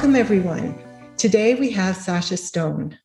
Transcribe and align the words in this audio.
Welcome, 0.00 0.16
everyone. 0.16 0.78
Today 1.18 1.56
we 1.56 1.70
have 1.72 1.94
Sacha 1.94 2.38
Stone, 2.38 2.98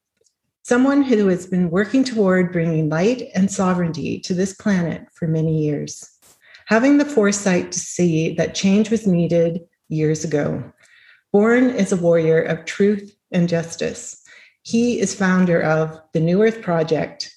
someone 0.63 1.01
who 1.01 1.27
has 1.27 1.45
been 1.45 1.69
working 1.69 2.05
toward 2.05 2.53
bringing 2.53 2.87
light 2.87 3.23
and 3.35 3.51
sovereignty 3.51 4.17
to 4.21 4.33
this 4.33 4.53
planet 4.53 5.05
for 5.11 5.27
many 5.27 5.61
years. 5.61 6.09
Having 6.67 6.97
the 6.97 7.03
foresight 7.03 7.73
to 7.73 7.79
see 7.79 8.33
that 8.35 8.55
change 8.55 8.91
was 8.91 9.05
needed 9.05 9.59
years 9.89 10.23
ago. 10.23 10.63
Born 11.33 11.71
as 11.71 11.91
a 11.91 11.97
warrior 11.97 12.41
of 12.41 12.63
truth 12.63 13.13
and 13.29 13.49
justice, 13.49 14.23
he 14.63 14.97
is 14.97 15.13
founder 15.13 15.61
of 15.61 15.99
the 16.13 16.21
New 16.21 16.41
Earth 16.41 16.61
Project, 16.61 17.29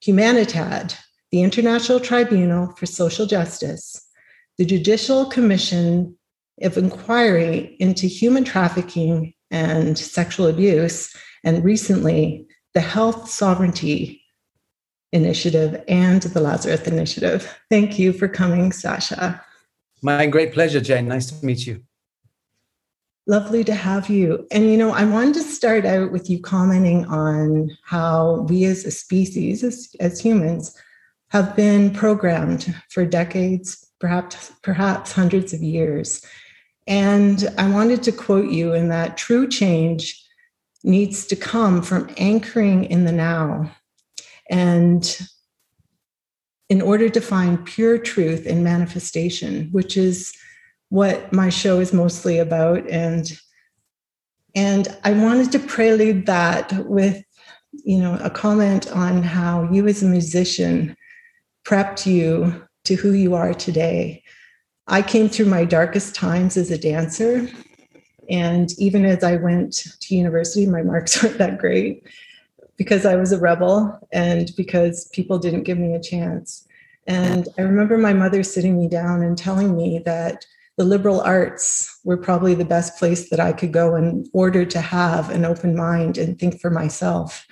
Humanitad, 0.00 0.92
the 1.30 1.44
International 1.44 2.00
Tribunal 2.00 2.74
for 2.74 2.86
Social 2.86 3.26
Justice, 3.26 4.08
the 4.58 4.64
Judicial 4.64 5.26
Commission 5.26 6.16
of 6.62 6.76
inquiry 6.76 7.76
into 7.80 8.06
human 8.06 8.44
trafficking 8.44 9.34
and 9.50 9.98
sexual 9.98 10.46
abuse, 10.46 11.14
and 11.42 11.64
recently 11.64 12.46
the 12.74 12.80
Health 12.80 13.28
Sovereignty 13.28 14.22
Initiative 15.12 15.82
and 15.86 16.22
the 16.22 16.40
Lazarus 16.40 16.82
Initiative. 16.82 17.56
Thank 17.70 17.98
you 17.98 18.12
for 18.12 18.28
coming, 18.28 18.72
Sacha. 18.72 19.40
My 20.02 20.26
great 20.26 20.52
pleasure, 20.52 20.80
Jane. 20.80 21.08
Nice 21.08 21.26
to 21.30 21.46
meet 21.46 21.66
you. 21.66 21.82
Lovely 23.26 23.64
to 23.64 23.74
have 23.74 24.10
you. 24.10 24.46
And 24.50 24.70
you 24.70 24.76
know, 24.76 24.90
I 24.90 25.04
wanted 25.04 25.34
to 25.34 25.42
start 25.42 25.86
out 25.86 26.12
with 26.12 26.28
you 26.28 26.40
commenting 26.40 27.06
on 27.06 27.70
how 27.84 28.46
we 28.48 28.64
as 28.64 28.84
a 28.84 28.90
species, 28.90 29.64
as, 29.64 29.94
as 30.00 30.20
humans, 30.20 30.76
have 31.28 31.56
been 31.56 31.90
programmed 31.90 32.74
for 32.90 33.06
decades, 33.06 33.88
perhaps 33.98 34.52
perhaps 34.62 35.12
hundreds 35.12 35.54
of 35.54 35.62
years 35.62 36.22
and 36.86 37.48
I 37.56 37.68
wanted 37.68 38.02
to 38.04 38.12
quote 38.12 38.50
you 38.50 38.74
in 38.74 38.88
that 38.88 39.16
true 39.16 39.48
change 39.48 40.22
needs 40.82 41.26
to 41.26 41.36
come 41.36 41.82
from 41.82 42.10
anchoring 42.18 42.84
in 42.84 43.04
the 43.04 43.12
now. 43.12 43.70
And 44.50 45.18
in 46.68 46.82
order 46.82 47.08
to 47.08 47.20
find 47.20 47.64
pure 47.64 47.98
truth 47.98 48.46
in 48.46 48.64
manifestation, 48.64 49.68
which 49.72 49.96
is 49.96 50.34
what 50.88 51.32
my 51.32 51.48
show 51.48 51.80
is 51.80 51.92
mostly 51.92 52.38
about. 52.38 52.88
And 52.90 53.32
and 54.56 54.88
I 55.04 55.12
wanted 55.12 55.52
to 55.52 55.58
prelude 55.58 56.26
that 56.26 56.86
with, 56.86 57.24
you 57.72 57.98
know, 57.98 58.18
a 58.22 58.30
comment 58.30 58.90
on 58.92 59.22
how 59.22 59.68
you 59.72 59.86
as 59.88 60.02
a 60.02 60.06
musician 60.06 60.96
prepped 61.64 62.06
you 62.06 62.66
to 62.84 62.94
who 62.94 63.12
you 63.12 63.34
are 63.34 63.54
today. 63.54 64.23
I 64.86 65.02
came 65.02 65.28
through 65.28 65.46
my 65.46 65.64
darkest 65.64 66.14
times 66.14 66.56
as 66.56 66.70
a 66.70 66.78
dancer. 66.78 67.48
And 68.28 68.70
even 68.78 69.04
as 69.04 69.24
I 69.24 69.36
went 69.36 69.72
to 70.00 70.14
university, 70.14 70.66
my 70.66 70.82
marks 70.82 71.22
weren't 71.22 71.38
that 71.38 71.58
great 71.58 72.04
because 72.76 73.06
I 73.06 73.16
was 73.16 73.32
a 73.32 73.38
rebel 73.38 73.98
and 74.12 74.50
because 74.56 75.08
people 75.08 75.38
didn't 75.38 75.62
give 75.62 75.78
me 75.78 75.94
a 75.94 76.02
chance. 76.02 76.66
And 77.06 77.48
I 77.58 77.62
remember 77.62 77.98
my 77.98 78.12
mother 78.12 78.42
sitting 78.42 78.78
me 78.78 78.88
down 78.88 79.22
and 79.22 79.36
telling 79.36 79.76
me 79.76 80.00
that 80.04 80.44
the 80.76 80.84
liberal 80.84 81.20
arts 81.20 82.00
were 82.02 82.16
probably 82.16 82.54
the 82.54 82.64
best 82.64 82.98
place 82.98 83.30
that 83.30 83.38
I 83.38 83.52
could 83.52 83.72
go 83.72 83.94
in 83.94 84.28
order 84.32 84.64
to 84.64 84.80
have 84.80 85.30
an 85.30 85.44
open 85.44 85.76
mind 85.76 86.18
and 86.18 86.38
think 86.38 86.60
for 86.60 86.70
myself. 86.70 87.46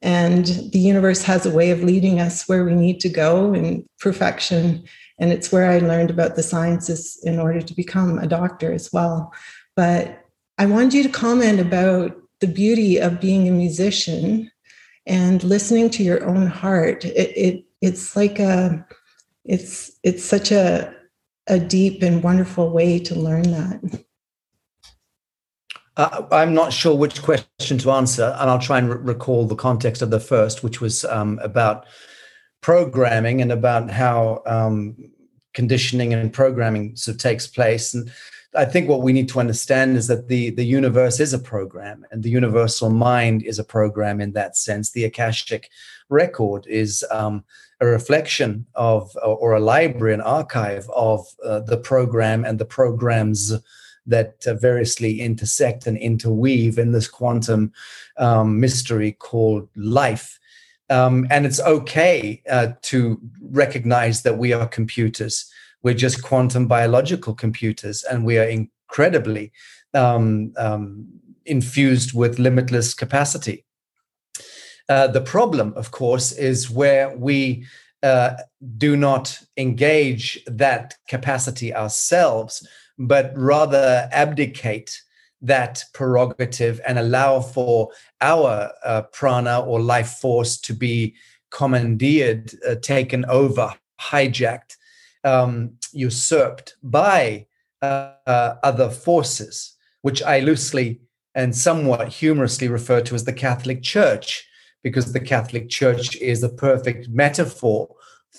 And 0.00 0.46
the 0.46 0.78
universe 0.78 1.24
has 1.24 1.44
a 1.44 1.50
way 1.50 1.70
of 1.70 1.82
leading 1.82 2.20
us 2.20 2.48
where 2.48 2.64
we 2.64 2.74
need 2.74 3.00
to 3.00 3.08
go 3.08 3.52
in 3.52 3.86
perfection 3.98 4.84
and 5.18 5.32
it's 5.32 5.50
where 5.50 5.70
I 5.70 5.78
learned 5.78 6.10
about 6.10 6.36
the 6.36 6.42
sciences 6.42 7.18
in 7.24 7.38
order 7.38 7.60
to 7.60 7.74
become 7.74 8.18
a 8.18 8.26
doctor 8.26 8.72
as 8.72 8.92
well. 8.92 9.32
But 9.76 10.24
I 10.58 10.66
wanted 10.66 10.94
you 10.94 11.02
to 11.04 11.08
comment 11.08 11.60
about 11.60 12.16
the 12.40 12.46
beauty 12.46 12.98
of 12.98 13.20
being 13.20 13.48
a 13.48 13.52
musician 13.52 14.50
and 15.06 15.42
listening 15.42 15.90
to 15.90 16.02
your 16.02 16.24
own 16.24 16.46
heart. 16.46 17.04
It, 17.04 17.32
it 17.36 17.64
it's 17.80 18.16
like 18.16 18.38
a 18.38 18.86
it's 19.44 19.92
it's 20.02 20.24
such 20.24 20.52
a 20.52 20.94
a 21.46 21.58
deep 21.58 22.02
and 22.02 22.22
wonderful 22.22 22.70
way 22.70 22.98
to 23.00 23.14
learn 23.14 23.50
that. 23.50 24.04
Uh, 25.96 26.26
I'm 26.30 26.54
not 26.54 26.72
sure 26.72 26.94
which 26.94 27.22
question 27.22 27.78
to 27.78 27.90
answer, 27.90 28.36
and 28.38 28.48
I'll 28.48 28.60
try 28.60 28.78
and 28.78 28.88
re- 28.88 29.14
recall 29.14 29.46
the 29.46 29.56
context 29.56 30.00
of 30.00 30.10
the 30.10 30.20
first, 30.20 30.62
which 30.62 30.80
was 30.80 31.04
um, 31.06 31.40
about 31.42 31.86
programming 32.60 33.40
and 33.40 33.52
about 33.52 33.90
how 33.90 34.42
um, 34.46 34.96
conditioning 35.54 36.14
and 36.14 36.32
programming 36.32 36.96
sort 36.96 37.14
of 37.14 37.20
takes 37.20 37.46
place. 37.46 37.94
And 37.94 38.10
I 38.54 38.64
think 38.64 38.88
what 38.88 39.02
we 39.02 39.12
need 39.12 39.28
to 39.30 39.40
understand 39.40 39.96
is 39.96 40.06
that 40.06 40.28
the 40.28 40.50
the 40.50 40.64
universe 40.64 41.20
is 41.20 41.34
a 41.34 41.38
program, 41.38 42.06
and 42.10 42.22
the 42.22 42.30
universal 42.30 42.90
mind 42.90 43.42
is 43.42 43.58
a 43.58 43.64
program 43.64 44.20
in 44.20 44.32
that 44.32 44.56
sense. 44.56 44.90
The 44.90 45.04
akashic 45.04 45.68
record 46.08 46.66
is 46.66 47.04
um, 47.10 47.44
a 47.80 47.86
reflection 47.86 48.66
of, 48.74 49.16
or 49.22 49.54
a 49.54 49.60
library, 49.60 50.14
an 50.14 50.20
archive 50.20 50.88
of 50.90 51.26
uh, 51.44 51.60
the 51.60 51.76
program 51.76 52.44
and 52.44 52.58
the 52.58 52.64
programs 52.64 53.52
that 54.06 54.44
uh, 54.46 54.54
variously 54.54 55.20
intersect 55.20 55.86
and 55.86 55.98
interweave 55.98 56.78
in 56.78 56.92
this 56.92 57.06
quantum 57.06 57.72
um, 58.16 58.58
mystery 58.58 59.12
called 59.12 59.68
life. 59.76 60.40
Um, 60.90 61.26
and 61.30 61.44
it's 61.44 61.60
okay 61.60 62.42
uh, 62.50 62.68
to 62.82 63.20
recognize 63.42 64.22
that 64.22 64.38
we 64.38 64.52
are 64.52 64.66
computers. 64.66 65.50
We're 65.82 65.94
just 65.94 66.22
quantum 66.22 66.66
biological 66.66 67.34
computers, 67.34 68.04
and 68.04 68.24
we 68.24 68.38
are 68.38 68.48
incredibly 68.48 69.52
um, 69.94 70.52
um, 70.56 71.06
infused 71.44 72.14
with 72.14 72.38
limitless 72.38 72.94
capacity. 72.94 73.64
Uh, 74.88 75.06
the 75.06 75.20
problem, 75.20 75.74
of 75.76 75.90
course, 75.90 76.32
is 76.32 76.70
where 76.70 77.14
we 77.16 77.66
uh, 78.02 78.34
do 78.76 78.96
not 78.96 79.38
engage 79.56 80.42
that 80.46 80.94
capacity 81.08 81.74
ourselves, 81.74 82.66
but 82.98 83.32
rather 83.36 84.08
abdicate 84.12 85.02
that 85.40 85.84
prerogative 85.94 86.80
and 86.86 86.98
allow 86.98 87.40
for 87.40 87.90
our 88.20 88.72
uh, 88.84 89.02
prana 89.12 89.60
or 89.60 89.80
life 89.80 90.18
force 90.20 90.58
to 90.58 90.72
be 90.72 91.14
commandeered, 91.50 92.52
uh, 92.68 92.74
taken 92.76 93.24
over, 93.26 93.74
hijacked, 94.00 94.76
um, 95.24 95.72
usurped 95.92 96.76
by 96.82 97.46
uh, 97.82 98.12
other 98.62 98.90
forces, 98.90 99.76
which 100.02 100.22
I 100.22 100.40
loosely 100.40 101.00
and 101.34 101.54
somewhat 101.54 102.08
humorously 102.08 102.68
refer 102.68 103.00
to 103.02 103.14
as 103.14 103.24
the 103.24 103.32
Catholic 103.32 103.82
Church, 103.82 104.44
because 104.82 105.12
the 105.12 105.20
Catholic 105.20 105.68
Church 105.68 106.16
is 106.16 106.42
a 106.42 106.48
perfect 106.48 107.08
metaphor 107.08 107.88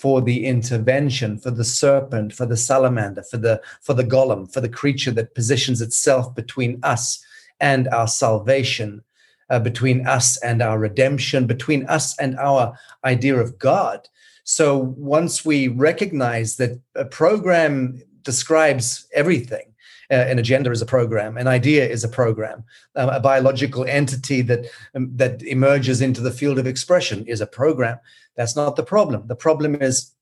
for 0.00 0.22
the 0.22 0.46
intervention, 0.46 1.38
for 1.38 1.50
the 1.50 1.64
serpent, 1.64 2.32
for 2.32 2.46
the 2.46 2.56
salamander, 2.56 3.22
for 3.22 3.36
the 3.36 3.60
for 3.82 3.92
the 3.92 4.04
golem, 4.04 4.50
for 4.50 4.62
the 4.62 4.68
creature 4.68 5.10
that 5.10 5.34
positions 5.34 5.82
itself 5.82 6.34
between 6.34 6.80
us 6.82 7.22
and 7.60 7.86
our 7.88 8.08
salvation, 8.08 9.02
uh, 9.50 9.58
between 9.58 10.06
us 10.06 10.38
and 10.38 10.62
our 10.62 10.78
redemption, 10.78 11.46
between 11.46 11.84
us 11.86 12.18
and 12.18 12.38
our 12.38 12.78
idea 13.04 13.36
of 13.36 13.58
God. 13.58 14.08
So 14.44 14.78
once 14.96 15.44
we 15.44 15.68
recognize 15.68 16.56
that 16.56 16.80
a 16.94 17.04
program 17.04 18.02
describes 18.22 19.06
everything, 19.12 19.69
uh, 20.10 20.14
an 20.14 20.38
agenda 20.38 20.70
is 20.70 20.82
a 20.82 20.86
program, 20.86 21.36
an 21.36 21.46
idea 21.46 21.88
is 21.88 22.04
a 22.04 22.08
program, 22.08 22.64
um, 22.96 23.08
a 23.10 23.20
biological 23.20 23.84
entity 23.84 24.42
that 24.42 24.66
um, 24.94 25.10
that 25.16 25.42
emerges 25.42 26.00
into 26.00 26.20
the 26.20 26.32
field 26.32 26.58
of 26.58 26.66
expression 26.66 27.24
is 27.26 27.40
a 27.40 27.46
program. 27.46 27.98
That's 28.36 28.56
not 28.56 28.76
the 28.76 28.82
problem. 28.82 29.26
The 29.26 29.36
problem 29.36 29.74
is 29.80 30.12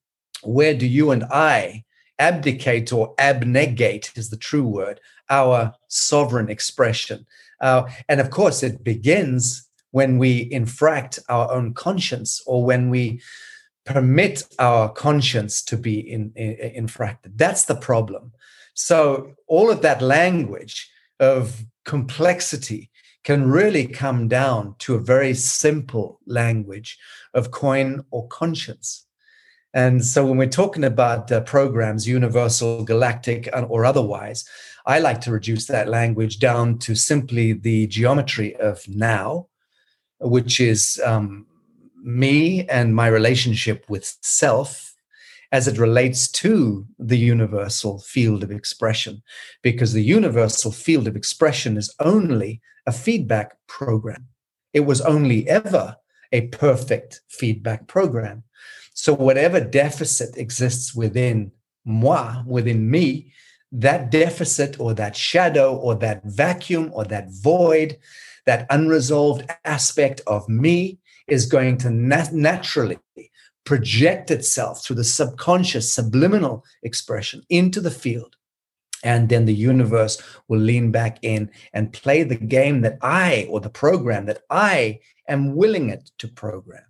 where 0.43 0.75
do 0.75 0.87
you 0.87 1.11
and 1.11 1.25
I 1.25 1.85
abdicate 2.19 2.93
or 2.93 3.15
abnegate 3.19 4.13
is 4.17 4.31
the 4.31 4.37
true 4.37 4.67
word 4.67 5.01
our 5.31 5.75
sovereign 5.89 6.49
expression 6.49 7.27
uh, 7.61 7.89
and 8.09 8.21
of 8.21 8.31
course 8.31 8.63
it 8.63 8.83
begins 8.83 9.69
when 9.93 10.19
we 10.19 10.51
infract 10.51 11.19
our 11.29 11.51
own 11.53 11.73
conscience 11.75 12.43
or 12.47 12.65
when 12.65 12.91
we 12.91 13.21
permit 13.85 14.43
our 14.59 14.89
conscience 14.91 15.63
to 15.63 15.77
be 15.77 15.99
in, 16.01 16.33
in, 16.35 16.87
infracted 16.87 17.37
that's 17.37 17.65
the 17.65 17.77
problem 17.77 18.33
So 18.79 19.35
all 19.49 19.73
of 19.73 19.83
that 19.83 20.01
language 20.01 20.89
of 21.19 21.65
complexity 21.85 22.91
can 23.25 23.51
really 23.51 23.89
come 23.89 24.29
down 24.29 24.77
to 24.79 24.95
a 24.95 25.01
very 25.01 25.35
simple 25.35 26.21
language 26.27 26.97
of 27.35 27.51
coin 27.51 28.05
or 28.13 28.29
conscience. 28.29 29.05
And 29.75 30.05
so 30.05 30.25
when 30.25 30.39
we're 30.39 30.49
talking 30.49 30.85
about 30.85 31.31
uh, 31.33 31.41
programs, 31.41 32.07
universal, 32.07 32.85
galactic, 32.85 33.49
or 33.69 33.85
otherwise, 33.85 34.45
I 34.87 35.01
like 35.01 35.21
to 35.23 35.33
reduce 35.33 35.67
that 35.67 35.89
language 35.89 36.39
down 36.39 36.79
to 36.79 36.95
simply 36.95 37.55
the 37.55 37.89
geometry 37.89 38.55
of 38.57 38.89
now, 38.89 39.49
which 40.21 40.61
is 40.61 41.03
um, 41.05 41.47
me 42.01 42.65
and 42.69 42.95
my 42.95 43.09
relationship 43.09 43.85
with 43.89 44.17
self 44.23 44.88
as 45.51 45.67
it 45.67 45.79
relates 45.79 46.29
to 46.31 46.87
the 46.99 47.17
universal 47.17 48.01
field 48.01 48.43
of 48.43 48.51
expression, 48.51 49.23
because 49.63 49.93
the 49.93 50.03
universal 50.03 50.71
field 50.71 51.09
of 51.09 51.17
expression 51.17 51.77
is 51.77 51.95
only 52.01 52.61
a 52.87 52.93
feedback 52.93 53.57
program. 53.67 54.27
It 54.73 54.81
was 54.81 55.01
only 55.01 55.49
ever 55.49 55.97
a 56.33 56.49
perfect 56.49 57.23
feedback 57.29 57.87
program. 57.87 58.45
So, 58.93 59.15
whatever 59.15 59.61
deficit 59.61 60.37
exists 60.37 60.95
within 60.95 61.53
moi, 61.85 62.43
within 62.47 62.91
me, 62.91 63.33
that 63.73 64.11
deficit 64.11 64.79
or 64.81 64.93
that 64.95 65.17
shadow 65.17 65.75
or 65.75 65.95
that 65.97 66.23
vacuum 66.25 66.91
or 66.93 67.05
that 67.05 67.29
void, 67.31 67.99
that 68.45 68.67
unresolved 68.71 69.49
aspect 69.65 70.21
of 70.27 70.49
me 70.49 70.99
is 71.27 71.47
going 71.47 71.77
to 71.79 71.91
nat- 71.91 72.33
naturally 72.33 72.99
project 73.69 74.31
itself 74.31 74.83
through 74.83 74.97
the 74.97 75.05
subconscious 75.05 75.93
subliminal 75.93 76.65
expression 76.83 77.43
into 77.51 77.83
the 77.83 77.91
field 77.91 78.35
and 79.05 79.29
then 79.29 79.45
the 79.45 79.53
universe 79.53 80.17
will 80.49 80.59
lean 80.59 80.91
back 80.91 81.19
in 81.21 81.51
and 81.75 81.93
play 81.93 82.23
the 82.23 82.35
game 82.35 82.81
that 82.81 82.97
I 83.03 83.47
or 83.51 83.61
the 83.61 83.69
program 83.69 84.25
that 84.25 84.41
I 84.49 85.01
am 85.29 85.55
willing 85.55 85.91
it 85.91 86.11
to 86.17 86.29
program. 86.29 86.87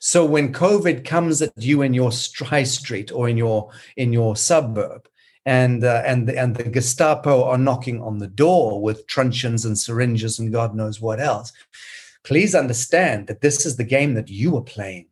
So 0.00 0.24
when 0.24 0.54
COVID 0.54 1.04
comes 1.04 1.42
at 1.42 1.52
you 1.58 1.82
in 1.82 1.92
your 1.92 2.10
high 2.38 2.62
street 2.62 3.12
or 3.12 3.28
in 3.28 3.36
your 3.36 3.70
in 3.98 4.14
your 4.14 4.34
suburb, 4.34 5.06
and 5.44 5.84
uh, 5.84 6.02
and 6.06 6.30
and 6.30 6.56
the 6.56 6.70
Gestapo 6.70 7.44
are 7.44 7.58
knocking 7.58 8.00
on 8.00 8.16
the 8.16 8.28
door 8.28 8.80
with 8.80 9.06
truncheons 9.08 9.66
and 9.66 9.78
syringes 9.78 10.38
and 10.38 10.50
God 10.50 10.74
knows 10.74 11.02
what 11.02 11.20
else, 11.20 11.52
please 12.24 12.54
understand 12.54 13.26
that 13.26 13.42
this 13.42 13.66
is 13.66 13.76
the 13.76 13.92
game 13.96 14.14
that 14.14 14.30
you 14.30 14.56
are 14.56 14.64
playing. 14.64 15.08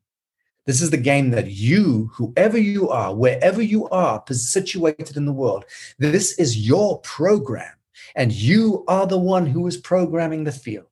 This 0.66 0.82
is 0.82 0.90
the 0.90 0.96
game 0.96 1.30
that 1.30 1.50
you, 1.50 2.10
whoever 2.14 2.58
you 2.58 2.90
are, 2.90 3.14
wherever 3.14 3.62
you 3.62 3.88
are 3.88 4.22
situated 4.30 5.16
in 5.16 5.24
the 5.24 5.32
world, 5.32 5.64
this 5.98 6.38
is 6.38 6.66
your 6.66 7.00
program. 7.00 7.72
And 8.14 8.32
you 8.32 8.84
are 8.88 9.06
the 9.06 9.18
one 9.18 9.46
who 9.46 9.66
is 9.66 9.76
programming 9.76 10.44
the 10.44 10.52
field. 10.52 10.86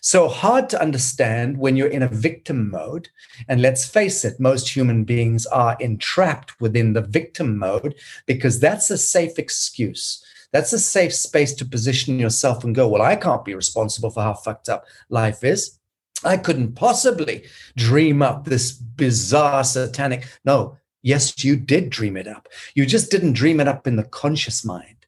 So 0.00 0.28
hard 0.28 0.68
to 0.70 0.80
understand 0.80 1.58
when 1.58 1.76
you're 1.76 1.88
in 1.88 2.02
a 2.02 2.08
victim 2.08 2.70
mode. 2.70 3.08
And 3.48 3.62
let's 3.62 3.88
face 3.88 4.24
it, 4.24 4.40
most 4.40 4.68
human 4.68 5.04
beings 5.04 5.46
are 5.46 5.76
entrapped 5.78 6.60
within 6.60 6.92
the 6.92 7.02
victim 7.02 7.58
mode 7.58 7.94
because 8.26 8.58
that's 8.58 8.90
a 8.90 8.98
safe 8.98 9.38
excuse. 9.38 10.24
That's 10.52 10.72
a 10.72 10.78
safe 10.78 11.14
space 11.14 11.54
to 11.54 11.64
position 11.64 12.18
yourself 12.18 12.64
and 12.64 12.74
go, 12.74 12.88
Well, 12.88 13.02
I 13.02 13.16
can't 13.16 13.44
be 13.44 13.54
responsible 13.54 14.10
for 14.10 14.22
how 14.22 14.34
fucked 14.34 14.68
up 14.68 14.84
life 15.08 15.44
is. 15.44 15.78
I 16.24 16.36
couldn't 16.36 16.74
possibly 16.74 17.44
dream 17.76 18.22
up 18.22 18.44
this 18.44 18.72
bizarre 18.72 19.64
satanic. 19.64 20.26
No, 20.44 20.78
yes, 21.02 21.44
you 21.44 21.56
did 21.56 21.90
dream 21.90 22.16
it 22.16 22.28
up. 22.28 22.48
You 22.74 22.86
just 22.86 23.10
didn't 23.10 23.32
dream 23.32 23.60
it 23.60 23.68
up 23.68 23.86
in 23.86 23.96
the 23.96 24.04
conscious 24.04 24.64
mind, 24.64 25.06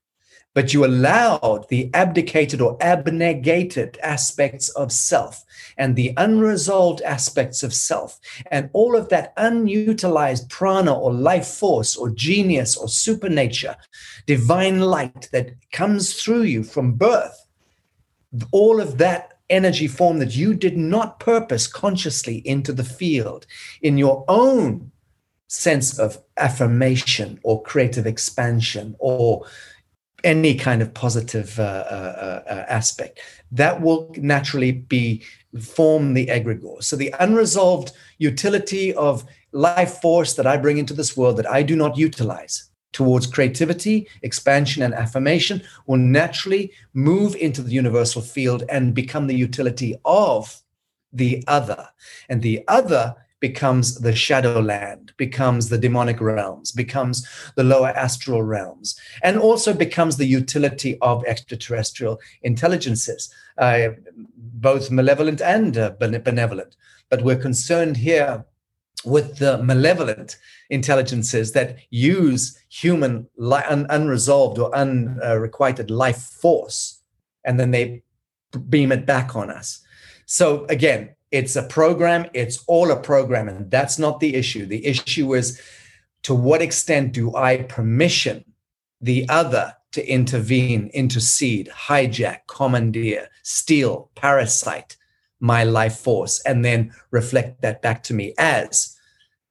but 0.55 0.75
you 0.75 0.85
allowed 0.85 1.67
the 1.69 1.91
abdicated 1.95 2.61
or 2.61 2.77
abnegated 2.81 3.99
aspects 4.03 4.69
of 4.71 4.91
self 4.91 5.45
and 5.77 5.95
the 5.95 6.13
unresolved 6.17 7.03
aspects 7.03 7.63
of 7.63 7.75
self 7.75 8.19
and 8.51 8.71
all 8.73 8.97
of 8.97 9.09
that 9.09 9.33
unutilized 9.37 10.49
prana 10.51 10.93
or 10.93 11.13
life 11.13 11.47
force 11.47 11.97
or 11.97 12.11
genius 12.11 12.77
or 12.77 12.89
supernature, 12.89 13.77
divine 14.27 14.81
light 14.81 15.29
that 15.33 15.53
comes 15.73 16.21
through 16.21 16.43
you 16.43 16.65
from 16.65 16.95
birth. 16.95 17.47
All 18.51 18.81
of 18.81 18.99
that 18.99 19.34
energy 19.51 19.87
form 19.87 20.19
that 20.19 20.35
you 20.35 20.55
did 20.55 20.77
not 20.77 21.21
purpose 21.21 21.67
consciously 21.67 22.37
into 22.47 22.73
the 22.73 22.85
field 22.85 23.47
in 23.83 23.99
your 23.99 24.25
own 24.29 24.91
sense 25.49 25.99
of 25.99 26.19
affirmation 26.37 27.39
or 27.45 27.63
creative 27.63 28.07
expansion 28.07 28.97
or 28.99 29.47
any 30.25 30.55
kind 30.55 30.81
of 30.81 30.95
positive 30.95 31.59
uh, 31.61 31.63
uh, 31.63 32.43
uh, 32.49 32.65
aspect. 32.69 33.21
That 33.53 33.83
will 33.83 34.13
naturally 34.17 34.73
be 34.73 35.23
form 35.61 36.15
the 36.15 36.27
egregore. 36.29 36.83
So 36.83 36.97
the 36.97 37.15
unresolved 37.21 37.93
utility 38.19 38.95
of 38.95 39.25
life 39.55 40.01
force 40.01 40.35
that 40.35 40.47
i 40.47 40.57
bring 40.57 40.79
into 40.79 40.93
this 40.93 41.17
world 41.17 41.37
that 41.37 41.51
i 41.51 41.63
do 41.63 41.77
not 41.77 41.97
utilize 41.97 42.71
towards 42.95 43.27
creativity, 43.27 44.09
expansion, 44.23 44.83
and 44.83 44.95
affirmation 44.95 45.61
will 45.87 45.99
naturally 45.99 46.73
move 46.95 47.37
into 47.37 47.61
the 47.61 47.73
universal 47.73 48.23
field 48.23 48.63
and 48.71 48.95
become 48.95 49.27
the 49.27 49.37
utility 49.37 49.95
of 50.07 50.63
the 51.13 51.45
other. 51.47 51.89
And 52.31 52.41
the 52.41 52.65
other 52.69 53.15
becomes 53.41 54.01
the 54.01 54.15
shadow 54.15 54.59
land, 54.61 55.13
becomes 55.19 55.69
the 55.69 55.77
demonic 55.77 56.19
realms, 56.21 56.73
becomes 56.73 57.29
the 57.57 57.65
lower 57.65 57.89
astral 57.89 58.43
realms, 58.43 58.99
and 59.23 59.37
also 59.37 59.75
becomes 59.75 60.17
the 60.17 60.27
utility 60.27 60.97
of 61.03 61.25
extraterrestrial 61.27 62.19
intelligences, 62.43 63.35
uh, 63.59 63.89
both 64.37 64.91
malevolent 64.91 65.43
and 65.43 65.77
uh, 65.77 65.91
benevolent. 65.99 66.77
But 67.11 67.23
we're 67.23 67.37
concerned 67.37 67.99
here 67.99 68.47
with 69.05 69.39
the 69.39 69.63
malevolent 69.63 70.37
intelligences 70.71 71.53
that 71.53 71.79
use 71.91 72.59
human 72.69 73.27
un- 73.41 73.87
unresolved 73.91 74.59
or 74.59 74.75
unrequited 74.75 75.91
uh, 75.91 75.95
life 75.95 76.19
force 76.19 77.03
and 77.45 77.61
then 77.61 77.71
they 77.71 78.03
beam 78.69 78.93
it 78.93 79.05
back 79.05 79.37
on 79.37 79.51
us. 79.51 79.83
So 80.27 80.65
again 80.67 81.11
it's 81.31 81.57
a 81.57 81.63
program 81.63 82.27
it's 82.33 82.65
all 82.67 82.91
a 82.91 83.01
program 83.01 83.49
and 83.49 83.71
that's 83.71 83.99
not 83.99 84.21
the 84.21 84.35
issue. 84.35 84.67
The 84.67 84.87
issue 84.87 85.35
is 85.35 85.61
to 86.25 86.35
what 86.35 86.61
extent 86.61 87.13
do 87.13 87.35
i 87.37 87.59
permission 87.59 88.45
the 89.01 89.27
other 89.29 89.73
to 89.93 90.05
intervene 90.11 90.91
intercede 90.93 91.69
hijack 91.69 92.39
commandeer 92.49 93.29
steal 93.43 94.11
parasite 94.17 94.97
my 95.39 95.63
life 95.63 95.99
force 95.99 96.41
and 96.41 96.65
then 96.65 96.93
reflect 97.11 97.61
that 97.63 97.81
back 97.81 98.03
to 98.03 98.15
me 98.15 98.35
as 98.39 98.94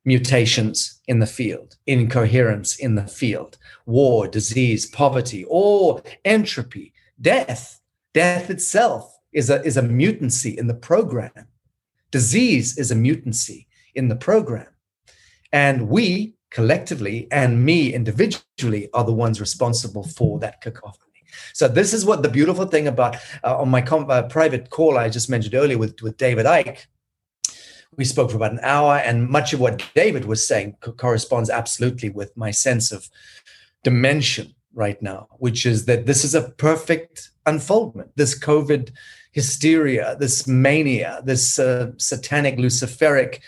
mutations 0.06 1.00
in 1.08 1.20
the 1.20 1.28
field, 1.28 1.78
incoherence 1.88 2.76
in 2.76 2.96
the 2.96 3.08
field, 3.08 3.58
war, 3.86 4.28
disease, 4.28 4.86
poverty, 4.86 5.46
or 5.48 6.02
entropy, 6.26 6.94
death. 7.20 7.80
Death 8.14 8.50
itself 8.50 9.18
is 9.32 9.50
a, 9.50 9.64
is 9.64 9.78
a 9.78 9.82
mutancy 9.82 10.56
in 10.56 10.68
the 10.68 10.74
program. 10.74 11.48
Disease 12.12 12.78
is 12.78 12.92
a 12.92 12.96
mutancy 12.96 13.66
in 13.96 14.08
the 14.08 14.16
program. 14.16 14.68
And 15.52 15.90
we 15.90 16.36
collectively 16.52 17.28
and 17.32 17.66
me 17.66 17.94
individually 17.94 18.90
are 18.94 19.04
the 19.04 19.14
ones 19.14 19.40
responsible 19.40 20.04
for 20.04 20.38
that 20.40 20.62
cacophony. 20.62 21.00
So 21.54 21.68
this 21.68 21.94
is 21.94 22.06
what 22.06 22.22
the 22.22 22.30
beautiful 22.30 22.66
thing 22.66 22.88
about 22.88 23.16
uh, 23.44 23.58
on 23.58 23.70
my 23.70 23.82
com- 23.82 24.10
uh, 24.10 24.24
private 24.24 24.70
call 24.70 24.98
I 24.98 25.10
just 25.10 25.30
mentioned 25.30 25.56
earlier 25.56 25.80
with, 25.80 26.00
with 26.02 26.18
David 26.18 26.46
Icke 26.46 26.86
we 27.98 28.06
spoke 28.06 28.32
for 28.32 28.38
about 28.38 28.52
an 28.54 28.60
hour, 28.62 28.98
and 28.98 29.28
much 29.30 29.54
of 29.54 29.60
what 29.60 29.84
David 29.96 30.26
was 30.26 30.48
saying 30.48 30.78
co- 30.82 30.92
corresponds 30.92 31.50
absolutely 31.50 32.10
with 32.10 32.36
my 32.36 32.52
sense 32.52 32.92
of 32.92 33.10
dimension 33.84 34.56
right 34.74 35.02
now, 35.02 35.28
which 35.38 35.66
is 35.66 35.86
that 35.86 36.06
this 36.06 36.24
is 36.24 36.36
a 36.36 36.50
perfect 36.52 37.30
unfoldment. 37.46 38.12
This 38.16 38.38
COVID 38.38 38.92
hysteria, 39.32 40.16
this 40.20 40.48
mania, 40.48 41.22
this 41.24 41.60
uh, 41.60 41.92
satanic, 41.98 42.58
luciferic 42.58 43.40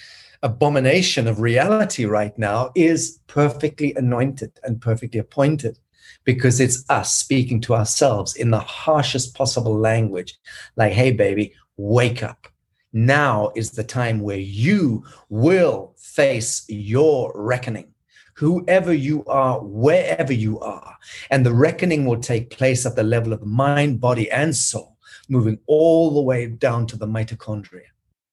abomination 0.43 1.27
of 1.27 1.39
reality 1.39 2.05
right 2.05 2.37
now 2.37 2.71
is 2.75 3.19
perfectly 3.27 3.93
anointed 3.95 4.51
and 4.63 4.81
perfectly 4.81 5.19
appointed 5.19 5.79
because 6.23 6.59
it's 6.59 6.87
us 6.89 7.15
speaking 7.15 7.61
to 7.61 7.73
ourselves 7.73 8.35
in 8.35 8.51
the 8.51 8.59
harshest 8.59 9.35
possible 9.35 9.77
language 9.77 10.37
like, 10.75 10.91
hey, 10.91 11.11
baby, 11.11 11.53
wake 11.77 12.23
up 12.23 12.47
now 12.95 13.51
is 13.55 13.71
the 13.71 13.83
time 13.83 14.21
where 14.21 14.39
you 14.39 15.03
will 15.29 15.93
face 15.97 16.65
your 16.69 17.31
reckoning, 17.35 17.93
whoever 18.35 18.93
you 18.93 19.25
are, 19.25 19.59
wherever 19.59 20.31
you 20.33 20.59
are. 20.61 20.95
And 21.29 21.45
the 21.45 21.53
reckoning 21.53 22.05
will 22.05 22.19
take 22.19 22.49
place 22.49 22.85
at 22.85 22.95
the 22.95 23.03
level 23.03 23.33
of 23.33 23.45
mind, 23.45 23.99
body, 23.99 24.31
and 24.31 24.55
soul, 24.55 24.97
moving 25.27 25.59
all 25.67 26.13
the 26.13 26.21
way 26.21 26.47
down 26.47 26.87
to 26.87 26.97
the 26.97 27.05
mitochondria, 27.05 27.91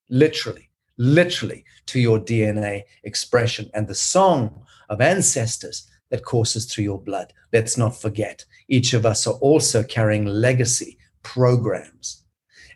literally, 0.09 0.71
literally 0.97 1.64
to 1.87 1.99
your 1.99 2.21
DNA 2.21 2.83
expression. 3.02 3.69
And 3.75 3.88
the 3.88 3.97
song 3.97 4.64
of 4.88 5.00
ancestors 5.00 5.90
that 6.11 6.25
courses 6.25 6.66
through 6.66 6.85
your 6.85 7.00
blood. 7.00 7.33
Let's 7.52 7.76
not 7.76 8.00
forget, 8.00 8.45
each 8.69 8.92
of 8.92 9.04
us 9.07 9.26
are 9.26 9.35
also 9.35 9.83
carrying 9.83 10.26
legacy 10.26 10.99
programs. 11.23 12.22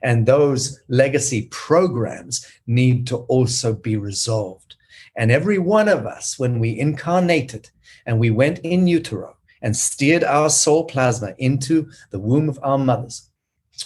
And 0.07 0.25
those 0.25 0.79
legacy 0.87 1.49
programs 1.51 2.47
need 2.69 3.09
to 3.09 3.17
also 3.27 3.73
be 3.75 3.97
resolved. 3.97 4.77
And 5.17 5.33
every 5.33 5.59
one 5.59 5.89
of 5.89 6.07
us, 6.07 6.39
when 6.39 6.61
we 6.61 6.79
incarnated 6.79 7.71
and 8.07 8.21
we 8.21 8.31
went 8.31 8.61
in 8.61 8.87
utero 8.87 9.37
and 9.63 9.77
steered 9.77 10.23
our 10.23 10.49
soul 10.49 10.85
plasma 10.85 11.35
into 11.39 11.91
the 12.13 12.21
womb 12.21 12.49
of 12.49 12.61
our 12.63 12.79
mothers, 12.79 13.33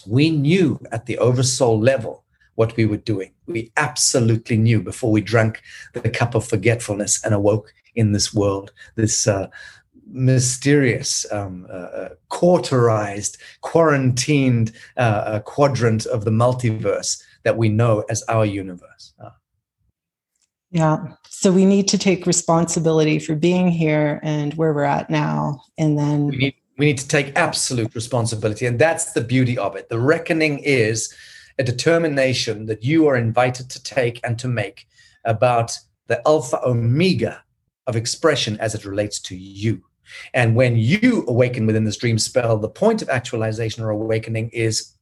we 0.06 0.28
knew 0.28 0.78
at 0.92 1.06
the 1.06 1.16
oversoul 1.16 1.80
level 1.80 2.24
what 2.54 2.76
we 2.76 2.84
were 2.84 2.98
doing. 2.98 3.32
We 3.46 3.72
absolutely 3.78 4.58
knew 4.58 4.82
before 4.82 5.10
we 5.10 5.22
drank 5.22 5.62
the 5.94 6.10
cup 6.10 6.34
of 6.34 6.46
forgetfulness 6.46 7.24
and 7.24 7.32
awoke 7.32 7.72
in 7.94 8.12
this 8.12 8.34
world, 8.34 8.72
this 8.94 9.26
uh, 9.26 9.48
mysterious, 10.10 11.30
um, 11.32 11.66
uh, 11.70 11.72
uh 11.72 12.08
cauterized, 12.28 13.38
quarantined 13.60 14.72
uh, 14.96 15.00
uh, 15.00 15.40
quadrant 15.40 16.06
of 16.06 16.24
the 16.24 16.30
multiverse 16.30 17.22
that 17.44 17.56
we 17.56 17.68
know 17.68 18.04
as 18.10 18.22
our 18.28 18.44
universe. 18.44 19.14
Uh. 19.22 19.30
Yeah. 20.70 21.14
So 21.28 21.50
we 21.50 21.64
need 21.64 21.88
to 21.88 21.98
take 21.98 22.26
responsibility 22.26 23.18
for 23.18 23.34
being 23.34 23.68
here 23.68 24.20
and 24.22 24.54
where 24.54 24.72
we're 24.72 24.84
at 24.84 25.10
now. 25.10 25.62
And 25.78 25.98
then 25.98 26.26
we 26.26 26.36
need, 26.36 26.54
we 26.78 26.86
need 26.86 26.98
to 26.98 27.08
take 27.08 27.36
absolute 27.36 27.94
responsibility. 27.94 28.66
And 28.66 28.78
that's 28.78 29.12
the 29.12 29.20
beauty 29.20 29.58
of 29.58 29.74
it. 29.74 29.88
The 29.88 29.98
reckoning 29.98 30.60
is 30.60 31.14
a 31.58 31.62
determination 31.62 32.66
that 32.66 32.84
you 32.84 33.06
are 33.06 33.16
invited 33.16 33.68
to 33.70 33.82
take 33.82 34.20
and 34.24 34.38
to 34.38 34.48
make 34.48 34.86
about 35.24 35.76
the 36.06 36.26
alpha 36.26 36.60
omega 36.64 37.42
of 37.86 37.96
expression 37.96 38.58
as 38.60 38.74
it 38.74 38.84
relates 38.84 39.18
to 39.20 39.36
you. 39.36 39.82
And 40.34 40.54
when 40.54 40.76
you 40.76 41.24
awaken 41.28 41.66
within 41.66 41.84
this 41.84 41.96
dream 41.96 42.18
spell, 42.18 42.58
the 42.58 42.68
point 42.68 43.02
of 43.02 43.08
actualization 43.08 43.82
or 43.82 43.90
awakening 43.90 44.50
is, 44.50 44.94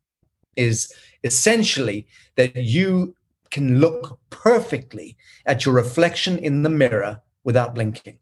is 0.57 0.93
essentially 1.25 2.07
that 2.37 2.57
you 2.57 3.15
can 3.51 3.81
look 3.81 4.19
perfectly 4.31 5.17
at 5.47 5.65
your 5.65 5.75
reflection 5.75 6.39
in 6.39 6.63
the 6.63 6.71
mirror 6.71 7.23
without 7.45 7.75
blinking. 7.75 8.19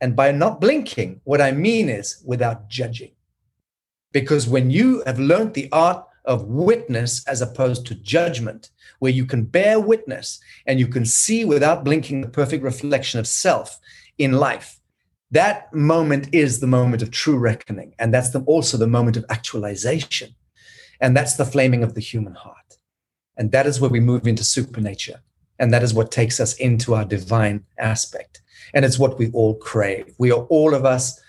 And 0.00 0.16
by 0.16 0.32
not 0.32 0.60
blinking, 0.60 1.20
what 1.24 1.40
I 1.40 1.52
mean 1.52 1.88
is 1.88 2.22
without 2.26 2.68
judging. 2.68 3.12
Because 4.10 4.48
when 4.48 4.70
you 4.70 5.02
have 5.06 5.18
learned 5.18 5.54
the 5.54 5.68
art 5.72 6.04
of 6.24 6.44
witness 6.44 7.26
as 7.26 7.40
opposed 7.40 7.86
to 7.86 7.94
judgment, 7.94 8.70
where 8.98 9.12
you 9.12 9.24
can 9.24 9.44
bear 9.44 9.80
witness 9.80 10.40
and 10.66 10.78
you 10.78 10.86
can 10.86 11.04
see 11.04 11.44
without 11.44 11.84
blinking 11.84 12.20
the 12.20 12.28
perfect 12.28 12.62
reflection 12.62 13.18
of 13.18 13.26
self 13.26 13.78
in 14.18 14.32
life, 14.32 14.78
that 15.32 15.72
moment 15.72 16.28
is 16.32 16.60
the 16.60 16.66
moment 16.66 17.02
of 17.02 17.10
true 17.10 17.38
reckoning. 17.38 17.94
And 17.98 18.12
that's 18.14 18.30
the, 18.30 18.40
also 18.40 18.76
the 18.76 18.86
moment 18.86 19.16
of 19.16 19.24
actualization. 19.28 20.34
And 21.00 21.16
that's 21.16 21.34
the 21.34 21.44
flaming 21.44 21.82
of 21.82 21.94
the 21.94 22.00
human 22.00 22.34
heart. 22.34 22.78
And 23.36 23.50
that 23.50 23.66
is 23.66 23.80
where 23.80 23.90
we 23.90 23.98
move 23.98 24.26
into 24.26 24.44
supernature. 24.44 25.20
And 25.58 25.72
that 25.72 25.82
is 25.82 25.94
what 25.94 26.10
takes 26.10 26.38
us 26.38 26.54
into 26.54 26.94
our 26.94 27.04
divine 27.04 27.64
aspect. 27.78 28.42
And 28.74 28.84
it's 28.84 28.98
what 28.98 29.18
we 29.18 29.30
all 29.32 29.54
crave. 29.54 30.14
We 30.18 30.30
are 30.30 30.44
all 30.44 30.74
of 30.74 30.84
us 30.84 31.20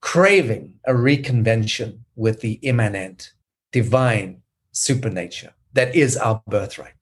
craving 0.00 0.74
a 0.86 0.92
reconvention 0.92 2.00
with 2.16 2.40
the 2.40 2.54
immanent, 2.62 3.32
divine 3.72 4.42
supernature 4.72 5.52
that 5.74 5.94
is 5.94 6.16
our 6.16 6.42
birthright. 6.46 6.92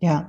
Yeah. 0.00 0.24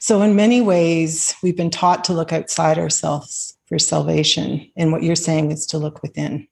So, 0.00 0.22
in 0.22 0.34
many 0.34 0.60
ways, 0.60 1.34
we've 1.42 1.56
been 1.56 1.70
taught 1.70 2.04
to 2.04 2.12
look 2.12 2.32
outside 2.32 2.78
ourselves 2.78 3.57
for 3.68 3.78
salvation. 3.78 4.70
And 4.76 4.92
what 4.92 5.02
you're 5.02 5.16
saying 5.16 5.50
is 5.50 5.66
to 5.66 5.78
look 5.78 6.02
within. 6.02 6.48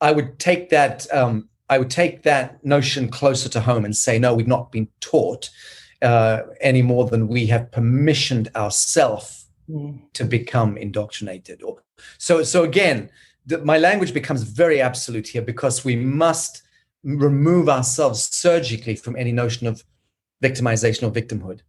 I 0.00 0.12
would 0.12 0.38
take 0.38 0.70
that 0.70 1.06
um, 1.12 1.48
I 1.68 1.78
would 1.78 1.90
take 1.90 2.22
that 2.24 2.64
notion 2.64 3.08
closer 3.08 3.48
to 3.50 3.60
home 3.60 3.84
and 3.84 3.96
say, 3.96 4.18
no, 4.18 4.34
we've 4.34 4.48
not 4.48 4.72
been 4.72 4.88
taught 5.00 5.50
uh, 6.02 6.40
any 6.60 6.82
more 6.82 7.06
than 7.06 7.28
we 7.28 7.46
have 7.46 7.70
permissioned 7.70 8.54
ourselves 8.56 9.46
mm. 9.68 10.00
to 10.14 10.24
become 10.24 10.76
indoctrinated. 10.76 11.62
Or 11.62 11.82
so. 12.18 12.42
So 12.42 12.64
again, 12.64 13.10
the, 13.46 13.58
my 13.58 13.78
language 13.78 14.12
becomes 14.12 14.42
very 14.42 14.80
absolute 14.80 15.28
here 15.28 15.42
because 15.42 15.84
we 15.84 15.94
must 15.94 16.62
remove 17.04 17.68
ourselves 17.68 18.24
surgically 18.24 18.96
from 18.96 19.14
any 19.16 19.32
notion 19.32 19.66
of 19.66 19.84
victimization 20.42 21.04
or 21.04 21.12
victimhood. 21.12 21.60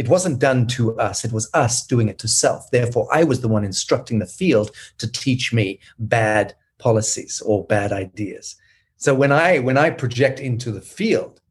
It 0.00 0.08
wasn't 0.08 0.38
done 0.38 0.66
to 0.68 0.98
us, 0.98 1.26
it 1.26 1.32
was 1.32 1.50
us 1.52 1.86
doing 1.86 2.08
it 2.08 2.18
to 2.20 2.26
self. 2.26 2.70
Therefore, 2.70 3.06
I 3.12 3.22
was 3.22 3.42
the 3.42 3.48
one 3.48 3.66
instructing 3.66 4.18
the 4.18 4.24
field 4.24 4.70
to 4.96 5.06
teach 5.06 5.52
me 5.52 5.78
bad 5.98 6.54
policies 6.78 7.42
or 7.44 7.66
bad 7.66 7.92
ideas. 7.92 8.56
So 8.96 9.14
when 9.14 9.30
I 9.30 9.58
when 9.58 9.76
I 9.76 9.90
project 9.90 10.40
into 10.40 10.70
the 10.72 10.80
field 10.80 11.42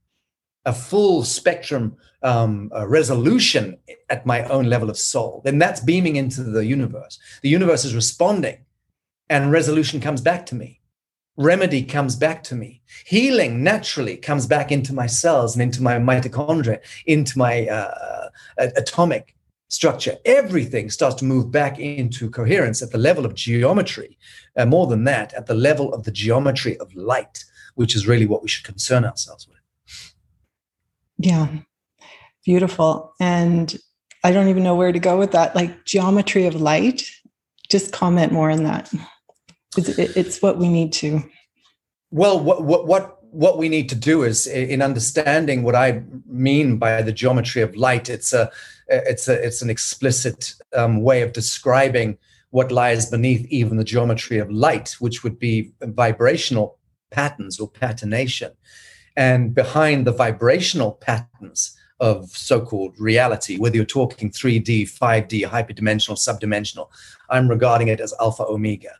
a 0.65 0.73
full 0.73 1.23
spectrum 1.23 1.95
um, 2.23 2.71
resolution 2.87 3.77
at 4.09 4.25
my 4.25 4.43
own 4.45 4.65
level 4.65 4.89
of 4.89 4.97
soul, 4.97 5.43
then 5.45 5.59
that's 5.59 5.81
beaming 5.81 6.15
into 6.15 6.41
the 6.41 6.65
universe. 6.65 7.19
The 7.43 7.49
universe 7.49 7.85
is 7.85 7.93
responding, 7.93 8.65
and 9.29 9.51
resolution 9.51 10.01
comes 10.01 10.21
back 10.21 10.47
to 10.47 10.55
me. 10.55 10.78
Remedy 11.39 11.83
comes 11.83 12.17
back 12.17 12.43
to 12.43 12.55
me. 12.55 12.81
Healing 13.05 13.63
naturally 13.63 14.17
comes 14.17 14.45
back 14.45 14.73
into 14.73 14.93
my 14.93 15.07
cells 15.07 15.55
and 15.55 15.61
into 15.61 15.81
my 15.81 15.97
mitochondria, 15.97 16.79
into 17.05 17.37
my 17.37 17.65
uh, 17.67 18.29
atomic 18.57 19.37
structure. 19.69 20.17
Everything 20.25 20.89
starts 20.89 21.15
to 21.15 21.25
move 21.25 21.49
back 21.49 21.79
into 21.79 22.29
coherence 22.29 22.81
at 22.81 22.91
the 22.91 22.97
level 22.97 23.25
of 23.25 23.35
geometry. 23.35 24.17
Uh, 24.57 24.65
more 24.65 24.85
than 24.85 25.05
that, 25.05 25.33
at 25.33 25.45
the 25.45 25.53
level 25.53 25.93
of 25.93 26.03
the 26.03 26.11
geometry 26.11 26.77
of 26.79 26.93
light, 26.93 27.45
which 27.75 27.95
is 27.95 28.05
really 28.05 28.25
what 28.25 28.41
we 28.41 28.49
should 28.49 28.65
concern 28.65 29.05
ourselves 29.05 29.47
with. 29.47 29.59
Yeah, 31.19 31.47
beautiful. 32.43 33.13
And 33.21 33.77
I 34.25 34.33
don't 34.33 34.49
even 34.49 34.63
know 34.63 34.75
where 34.75 34.91
to 34.91 34.99
go 34.99 35.17
with 35.17 35.31
that. 35.31 35.55
Like 35.55 35.85
geometry 35.85 36.47
of 36.47 36.55
light, 36.55 37.09
just 37.69 37.93
comment 37.93 38.33
more 38.33 38.51
on 38.51 38.63
that. 38.63 38.91
It's, 39.77 39.89
it's 39.89 40.41
what 40.41 40.57
we 40.57 40.67
need 40.67 40.93
to. 40.93 41.23
Well, 42.11 42.39
what, 42.39 42.63
what, 42.63 42.87
what 42.87 43.19
what 43.31 43.57
we 43.57 43.69
need 43.69 43.89
to 43.89 43.95
do 43.95 44.23
is 44.23 44.47
in 44.47 44.81
understanding 44.81 45.63
what 45.63 45.75
I 45.75 46.03
mean 46.25 46.77
by 46.77 47.01
the 47.01 47.11
geometry 47.11 47.61
of 47.61 47.75
light. 47.75 48.09
It's 48.09 48.33
a 48.33 48.51
it's 48.87 49.27
a 49.27 49.33
it's 49.33 49.61
an 49.61 49.69
explicit 49.69 50.55
um, 50.75 51.01
way 51.01 51.21
of 51.21 51.33
describing 51.33 52.17
what 52.51 52.71
lies 52.71 53.09
beneath 53.09 53.45
even 53.49 53.77
the 53.77 53.83
geometry 53.83 54.39
of 54.39 54.49
light, 54.49 54.95
which 54.99 55.23
would 55.23 55.37
be 55.37 55.71
vibrational 55.81 56.79
patterns 57.11 57.59
or 57.59 57.69
patternation, 57.69 58.51
and 59.15 59.53
behind 59.53 60.07
the 60.07 60.11
vibrational 60.11 60.93
patterns 60.93 61.75
of 61.99 62.29
so-called 62.29 62.97
reality, 62.97 63.57
whether 63.57 63.75
you're 63.75 63.85
talking 63.85 64.31
3D, 64.31 64.83
5D, 64.83 65.45
hyperdimensional, 65.45 66.15
subdimensional, 66.15 66.87
I'm 67.29 67.49
regarding 67.49 67.89
it 67.89 67.99
as 67.99 68.13
alpha 68.21 68.43
omega. 68.43 68.91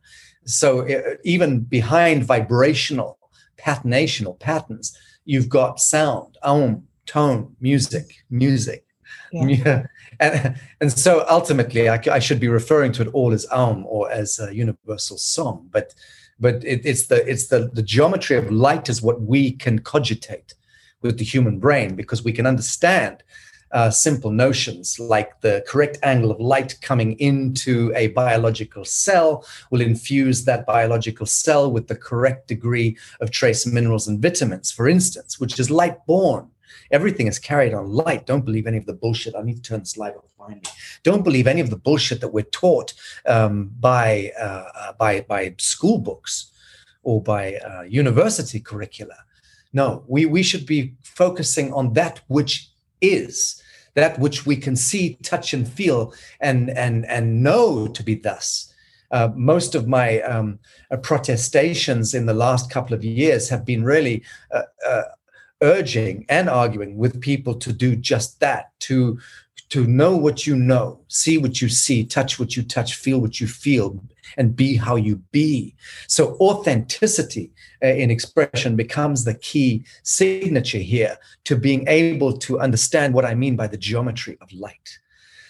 So 0.46 0.88
uh, 0.88 1.15
even 1.24 1.62
behind 1.62 2.24
vibrational 2.24 3.17
patternation 3.58 4.25
or 4.25 4.36
patterns, 4.36 4.98
you've 5.25 5.50
got 5.50 5.79
sound, 5.79 6.38
om, 6.43 6.84
tone, 7.05 7.55
music, 7.60 8.05
music, 8.29 8.86
yeah. 9.31 9.46
yeah. 9.48 9.86
And, 10.19 10.55
and 10.81 10.91
so 10.91 11.25
ultimately, 11.29 11.89
I, 11.89 12.01
I, 12.12 12.19
should 12.19 12.39
be 12.39 12.48
referring 12.48 12.91
to 12.93 13.03
it 13.03 13.08
all 13.13 13.31
as 13.31 13.46
Aum 13.51 13.86
or 13.88 14.12
as 14.12 14.39
a 14.39 14.53
universal 14.53 15.17
song. 15.17 15.67
But 15.72 15.93
but 16.39 16.63
it, 16.63 16.81
it's 16.86 17.08
the 17.08 17.27
it's 17.29 17.48
the 17.48 17.69
the 17.74 17.84
geometry 17.84 18.38
of 18.38 18.51
light 18.51 18.89
is 18.89 19.01
what 19.01 19.22
we 19.22 19.51
can 19.51 19.79
cogitate 19.79 20.55
with 21.01 21.17
the 21.17 21.24
human 21.24 21.60
brain 21.60 21.96
because 21.96 22.24
we 22.24 22.34
can 22.34 22.46
understand 22.46 23.24
uh, 23.72 23.90
simple 23.90 24.32
notions 24.32 25.00
like 25.00 25.42
the 25.42 25.64
correct 25.68 25.98
angle 26.04 26.32
of 26.32 26.40
light 26.40 26.78
coming 26.82 27.14
into 27.20 27.92
a 27.96 28.08
biological 28.08 28.86
cell 28.86 29.46
will 29.72 29.82
infuse 29.82 30.46
that 30.46 30.66
biological 30.66 31.26
cell 31.26 31.72
with 31.72 31.88
the 31.88 31.96
correct 31.96 32.48
degree 32.48 32.98
of 33.22 33.32
trace 33.32 33.66
minerals 33.66 34.08
and 34.08 34.22
vitamins, 34.22 34.72
for 34.72 34.88
instance, 34.88 35.40
which 35.40 35.60
is 35.60 35.70
light 35.70 36.06
born. 36.06 36.50
Everything 36.92 37.28
is 37.28 37.40
carried 37.40 37.74
on 37.74 37.90
light. 37.90 38.26
Don't 38.26 38.46
believe 38.46 38.66
any 38.68 38.78
of 38.78 38.86
the 38.86 38.94
bullshit. 38.94 39.36
I 39.36 39.42
need 39.44 39.58
to 39.58 39.62
turn 39.62 39.84
the 39.84 40.00
light 40.00 40.16
off 40.16 40.26
finally. 40.38 40.64
Don't 41.04 41.24
believe 41.24 41.48
any 41.48 41.62
of 41.62 41.70
the 41.70 41.76
bullshit 41.76 42.22
that 42.22 42.30
we're 42.30 42.44
taught 42.44 42.94
um, 43.26 43.72
by, 43.80 44.32
uh, 44.40 44.66
uh, 44.76 44.94
by, 44.94 45.22
by 45.22 45.54
school 45.58 46.00
books 46.00 46.52
or 47.04 47.22
by 47.22 47.56
uh, 47.56 47.82
university 47.84 48.60
curricula. 48.60 49.16
No, 49.72 50.04
we, 50.08 50.26
we 50.26 50.42
should 50.42 50.66
be 50.66 50.96
focusing 51.04 51.72
on 51.74 51.94
that 51.94 52.22
which 52.28 52.69
is, 53.01 53.62
that 53.96 54.20
which 54.20 54.46
we 54.46 54.56
can 54.56 54.75
see, 54.75 55.15
touch, 55.24 55.53
and 55.53 55.68
feel, 55.68 56.13
and, 56.39 56.70
and, 56.72 57.06
and 57.08 57.44
know 57.44 57.88
to 57.88 58.03
be 58.03 58.15
thus. 58.15 58.74
Uh, 59.12 59.29
most 59.36 59.74
of 59.74 59.88
my 59.88 60.22
um, 60.22 60.60
uh, 60.91 60.98
protestations 60.98 62.13
in 62.13 62.27
the 62.27 62.34
last 62.34 62.70
couple 62.70 62.94
of 62.94 63.03
years 63.03 63.50
have 63.50 63.65
been 63.65 63.84
really 63.84 64.22
uh, 64.51 64.62
uh 64.88 65.01
urging 65.62 66.25
and 66.29 66.48
arguing 66.48 66.96
with 66.96 67.20
people 67.20 67.53
to 67.53 67.74
do 67.74 67.96
just 67.96 68.39
that 68.39 68.72
to 68.79 69.20
to 69.70 69.86
know 69.86 70.15
what 70.15 70.48
you 70.48 70.56
know, 70.56 71.00
see 71.08 71.38
what 71.38 71.62
you 71.62 71.70
see, 71.70 72.03
touch 72.03 72.39
what 72.39 72.56
you 72.58 72.63
touch, 72.63 72.96
feel 72.96 73.22
what 73.22 73.39
you 73.39 73.48
feel, 73.48 74.01
and 74.38 74.55
be 74.55 74.75
how 74.75 74.95
you 74.95 75.17
be. 75.31 75.75
So 76.07 76.36
authenticity 76.39 77.51
uh, 77.83 77.88
in 77.88 78.12
expression 78.12 78.75
becomes 78.75 79.24
the 79.24 79.36
key 79.36 79.86
signature 80.03 80.79
here 80.79 81.17
to 81.45 81.55
being 81.55 81.88
able 81.88 82.38
to 82.39 82.59
understand 82.59 83.13
what 83.13 83.25
I 83.25 83.36
mean 83.36 83.55
by 83.55 83.67
the 83.67 83.77
geometry 83.77 84.38
of 84.41 84.51
light. 84.53 85.00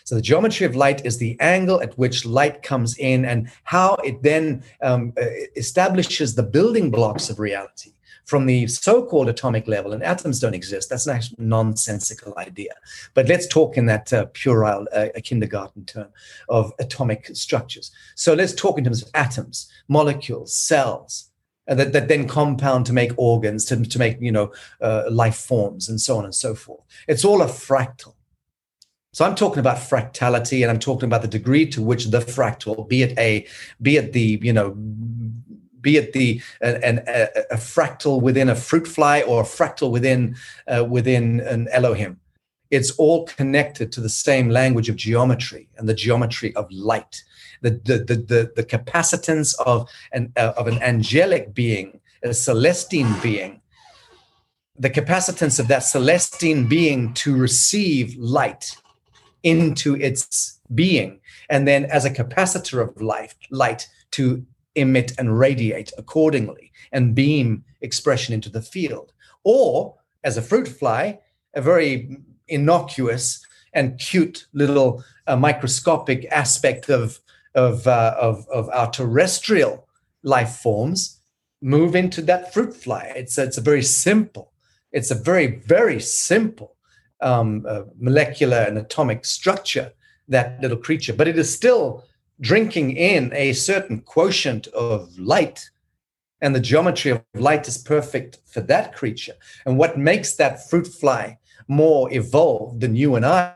So 0.03 0.15
the 0.15 0.21
geometry 0.21 0.65
of 0.65 0.75
light 0.75 1.05
is 1.05 1.17
the 1.17 1.39
angle 1.39 1.81
at 1.81 1.95
which 1.97 2.25
light 2.25 2.63
comes 2.63 2.97
in 2.97 3.25
and 3.25 3.47
how 3.63 3.93
it 4.03 4.23
then 4.23 4.63
um, 4.81 5.13
establishes 5.55 6.33
the 6.33 6.41
building 6.41 6.89
blocks 6.89 7.29
of 7.29 7.37
reality 7.37 7.93
from 8.29 8.45
the 8.45 8.67
so-called 8.67 9.27
atomic 9.27 9.67
level, 9.67 9.91
and 9.91 10.03
atoms 10.03 10.39
don't 10.39 10.53
exist. 10.53 10.89
That's 10.89 11.07
an 11.07 11.19
nonsensical 11.39 12.33
idea. 12.37 12.75
But 13.15 13.27
let's 13.27 13.47
talk 13.47 13.75
in 13.75 13.87
that 13.87 14.13
uh, 14.13 14.27
puerile 14.33 14.87
uh, 14.93 15.07
kindergarten 15.23 15.85
term 15.85 16.09
of 16.47 16.71
atomic 16.79 17.31
structures. 17.33 17.91
So 18.15 18.35
let's 18.35 18.53
talk 18.53 18.77
in 18.77 18.83
terms 18.83 19.01
of 19.01 19.09
atoms, 19.15 19.71
molecules, 19.87 20.55
cells, 20.55 21.31
uh, 21.67 21.73
that, 21.73 21.91
that 21.93 22.07
then 22.07 22.27
compound 22.27 22.85
to 22.85 22.93
make 22.93 23.11
organs, 23.17 23.65
to, 23.65 23.83
to 23.83 23.99
make 23.99 24.21
you 24.21 24.31
know 24.31 24.51
uh, 24.79 25.05
life 25.09 25.37
forms, 25.37 25.89
and 25.89 25.99
so 25.99 26.17
on 26.17 26.25
and 26.25 26.35
so 26.35 26.53
forth. 26.53 26.83
It's 27.07 27.25
all 27.25 27.41
a 27.41 27.47
fractal. 27.47 28.13
So 29.11 29.25
I'm 29.25 29.33
talking 29.33 29.59
about 29.59 29.77
fractality, 29.77 30.61
and 30.61 30.69
I'm 30.69 30.79
talking 30.79 31.07
about 31.07 31.23
the 31.23 31.27
degree 31.27 31.65
to 31.71 31.81
which 31.81 32.05
the 32.05 32.19
fractal, 32.19 32.87
be 32.87 33.01
it 33.01 33.17
a, 33.17 33.47
be 33.81 33.97
it 33.97 34.13
the 34.13 34.39
you 34.43 34.53
know 34.53 34.77
be 35.81 35.97
it 35.97 36.13
the 36.13 36.41
an, 36.61 37.01
a, 37.07 37.27
a, 37.51 37.57
fractal 37.57 38.21
within 38.21 38.49
a 38.49 38.55
fruit 38.55 38.87
fly 38.87 39.21
or 39.21 39.41
a 39.41 39.45
fractal 39.45 39.91
within 39.91 40.35
uh, 40.67 40.85
within 40.87 41.41
an 41.41 41.67
Elohim. 41.71 42.19
It's 42.69 42.91
all 42.91 43.25
connected 43.25 43.91
to 43.93 44.01
the 44.01 44.09
same 44.09 44.49
language 44.49 44.89
of 44.89 44.95
geometry 44.95 45.69
and 45.77 45.89
the 45.89 45.93
geometry 45.93 46.55
of 46.55 46.71
light. 46.71 47.23
The 47.61 47.71
the 47.71 47.97
the 47.99 48.15
the, 48.15 48.51
the 48.55 48.63
capacitance 48.63 49.55
of 49.65 49.89
an 50.13 50.31
uh, 50.37 50.53
of 50.57 50.67
an 50.67 50.81
angelic 50.81 51.53
being, 51.53 51.99
a 52.23 52.33
celestine 52.33 53.13
being, 53.21 53.61
the 54.77 54.89
capacitance 54.89 55.59
of 55.59 55.67
that 55.67 55.83
celestine 55.83 56.67
being 56.67 57.13
to 57.15 57.35
receive 57.35 58.15
light 58.17 58.77
into 59.43 59.95
its 59.95 60.59
being, 60.75 61.19
and 61.49 61.67
then 61.67 61.85
as 61.85 62.05
a 62.05 62.09
capacitor 62.09 62.81
of 62.81 63.01
life, 63.01 63.35
light 63.49 63.87
to 64.11 64.45
emit 64.79 65.13
and 65.17 65.39
radiate 65.39 65.91
accordingly 65.97 66.71
and 66.91 67.15
beam 67.15 67.63
expression 67.81 68.33
into 68.33 68.49
the 68.49 68.61
field. 68.61 69.13
Or, 69.43 69.95
as 70.23 70.37
a 70.37 70.41
fruit 70.41 70.67
fly, 70.67 71.19
a 71.53 71.61
very 71.61 72.17
innocuous 72.47 73.45
and 73.73 73.99
cute 73.99 74.47
little 74.53 75.03
uh, 75.27 75.35
microscopic 75.35 76.25
aspect 76.31 76.89
of, 76.89 77.19
of, 77.55 77.87
uh, 77.87 78.15
of, 78.19 78.47
of 78.51 78.69
our 78.69 78.89
terrestrial 78.89 79.87
life 80.23 80.55
forms 80.57 81.19
move 81.61 81.95
into 81.95 82.21
that 82.23 82.53
fruit 82.53 82.73
fly. 82.73 83.11
It's, 83.15 83.37
it's 83.37 83.57
a 83.57 83.61
very 83.61 83.83
simple, 83.83 84.51
it's 84.91 85.11
a 85.11 85.15
very, 85.15 85.61
very 85.65 85.99
simple 85.99 86.75
um, 87.21 87.65
uh, 87.67 87.83
molecular 87.99 88.57
and 88.57 88.77
atomic 88.77 89.25
structure, 89.25 89.91
that 90.27 90.61
little 90.61 90.77
creature, 90.77 91.13
but 91.13 91.27
it 91.27 91.37
is 91.37 91.53
still 91.53 92.05
drinking 92.41 92.95
in 92.95 93.31
a 93.33 93.53
certain 93.53 94.01
quotient 94.01 94.67
of 94.67 95.17
light 95.19 95.69
and 96.41 96.55
the 96.55 96.59
geometry 96.59 97.11
of 97.11 97.23
light 97.33 97.67
is 97.67 97.77
perfect 97.77 98.39
for 98.45 98.61
that 98.61 98.95
creature. 98.95 99.33
And 99.65 99.77
what 99.77 99.97
makes 99.97 100.35
that 100.35 100.69
fruit 100.69 100.87
fly 100.87 101.37
more 101.69 102.11
evolved 102.11 102.81
than 102.81 102.95
you 102.95 103.15
and 103.15 103.25
i 103.25 103.55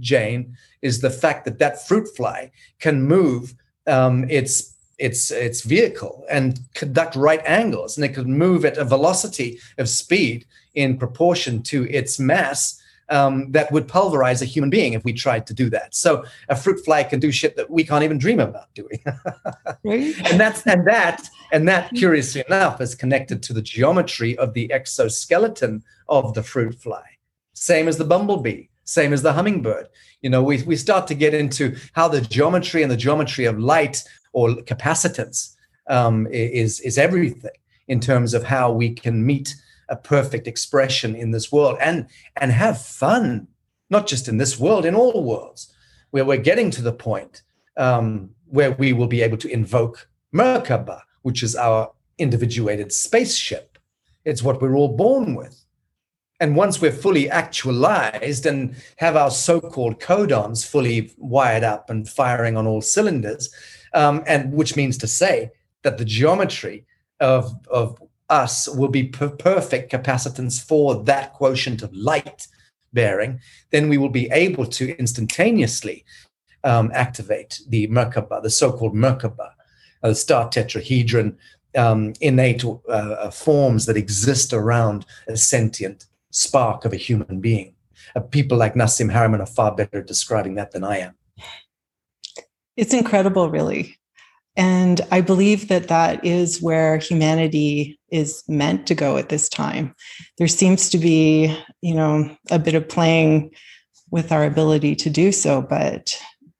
jane 0.00 0.56
is 0.80 1.00
the 1.00 1.10
fact 1.10 1.44
that 1.44 1.58
that 1.58 1.86
fruit 1.86 2.08
fly 2.16 2.50
can 2.80 3.02
move 3.02 3.54
um, 3.86 4.28
its 4.28 4.74
its 4.98 5.30
its 5.30 5.62
vehicle 5.62 6.24
and 6.30 6.58
conduct 6.74 7.14
right 7.14 7.42
angles 7.44 7.96
and 7.96 8.04
it 8.04 8.14
can 8.14 8.36
move 8.36 8.64
at 8.64 8.78
a 8.78 8.84
velocity 8.84 9.58
of 9.78 9.88
speed 9.88 10.46
in 10.74 10.96
proportion 10.96 11.62
to 11.62 11.88
its 11.90 12.18
mass 12.18 12.81
um, 13.12 13.52
that 13.52 13.70
would 13.70 13.86
pulverize 13.86 14.40
a 14.40 14.46
human 14.46 14.70
being 14.70 14.94
if 14.94 15.04
we 15.04 15.12
tried 15.12 15.46
to 15.46 15.54
do 15.54 15.68
that. 15.70 15.94
So 15.94 16.24
a 16.48 16.56
fruit 16.56 16.82
fly 16.82 17.04
can 17.04 17.20
do 17.20 17.30
shit 17.30 17.56
that 17.56 17.70
we 17.70 17.84
can't 17.84 18.02
even 18.02 18.16
dream 18.16 18.40
about 18.40 18.72
doing. 18.74 19.04
right. 19.84 20.14
And 20.30 20.40
that's 20.40 20.66
and 20.66 20.86
that 20.86 21.28
and 21.52 21.68
that 21.68 21.92
curiously 21.94 22.42
enough 22.46 22.80
is 22.80 22.94
connected 22.94 23.42
to 23.44 23.52
the 23.52 23.60
geometry 23.60 24.36
of 24.38 24.54
the 24.54 24.72
exoskeleton 24.72 25.84
of 26.08 26.32
the 26.32 26.42
fruit 26.42 26.74
fly. 26.74 27.04
Same 27.52 27.86
as 27.86 27.98
the 27.98 28.04
bumblebee, 28.04 28.68
same 28.84 29.12
as 29.12 29.20
the 29.20 29.34
hummingbird. 29.34 29.88
You 30.22 30.30
know, 30.30 30.42
we, 30.42 30.62
we 30.62 30.76
start 30.76 31.06
to 31.08 31.14
get 31.14 31.34
into 31.34 31.76
how 31.92 32.08
the 32.08 32.22
geometry 32.22 32.82
and 32.82 32.90
the 32.90 32.96
geometry 32.96 33.44
of 33.44 33.58
light 33.58 34.02
or 34.32 34.50
capacitance 34.72 35.54
um, 35.88 36.26
is 36.28 36.80
is 36.80 36.96
everything 36.96 37.50
in 37.88 38.00
terms 38.00 38.32
of 38.32 38.42
how 38.42 38.72
we 38.72 38.94
can 38.94 39.26
meet 39.26 39.54
a 39.88 39.96
perfect 39.96 40.46
expression 40.46 41.14
in 41.14 41.30
this 41.30 41.50
world 41.52 41.76
and 41.80 42.06
and 42.36 42.52
have 42.52 42.80
fun 42.80 43.48
not 43.90 44.06
just 44.06 44.28
in 44.28 44.38
this 44.38 44.58
world 44.58 44.86
in 44.86 44.94
all 44.94 45.22
worlds. 45.22 45.72
Where 46.10 46.24
we're 46.24 46.38
getting 46.38 46.70
to 46.72 46.82
the 46.82 46.92
point 46.92 47.42
um, 47.76 48.30
where 48.46 48.72
we 48.72 48.92
will 48.92 49.06
be 49.06 49.22
able 49.22 49.38
to 49.38 49.48
invoke 49.48 50.08
merkaba 50.34 51.00
which 51.22 51.42
is 51.42 51.56
our 51.56 51.92
individuated 52.18 52.92
spaceship. 52.92 53.78
It's 54.24 54.42
what 54.42 54.60
we're 54.60 54.76
all 54.76 54.96
born 54.96 55.34
with. 55.34 55.64
And 56.40 56.56
once 56.56 56.80
we're 56.80 56.92
fully 56.92 57.30
actualized 57.30 58.46
and 58.46 58.74
have 58.96 59.16
our 59.16 59.30
so-called 59.30 60.00
codons 60.00 60.66
fully 60.66 61.12
wired 61.16 61.62
up 61.62 61.88
and 61.88 62.08
firing 62.08 62.56
on 62.56 62.66
all 62.66 62.80
cylinders 62.80 63.52
um, 63.94 64.24
and 64.26 64.52
which 64.52 64.76
means 64.76 64.98
to 64.98 65.06
say 65.06 65.52
that 65.82 65.98
the 65.98 66.04
geometry 66.04 66.84
of, 67.20 67.54
of 67.68 68.02
us 68.32 68.68
will 68.68 68.88
be 68.88 69.04
per- 69.04 69.28
perfect 69.28 69.92
capacitance 69.92 70.62
for 70.62 71.04
that 71.04 71.34
quotient 71.34 71.82
of 71.82 71.94
light 71.94 72.48
bearing, 72.92 73.40
then 73.70 73.88
we 73.88 73.98
will 73.98 74.08
be 74.08 74.30
able 74.30 74.66
to 74.66 74.96
instantaneously 74.98 76.04
um, 76.64 76.90
activate 76.94 77.60
the 77.68 77.86
Merkaba, 77.88 78.42
the 78.42 78.50
so-called 78.50 78.94
Merkaba, 78.94 79.50
uh, 80.02 80.08
the 80.08 80.14
star 80.14 80.48
tetrahedron, 80.48 81.36
um, 81.76 82.12
innate 82.20 82.64
uh, 82.64 82.70
uh, 82.88 83.30
forms 83.30 83.86
that 83.86 83.96
exist 83.96 84.52
around 84.52 85.06
a 85.28 85.36
sentient 85.36 86.06
spark 86.30 86.84
of 86.84 86.92
a 86.92 86.96
human 86.96 87.40
being. 87.40 87.74
Uh, 88.14 88.20
people 88.20 88.58
like 88.58 88.74
Nassim 88.74 89.12
Haramein 89.12 89.40
are 89.40 89.46
far 89.46 89.74
better 89.74 90.02
describing 90.02 90.54
that 90.56 90.72
than 90.72 90.84
I 90.84 90.98
am. 90.98 91.14
It's 92.76 92.94
incredible, 92.94 93.50
really. 93.50 93.96
And 94.56 95.00
I 95.10 95.22
believe 95.22 95.68
that 95.68 95.88
that 95.88 96.24
is 96.24 96.60
where 96.60 96.98
humanity 96.98 97.98
is 98.12 98.44
meant 98.46 98.86
to 98.86 98.94
go 98.94 99.16
at 99.16 99.30
this 99.30 99.48
time. 99.48 99.94
There 100.38 100.46
seems 100.46 100.90
to 100.90 100.98
be, 100.98 101.56
you 101.80 101.94
know, 101.94 102.36
a 102.50 102.58
bit 102.58 102.74
of 102.74 102.88
playing 102.88 103.50
with 104.10 104.30
our 104.30 104.44
ability 104.44 104.94
to 104.96 105.10
do 105.10 105.32
so, 105.32 105.62
but 105.62 106.16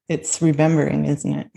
it's 0.09 0.41
remembering, 0.43 1.05
isn't 1.05 1.33
it? 1.33 1.51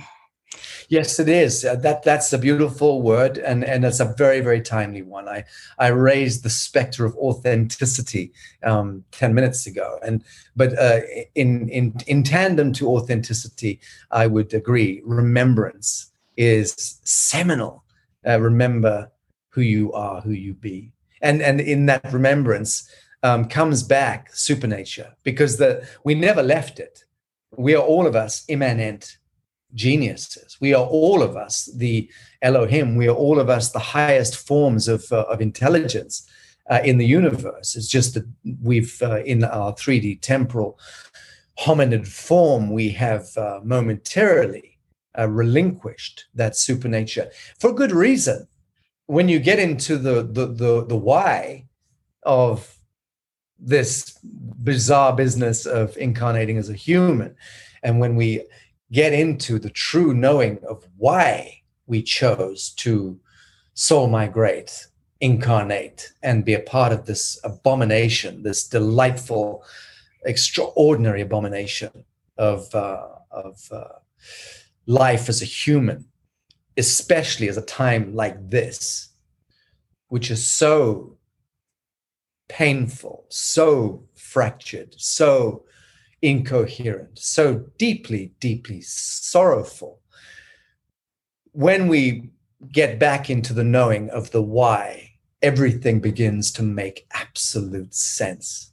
Yes, 0.89 1.19
it 1.19 1.29
is. 1.29 1.65
Uh, 1.65 1.75
that 1.77 2.03
that's 2.03 2.31
a 2.31 2.37
beautiful 2.37 3.01
word, 3.01 3.39
and 3.39 3.63
and 3.63 3.83
it's 3.83 3.99
a 3.99 4.13
very 4.17 4.39
very 4.39 4.61
timely 4.61 5.01
one. 5.01 5.27
I 5.27 5.43
I 5.79 5.87
raised 5.87 6.43
the 6.43 6.49
specter 6.49 7.05
of 7.05 7.15
authenticity 7.15 8.31
um, 8.63 9.03
ten 9.11 9.33
minutes 9.33 9.65
ago, 9.65 9.97
and 10.05 10.23
but 10.55 10.77
uh, 10.77 10.99
in 11.33 11.69
in 11.69 11.95
in 12.05 12.21
tandem 12.21 12.71
to 12.73 12.89
authenticity, 12.89 13.79
I 14.11 14.27
would 14.27 14.53
agree. 14.53 15.01
Remembrance 15.03 16.11
is 16.37 16.99
seminal. 17.03 17.83
Uh, 18.27 18.39
remember 18.39 19.09
who 19.55 19.61
you 19.61 19.93
are, 19.93 20.21
who 20.21 20.31
you 20.31 20.53
be, 20.53 20.91
and 21.21 21.41
and 21.41 21.59
in 21.61 21.85
that 21.87 22.13
remembrance 22.13 22.87
um, 23.23 23.45
comes 23.45 23.81
back 23.81 24.29
supernature 24.33 25.13
because 25.23 25.57
the 25.57 25.87
we 26.03 26.13
never 26.13 26.43
left 26.43 26.79
it. 26.79 27.05
We 27.57 27.73
are 27.73 27.83
all 27.83 28.05
of 28.05 28.15
us 28.15 28.43
immanent 28.49 29.17
geniuses. 29.73 30.57
We 30.59 30.73
are 30.73 30.85
all 30.85 31.23
of 31.23 31.37
us 31.37 31.69
the 31.73 32.09
Elohim. 32.41 32.97
We 32.97 33.07
are 33.07 33.15
all 33.15 33.39
of 33.39 33.49
us 33.49 33.71
the 33.71 33.79
highest 33.79 34.35
forms 34.35 34.89
of 34.89 35.05
uh, 35.11 35.23
of 35.29 35.41
intelligence 35.41 36.29
uh, 36.69 36.81
in 36.83 36.97
the 36.97 37.07
universe. 37.07 37.77
It's 37.77 37.87
just 37.87 38.13
that 38.15 38.27
we've 38.61 39.01
uh, 39.01 39.23
in 39.23 39.45
our 39.45 39.73
3D 39.73 40.19
temporal 40.21 40.77
hominid 41.57 42.05
form 42.05 42.69
we 42.69 42.89
have 42.89 43.25
uh, 43.37 43.61
momentarily 43.63 44.77
uh, 45.17 45.29
relinquished 45.29 46.25
that 46.33 46.57
supernature 46.57 47.29
for 47.59 47.73
good 47.73 47.93
reason. 47.93 48.47
When 49.07 49.29
you 49.29 49.39
get 49.39 49.59
into 49.59 49.97
the, 49.97 50.23
the 50.23 50.47
the 50.47 50.85
the 50.85 50.95
why 50.95 51.65
of 52.23 52.77
this 53.59 54.17
bizarre 54.23 55.15
business 55.15 55.65
of 55.65 55.95
incarnating 55.97 56.57
as 56.57 56.69
a 56.69 56.73
human, 56.73 57.35
and 57.83 57.99
when 57.99 58.15
we 58.15 58.45
get 58.91 59.13
into 59.13 59.59
the 59.59 59.69
true 59.69 60.13
knowing 60.13 60.59
of 60.67 60.87
why 60.97 61.61
we 61.87 62.01
chose 62.01 62.71
to 62.71 63.19
soul 63.73 64.07
migrate, 64.07 64.87
incarnate, 65.19 66.13
and 66.23 66.45
be 66.45 66.53
a 66.53 66.59
part 66.59 66.91
of 66.91 67.05
this 67.05 67.39
abomination, 67.43 68.43
this 68.43 68.67
delightful 68.67 69.63
extraordinary 70.25 71.21
abomination 71.21 72.05
of 72.37 72.73
uh, 72.73 73.07
of 73.31 73.61
uh, 73.71 73.85
life 74.85 75.29
as 75.29 75.41
a 75.41 75.45
human, 75.45 76.05
especially 76.77 77.47
as 77.47 77.57
a 77.57 77.61
time 77.61 78.13
like 78.13 78.49
this, 78.49 79.09
which 80.09 80.29
is 80.29 80.45
so 80.45 81.17
painful, 82.47 83.25
so 83.29 84.03
fractured, 84.13 84.93
so 84.97 85.65
incoherent, 86.21 87.17
so 87.17 87.65
deeply, 87.77 88.33
deeply 88.39 88.81
sorrowful. 88.81 90.01
When 91.51 91.87
we 91.87 92.31
get 92.71 92.99
back 92.99 93.29
into 93.29 93.53
the 93.53 93.63
knowing 93.63 94.09
of 94.09 94.31
the 94.31 94.41
why, 94.41 95.11
everything 95.41 95.99
begins 95.99 96.51
to 96.53 96.63
make 96.63 97.07
absolute 97.13 97.93
sense. 97.93 98.71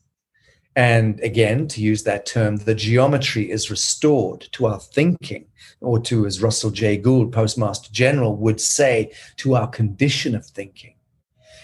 And 0.75 1.21
again, 1.21 1.69
to 1.69 1.83
use 1.83 2.03
that 2.05 2.25
term, 2.25 2.57
the 2.57 2.75
geometry 2.75 3.51
is 3.51 3.71
restored 3.71 4.49
to 4.53 4.67
our 4.67 4.81
thinking, 4.81 5.47
or 5.81 6.01
to, 6.01 6.27
as 6.27 6.41
Russell 6.41 6.71
J. 6.71 6.97
Gould, 6.97 7.33
Postmaster 7.33 7.93
General, 7.93 8.37
would 8.37 8.61
say, 8.61 9.13
to 9.37 9.55
our 9.55 9.67
condition 9.67 10.35
of 10.35 10.47
thinking. 10.47 10.95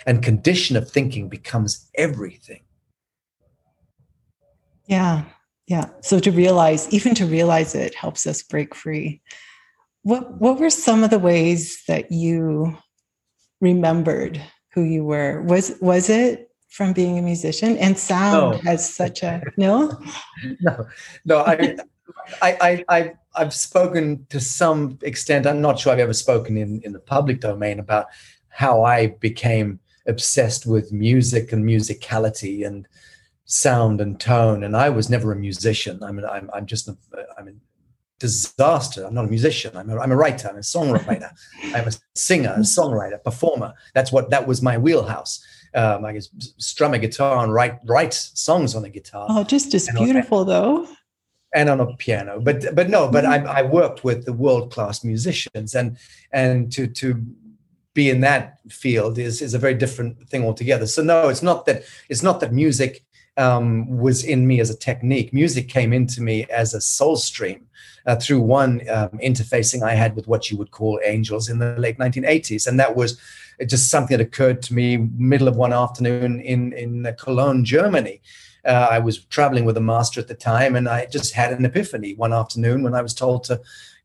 And 0.06 0.22
condition 0.22 0.76
of 0.76 0.90
thinking 0.90 1.28
becomes 1.28 1.90
everything. 1.94 2.60
Yeah, 4.86 5.24
yeah. 5.66 5.86
So 6.02 6.18
to 6.20 6.30
realize, 6.30 6.88
even 6.92 7.14
to 7.16 7.26
realize 7.26 7.74
it 7.74 7.94
helps 7.94 8.26
us 8.26 8.42
break 8.42 8.74
free. 8.74 9.22
What 10.02 10.40
what 10.40 10.58
were 10.58 10.70
some 10.70 11.04
of 11.04 11.10
the 11.10 11.18
ways 11.18 11.82
that 11.88 12.10
you 12.10 12.78
remembered 13.60 14.40
who 14.72 14.82
you 14.82 15.04
were? 15.04 15.42
Was 15.42 15.76
was 15.80 16.08
it 16.08 16.47
from 16.68 16.92
being 16.92 17.18
a 17.18 17.22
musician? 17.22 17.76
And 17.78 17.98
sound 17.98 18.52
no. 18.52 18.58
has 18.70 18.94
such 18.94 19.22
a 19.22 19.42
no? 19.56 19.98
no, 20.60 20.86
no, 21.24 21.38
I 21.40 21.76
I, 22.42 22.84
I, 22.88 23.12
I've 23.34 23.54
spoken 23.54 24.26
to 24.30 24.40
some 24.40 24.98
extent. 25.02 25.46
I'm 25.46 25.60
not 25.60 25.78
sure 25.78 25.92
I've 25.92 25.98
ever 25.98 26.12
spoken 26.12 26.56
in, 26.56 26.80
in 26.82 26.92
the 26.92 26.98
public 26.98 27.40
domain 27.40 27.78
about 27.78 28.06
how 28.48 28.84
I 28.84 29.08
became 29.08 29.80
obsessed 30.06 30.66
with 30.66 30.92
music 30.92 31.52
and 31.52 31.64
musicality 31.64 32.66
and 32.66 32.86
sound 33.44 34.00
and 34.00 34.18
tone. 34.20 34.64
And 34.64 34.76
I 34.76 34.90
was 34.90 35.10
never 35.10 35.32
a 35.32 35.36
musician. 35.36 36.02
I 36.02 36.12
mean, 36.12 36.26
I'm, 36.26 36.50
I'm 36.52 36.66
just, 36.66 36.88
a, 36.88 36.96
I'm 37.38 37.48
a 37.48 37.52
disaster. 38.18 39.04
I'm 39.04 39.14
not 39.14 39.26
a 39.26 39.28
musician. 39.28 39.76
I'm 39.76 39.90
a, 39.90 39.98
I'm 39.98 40.12
a 40.12 40.16
writer. 40.16 40.48
I'm 40.48 40.56
a 40.56 40.60
songwriter. 40.60 41.30
I'm 41.74 41.88
a 41.88 41.92
singer, 42.14 42.54
a 42.56 42.60
songwriter, 42.60 43.22
performer. 43.22 43.74
That's 43.94 44.12
what, 44.12 44.30
that 44.30 44.46
was 44.46 44.62
my 44.62 44.76
wheelhouse. 44.76 45.44
Um, 45.74 46.04
I 46.04 46.12
guess 46.12 46.28
strum 46.56 46.94
a 46.94 46.98
guitar 46.98 47.44
and 47.44 47.52
write, 47.52 47.78
write 47.84 48.14
songs 48.14 48.74
on 48.74 48.84
a 48.84 48.88
guitar. 48.88 49.26
Oh, 49.28 49.44
just 49.44 49.74
as 49.74 49.88
beautiful 49.90 50.44
though. 50.44 50.86
And 51.54 51.70
on 51.70 51.80
a 51.80 51.86
piano, 51.96 52.40
but 52.40 52.74
but 52.74 52.90
no, 52.90 53.08
but 53.10 53.24
I, 53.24 53.38
I 53.38 53.62
worked 53.62 54.04
with 54.04 54.26
the 54.26 54.34
world 54.34 54.70
class 54.70 55.02
musicians, 55.02 55.74
and 55.74 55.96
and 56.30 56.70
to 56.72 56.86
to 56.86 57.24
be 57.94 58.10
in 58.10 58.20
that 58.20 58.58
field 58.68 59.18
is 59.18 59.40
is 59.40 59.54
a 59.54 59.58
very 59.58 59.72
different 59.74 60.28
thing 60.28 60.44
altogether. 60.44 60.86
So 60.86 61.02
no, 61.02 61.30
it's 61.30 61.42
not 61.42 61.64
that 61.64 61.84
it's 62.10 62.22
not 62.22 62.40
that 62.40 62.52
music 62.52 63.02
um, 63.38 63.98
was 63.98 64.24
in 64.24 64.46
me 64.46 64.60
as 64.60 64.68
a 64.68 64.76
technique. 64.76 65.32
Music 65.32 65.68
came 65.68 65.92
into 65.92 66.20
me 66.20 66.44
as 66.50 66.74
a 66.74 66.80
soul 66.80 67.16
stream 67.16 67.66
uh, 68.06 68.16
through 68.16 68.40
one 68.40 68.82
um, 68.90 69.10
interfacing 69.22 69.82
I 69.82 69.94
had 69.94 70.16
with 70.16 70.26
what 70.26 70.50
you 70.50 70.58
would 70.58 70.72
call 70.72 71.00
angels 71.04 71.48
in 71.48 71.58
the 71.58 71.76
late 71.78 71.98
1980s, 71.98 72.66
and 72.66 72.78
that 72.80 72.96
was 72.96 73.18
just 73.66 73.90
something 73.90 74.16
that 74.16 74.24
occurred 74.24 74.62
to 74.62 74.74
me 74.74 74.96
middle 74.96 75.48
of 75.48 75.56
one 75.56 75.72
afternoon 75.72 76.40
in 76.40 76.72
in 76.72 77.14
Cologne, 77.18 77.64
Germany. 77.64 78.20
Uh, 78.64 78.88
I 78.90 78.98
was 78.98 79.24
traveling 79.24 79.64
with 79.64 79.76
a 79.76 79.80
master 79.80 80.20
at 80.20 80.28
the 80.28 80.34
time, 80.34 80.76
and 80.76 80.88
I 80.88 81.06
just 81.06 81.32
had 81.32 81.52
an 81.52 81.64
epiphany 81.64 82.14
one 82.14 82.32
afternoon 82.32 82.82
when 82.82 82.94
I 82.94 83.02
was 83.02 83.14
told 83.14 83.44
to 83.44 83.60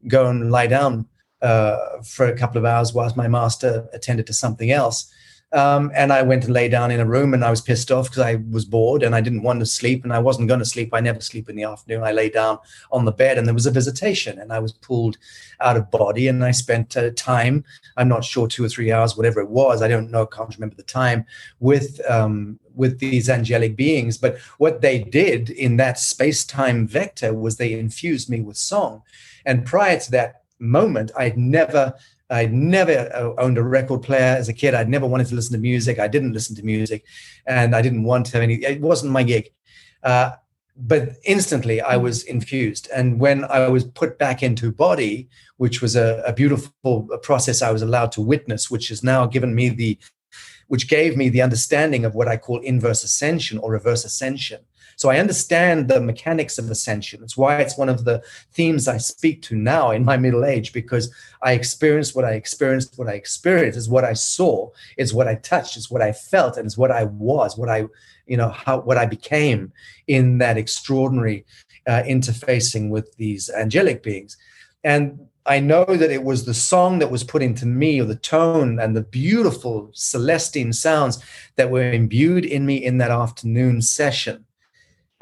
go 0.08 0.28
and 0.28 0.52
lie 0.52 0.68
down 0.68 1.08
uh, 1.42 2.02
for 2.04 2.28
a 2.28 2.38
couple 2.38 2.58
of 2.58 2.66
hours 2.66 2.94
whilst 2.94 3.18
my 3.18 3.28
master 3.28 3.88
attended 3.94 4.28
to 4.28 4.34
something 4.34 4.72
else. 4.72 5.13
Um, 5.54 5.92
and 5.94 6.12
I 6.12 6.24
went 6.24 6.46
and 6.46 6.54
lay 6.54 6.68
down 6.68 6.90
in 6.90 7.00
a 7.00 7.06
room 7.06 7.36
and 7.36 7.46
I 7.46 7.52
was 7.52 7.62
pissed 7.62 7.92
off 7.92 8.10
because 8.10 8.24
I 8.24 8.36
was 8.50 8.66
bored 8.66 9.04
and 9.04 9.14
I 9.14 9.22
didn't 9.22 9.44
want 9.44 9.60
to 9.60 9.68
sleep 9.68 10.04
and 10.04 10.12
I 10.12 10.18
wasn't 10.18 10.48
going 10.48 10.60
to 10.60 10.66
sleep. 10.66 10.90
I 10.94 11.00
never 11.00 11.22
sleep 11.22 11.48
in 11.48 11.56
the 11.56 11.64
afternoon. 11.64 12.04
I 12.04 12.12
lay 12.12 12.32
down 12.32 12.58
on 12.92 13.06
the 13.06 13.12
bed 13.12 13.38
and 13.38 13.46
there 13.46 13.54
was 13.54 13.68
a 13.68 13.72
visitation 13.72 14.40
and 14.40 14.52
I 14.52 14.58
was 14.58 14.72
pulled 14.72 15.20
out 15.62 15.78
of 15.78 15.92
body 15.92 16.28
and 16.28 16.44
I 16.44 16.50
spent 16.50 16.98
uh, 16.98 17.12
time, 17.16 17.64
I'm 17.98 18.08
not 18.08 18.26
sure, 18.26 18.48
two 18.48 18.66
or 18.66 18.70
three 18.70 18.92
hours, 18.92 19.16
whatever 19.16 19.42
it 19.42 19.50
was. 19.50 19.84
I 19.84 19.88
don't 19.88 20.10
know, 20.10 20.26
can't 20.26 20.56
remember 20.56 20.76
the 20.76 20.82
time 20.82 21.24
with, 21.60 22.02
um, 22.10 22.60
with 22.74 22.98
these 22.98 23.30
angelic 23.30 23.76
beings. 23.76 24.18
But 24.18 24.40
what 24.58 24.82
they 24.82 25.04
did 25.04 25.52
in 25.52 25.78
that 25.78 26.00
space 26.00 26.46
time 26.46 26.88
vector 26.88 27.32
was 27.32 27.58
they 27.58 27.74
infused 27.74 28.28
me 28.28 28.42
with 28.42 28.58
song. 28.58 29.04
And 29.46 29.68
prior 29.68 30.00
to 30.00 30.12
that 30.12 30.44
moment, 30.58 31.12
I'd 31.16 31.38
never 31.38 31.94
I'd 32.34 32.54
never 32.54 33.10
uh, 33.14 33.42
owned 33.42 33.58
a 33.58 33.64
record 33.64 34.02
player 34.02 34.36
as 34.38 34.50
a 34.50 34.54
kid. 34.54 34.74
I'd 34.74 34.90
never 34.90 35.06
wanted 35.06 35.28
to 35.28 35.36
listen 35.36 35.54
to 35.54 35.60
music. 35.60 36.00
I 36.00 36.08
didn't 36.08 36.34
listen 36.34 36.56
to 36.56 36.64
music, 36.64 37.06
and 37.46 37.76
I 37.76 37.82
didn't 37.82 38.04
want 38.04 38.26
to 38.28 38.34
have 38.34 38.44
any. 38.44 38.56
It 38.56 38.82
wasn't 38.82 39.12
my 39.12 39.24
gig. 39.24 39.50
Uh, 40.02 40.32
but 40.76 41.18
instantly, 41.24 41.82
I 41.82 41.98
was 41.98 42.24
infused, 42.24 42.90
and 42.94 43.20
when 43.20 43.46
I 43.46 43.68
was 43.68 43.84
put 43.84 44.18
back 44.18 44.42
into 44.42 44.72
body, 44.72 45.30
which 45.58 45.82
was 45.84 45.96
a, 45.96 46.24
a 46.26 46.34
beautiful 46.34 47.08
process 47.22 47.62
I 47.62 47.72
was 47.72 47.84
allowed 47.84 48.12
to 48.14 48.22
witness, 48.22 48.72
which 48.72 48.88
has 48.88 49.04
now 49.04 49.28
given 49.28 49.54
me 49.54 49.70
the, 49.70 50.00
which 50.68 50.90
gave 50.90 51.16
me 51.16 51.30
the 51.30 51.44
understanding 51.44 52.06
of 52.06 52.16
what 52.16 52.28
I 52.28 52.38
call 52.38 52.60
inverse 52.62 53.04
ascension 53.04 53.60
or 53.60 53.72
reverse 53.72 54.04
ascension 54.04 54.62
so 54.96 55.10
I 55.10 55.20
understand 55.20 55.88
the 55.88 56.02
mechanics 56.02 56.58
of 56.58 56.70
ascension. 56.70 57.24
It's 57.24 57.38
why 57.38 57.58
it's 57.58 57.78
one 57.78 57.90
of 57.90 58.06
the 58.06 58.24
themes 58.52 58.88
I 58.88 58.98
speak 58.98 59.42
to 59.44 59.56
now 59.56 59.92
in 59.92 60.06
my 60.06 60.18
middle 60.18 60.46
age, 60.46 60.74
because 60.74 61.14
I 61.42 61.54
experienced 61.54 62.16
what 62.16 62.26
I 62.26 62.32
experienced, 62.32 62.98
what 62.98 63.08
I 63.08 63.14
experienced 63.14 63.78
is 63.78 63.90
what 63.90 64.04
I 64.04 64.14
saw, 64.14 64.70
is 64.98 65.14
what 65.14 65.28
I 65.28 65.36
touched, 65.36 65.78
is 65.78 65.92
what 65.92 66.02
I 66.02 66.12
felt, 66.12 66.58
and 66.58 66.66
it's 66.66 66.78
what 66.78 66.92
I 66.92 67.06
was, 67.06 67.58
what 67.58 67.70
I, 67.70 67.86
you 68.28 68.38
know, 68.38 68.50
how 68.50 68.80
what 68.82 68.98
I 68.98 69.06
became 69.06 69.72
in 70.08 70.38
that 70.38 70.58
extraordinary 70.58 71.46
uh, 71.88 72.04
interfacing 72.04 72.90
with 72.90 73.16
these 73.18 73.50
angelic 73.50 74.04
beings. 74.04 74.38
And 74.84 75.28
I 75.46 75.60
know 75.60 75.84
that 75.86 76.12
it 76.12 76.24
was 76.24 76.46
the 76.46 76.54
song 76.54 77.00
that 77.00 77.12
was 77.12 77.24
put 77.24 77.42
into 77.42 77.66
me, 77.66 78.00
or 78.00 78.06
the 78.06 78.16
tone 78.16 78.80
and 78.80 78.96
the 78.96 79.04
beautiful 79.04 79.90
celestine 79.94 80.72
sounds 80.72 81.22
that 81.58 81.70
were 81.70 81.92
imbued 81.92 82.46
in 82.46 82.66
me 82.66 82.78
in 82.78 82.98
that 83.00 83.12
afternoon 83.12 83.82
session 83.82 84.46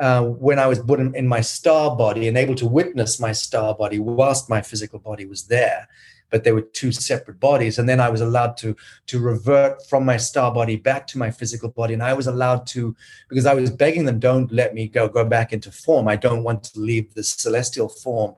uh, 0.02 0.24
when 0.24 0.58
I 0.58 0.66
was 0.66 0.80
put 0.80 1.00
in, 1.00 1.16
in, 1.16 1.28
my 1.28 1.42
star 1.42 1.96
body 1.96 2.28
and 2.28 2.36
able 2.36 2.56
to 2.56 2.66
witness 2.66 3.20
my 3.20 3.32
star 3.32 3.76
body 3.76 4.00
whilst 4.00 4.50
my 4.50 4.62
physical 4.62 4.98
body 4.98 5.26
was 5.26 5.44
there 5.44 5.88
but 6.32 6.44
they 6.44 6.52
were 6.52 6.62
two 6.62 6.91
separate 6.91 7.39
bodies. 7.39 7.78
And 7.78 7.88
then 7.88 8.00
i 8.00 8.10
was 8.10 8.22
allowed 8.22 8.58
to 8.58 8.76
to 9.08 9.20
revert 9.20 9.86
from 9.88 10.06
my 10.06 10.17
star 10.17 10.52
body 10.52 10.78
back 10.78 11.06
to 11.08 11.20
my 11.20 11.30
physical 11.30 11.70
body. 11.70 11.94
And 11.94 12.02
i 12.02 12.13
was 12.13 12.28
allowed 12.28 12.65
to 12.67 12.96
because 13.30 13.46
i 13.46 13.54
was 13.54 13.70
begging 13.70 14.06
them 14.06 14.20
don't 14.20 14.52
let 14.52 14.74
me 14.74 14.88
go 14.88 15.08
go 15.08 15.24
back 15.26 15.54
into 15.54 15.72
form. 15.72 16.08
I 16.08 16.15
don't 16.15 16.44
want 16.44 16.63
to 16.63 16.80
leave 16.80 17.13
the 17.13 17.24
celestial 17.24 17.89
form. 17.89 18.36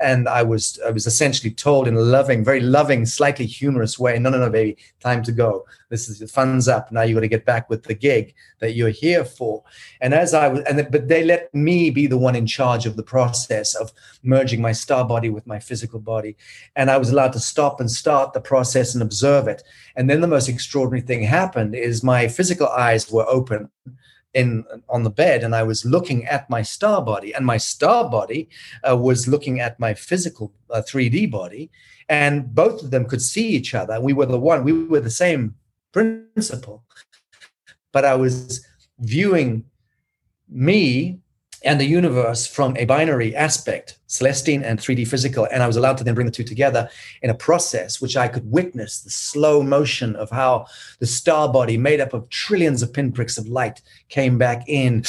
And 0.00 0.28
i 0.28 0.42
was 0.42 0.78
i 0.86 0.90
was 0.90 1.06
essentially 1.06 1.52
told 1.52 1.88
in 1.88 1.96
a 1.96 2.00
loving 2.00 2.44
very 2.44 2.60
loving 2.60 3.06
slightly 3.06 3.46
humorous 3.46 3.98
way 3.98 4.18
no 4.18 4.30
no 4.30 4.38
no 4.38 4.50
baby 4.50 4.76
time 5.00 5.22
to 5.22 5.32
go. 5.32 5.64
This 5.88 6.08
is 6.08 6.18
the 6.18 6.26
funds 6.26 6.66
up. 6.66 6.90
Now 6.90 7.02
you 7.02 7.14
got 7.14 7.20
to 7.20 7.28
get 7.28 7.44
back 7.44 7.70
with 7.70 7.84
the 7.84 7.94
gig 7.94 8.34
that 8.58 8.74
you're 8.74 8.88
here 8.88 9.24
for. 9.24 9.62
And 10.00 10.12
as 10.12 10.34
i 10.34 10.48
was 10.48 10.60
and 10.62 10.86
but 10.90 11.08
they 11.08 11.24
let 11.24 11.54
me 11.54 11.90
be 11.90 12.06
the 12.06 12.18
one 12.18 12.36
in 12.36 12.46
charge 12.46 12.86
of 12.86 12.96
the 12.96 13.02
process 13.02 13.74
of 13.74 13.92
merging 14.22 14.60
my 14.60 14.72
star 14.72 15.04
body 15.06 15.30
with 15.30 15.46
my 15.46 15.60
physical 15.60 16.00
body. 16.00 16.36
And 16.74 16.90
i 16.90 16.96
was 16.96 17.10
allowed 17.10 17.32
to 17.36 17.40
stop 17.40 17.80
and 17.80 17.90
start 17.90 18.32
the 18.32 18.40
process 18.40 18.94
and 18.94 19.02
observe 19.02 19.48
it. 19.48 19.62
And 19.96 20.08
then 20.08 20.20
the 20.20 20.26
most 20.26 20.48
extraordinary 20.48 21.06
thing 21.06 21.22
happened 21.22 21.74
is 21.74 22.02
my 22.02 22.28
physical 22.28 22.68
eyes 22.68 23.10
were 23.10 23.26
open 23.28 23.70
in 24.34 24.64
on 24.88 25.02
the 25.02 25.10
bed 25.10 25.42
and 25.42 25.54
I 25.54 25.62
was 25.62 25.84
looking 25.84 26.26
at 26.26 26.50
my 26.50 26.60
star 26.60 27.00
body 27.02 27.34
and 27.34 27.46
my 27.46 27.56
star 27.56 28.08
body 28.08 28.48
uh, 28.88 28.96
was 28.96 29.26
looking 29.26 29.60
at 29.60 29.80
my 29.80 29.94
physical 29.94 30.52
uh, 30.70 30.82
3D 30.82 31.30
body 31.30 31.70
and 32.08 32.54
both 32.54 32.82
of 32.82 32.90
them 32.90 33.06
could 33.06 33.22
see 33.22 33.48
each 33.48 33.74
other. 33.74 34.00
We 34.00 34.12
were 34.12 34.26
the 34.26 34.38
one, 34.38 34.62
we 34.62 34.72
were 34.72 35.00
the 35.00 35.10
same 35.10 35.54
principle. 35.92 36.84
But 37.92 38.04
I 38.04 38.14
was 38.14 38.66
viewing 38.98 39.64
me 40.48 41.20
and 41.66 41.80
the 41.80 41.84
universe 41.84 42.46
from 42.46 42.76
a 42.76 42.84
binary 42.84 43.34
aspect, 43.34 43.98
celestine 44.06 44.62
and 44.62 44.78
3D 44.78 45.06
physical. 45.06 45.46
And 45.52 45.62
I 45.62 45.66
was 45.66 45.76
allowed 45.76 45.98
to 45.98 46.04
then 46.04 46.14
bring 46.14 46.26
the 46.26 46.32
two 46.32 46.44
together 46.44 46.88
in 47.22 47.30
a 47.30 47.34
process 47.34 48.00
which 48.00 48.16
I 48.16 48.28
could 48.28 48.50
witness 48.50 49.00
the 49.00 49.10
slow 49.10 49.62
motion 49.62 50.16
of 50.16 50.30
how 50.30 50.66
the 51.00 51.06
star 51.06 51.52
body, 51.52 51.76
made 51.76 52.00
up 52.00 52.14
of 52.14 52.28
trillions 52.30 52.82
of 52.82 52.92
pinpricks 52.92 53.36
of 53.36 53.48
light, 53.48 53.82
came 54.08 54.38
back 54.38 54.62
in 54.66 55.04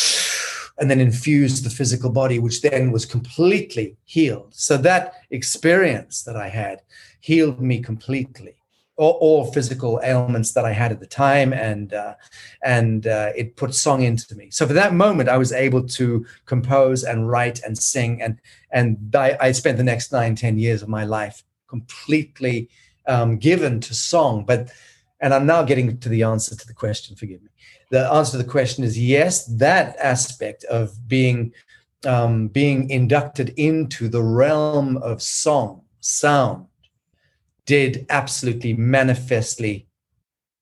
and 0.80 0.92
then 0.92 1.00
infused 1.00 1.64
the 1.64 1.70
physical 1.70 2.10
body, 2.10 2.40
which 2.40 2.62
then 2.62 2.92
was 2.92 3.06
completely 3.06 3.96
healed. 4.04 4.54
So 4.54 4.78
that 4.78 5.14
experience 5.32 6.24
that 6.24 6.36
I 6.36 6.50
had 6.50 6.82
healed 7.22 7.62
me 7.62 7.80
completely. 7.82 8.57
All, 8.98 9.18
all, 9.22 9.52
physical 9.52 10.00
ailments 10.04 10.54
that 10.54 10.66
I 10.66 10.74
had 10.74 10.92
at 10.92 11.00
the 11.00 11.08
time, 11.08 11.54
and 11.54 11.94
uh, 11.94 12.16
and 12.64 13.08
uh, 13.08 13.32
it 13.36 13.56
put 13.56 13.74
song 13.74 14.02
into 14.02 14.36
me. 14.36 14.50
So 14.52 14.68
for 14.68 14.74
that 14.74 14.94
moment, 14.94 15.30
I 15.30 15.38
was 15.38 15.52
able 15.52 15.88
to 15.88 16.26
compose 16.46 17.04
and 17.04 17.30
write 17.30 17.62
and 17.64 17.78
sing, 17.78 18.22
and 18.22 18.40
and 18.72 19.16
I, 19.16 19.38
I 19.40 19.52
spent 19.52 19.78
the 19.78 19.84
next 19.84 20.12
nine 20.12 20.36
ten 20.36 20.58
years 20.58 20.82
of 20.82 20.90
my 20.90 21.06
life 21.06 21.44
completely 21.68 22.70
um, 23.08 23.38
given 23.38 23.80
to 23.82 23.94
song. 23.94 24.46
But 24.46 24.72
and 25.20 25.34
I'm 25.34 25.46
now 25.46 25.64
getting 25.64 25.98
to 25.98 26.10
the 26.10 26.24
answer 26.24 26.56
to 26.56 26.68
the 26.68 26.74
question. 26.74 27.16
Forgive 27.16 27.42
me. 27.42 27.50
The 27.92 28.12
answer 28.12 28.32
to 28.32 28.38
the 28.38 28.50
question 28.50 28.84
is 28.84 29.00
yes. 29.00 29.46
That 29.46 29.96
aspect 29.98 30.64
of 30.66 31.08
being 31.08 31.54
um, 32.06 32.48
being 32.48 32.90
inducted 32.90 33.54
into 33.58 34.08
the 34.08 34.22
realm 34.22 34.98
of 34.98 35.22
song, 35.22 35.82
sound, 36.00 36.66
did 37.68 38.06
absolutely 38.10 38.74
manifestly 38.74 39.88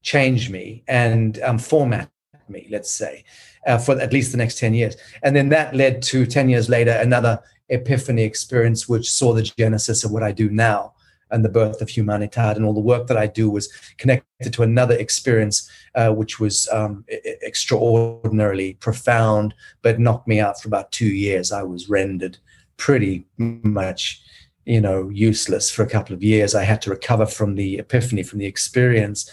change 0.02 0.50
me 0.50 0.84
and 0.88 1.40
um, 1.42 1.58
format 1.58 2.10
me, 2.50 2.68
let's 2.70 2.92
say, 2.92 3.24
uh, 3.66 3.78
for 3.78 4.00
at 4.00 4.12
least 4.12 4.32
the 4.32 4.38
next 4.38 4.60
10 4.60 4.74
years. 4.74 4.98
And 5.24 5.36
then 5.36 5.50
that 5.50 5.76
led 5.76 6.02
to 6.04 6.26
10 6.26 6.50
years 6.50 6.68
later, 6.68 6.92
another 6.92 7.40
epiphany 7.70 8.24
experience, 8.24 8.90
which 8.90 9.10
saw 9.10 9.34
the 9.34 9.44
genesis 9.44 10.04
of 10.04 10.12
what 10.12 10.24
I 10.24 10.32
do 10.32 10.50
now 10.50 10.94
and 11.32 11.44
the 11.44 11.50
birth 11.50 11.82
of 11.82 11.90
Humanitad. 11.90 12.58
And 12.58 12.66
all 12.66 12.74
the 12.74 12.80
work 12.80 13.08
that 13.08 13.18
I 13.18 13.28
do 13.28 13.50
was 13.50 13.72
connected 13.98 14.54
to 14.54 14.64
another 14.64 14.96
experience, 14.96 15.70
uh, 15.96 16.10
which 16.12 16.40
was 16.40 16.68
um, 16.72 17.06
extraordinarily 17.44 18.74
profound, 18.76 19.54
but 19.82 20.00
knocked 20.00 20.28
me 20.28 20.40
out 20.40 20.62
for 20.62 20.68
about 20.68 20.92
two 20.92 21.08
years. 21.08 21.52
I 21.52 21.64
was 21.64 21.90
rendered 21.90 22.38
pretty 22.78 23.26
much 23.38 24.22
you 24.66 24.82
know 24.82 25.10
useless 25.10 25.70
for 25.72 25.84
a 25.84 25.90
couple 25.90 26.14
of 26.14 26.24
years. 26.24 26.56
I 26.56 26.64
had 26.64 26.82
to 26.84 26.90
recover 26.90 27.26
from 27.26 27.56
the 27.56 27.78
epiphany 27.78 28.24
from 28.24 28.40
the 28.40 28.46
experience. 28.46 29.30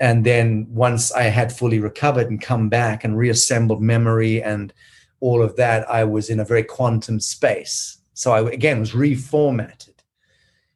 And 0.00 0.24
then 0.24 0.66
once 0.70 1.12
i 1.12 1.24
had 1.24 1.52
fully 1.52 1.78
recovered 1.78 2.28
and 2.28 2.40
come 2.40 2.68
back 2.68 3.04
and 3.04 3.16
reassembled 3.16 3.82
memory 3.82 4.42
and 4.42 4.72
all 5.20 5.42
of 5.42 5.54
that 5.56 5.88
i 5.88 6.02
was 6.02 6.28
in 6.30 6.40
a 6.40 6.44
very 6.44 6.64
quantum 6.64 7.20
space. 7.20 7.98
So 8.14 8.32
i 8.32 8.50
again 8.50 8.80
was 8.80 8.92
reformatted. 8.92 9.94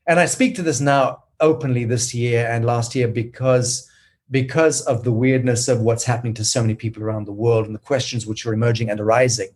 And 0.06 0.20
i 0.20 0.26
speak 0.26 0.54
to 0.56 0.62
this 0.62 0.80
now 0.80 1.24
openly 1.40 1.84
this 1.84 2.14
year 2.14 2.46
and 2.50 2.64
last 2.64 2.94
year 2.94 3.08
because 3.08 3.90
because 4.30 4.80
of 4.82 5.04
the 5.04 5.12
weirdness 5.12 5.68
of 5.68 5.80
what's 5.80 6.04
happening 6.04 6.34
to 6.34 6.44
so 6.44 6.60
many 6.60 6.74
people 6.74 7.02
around 7.02 7.26
the 7.26 7.32
world 7.32 7.66
and 7.66 7.74
the 7.74 7.80
questions 7.80 8.26
which 8.26 8.44
are 8.44 8.52
emerging 8.52 8.90
and 8.90 8.98
arising 8.98 9.50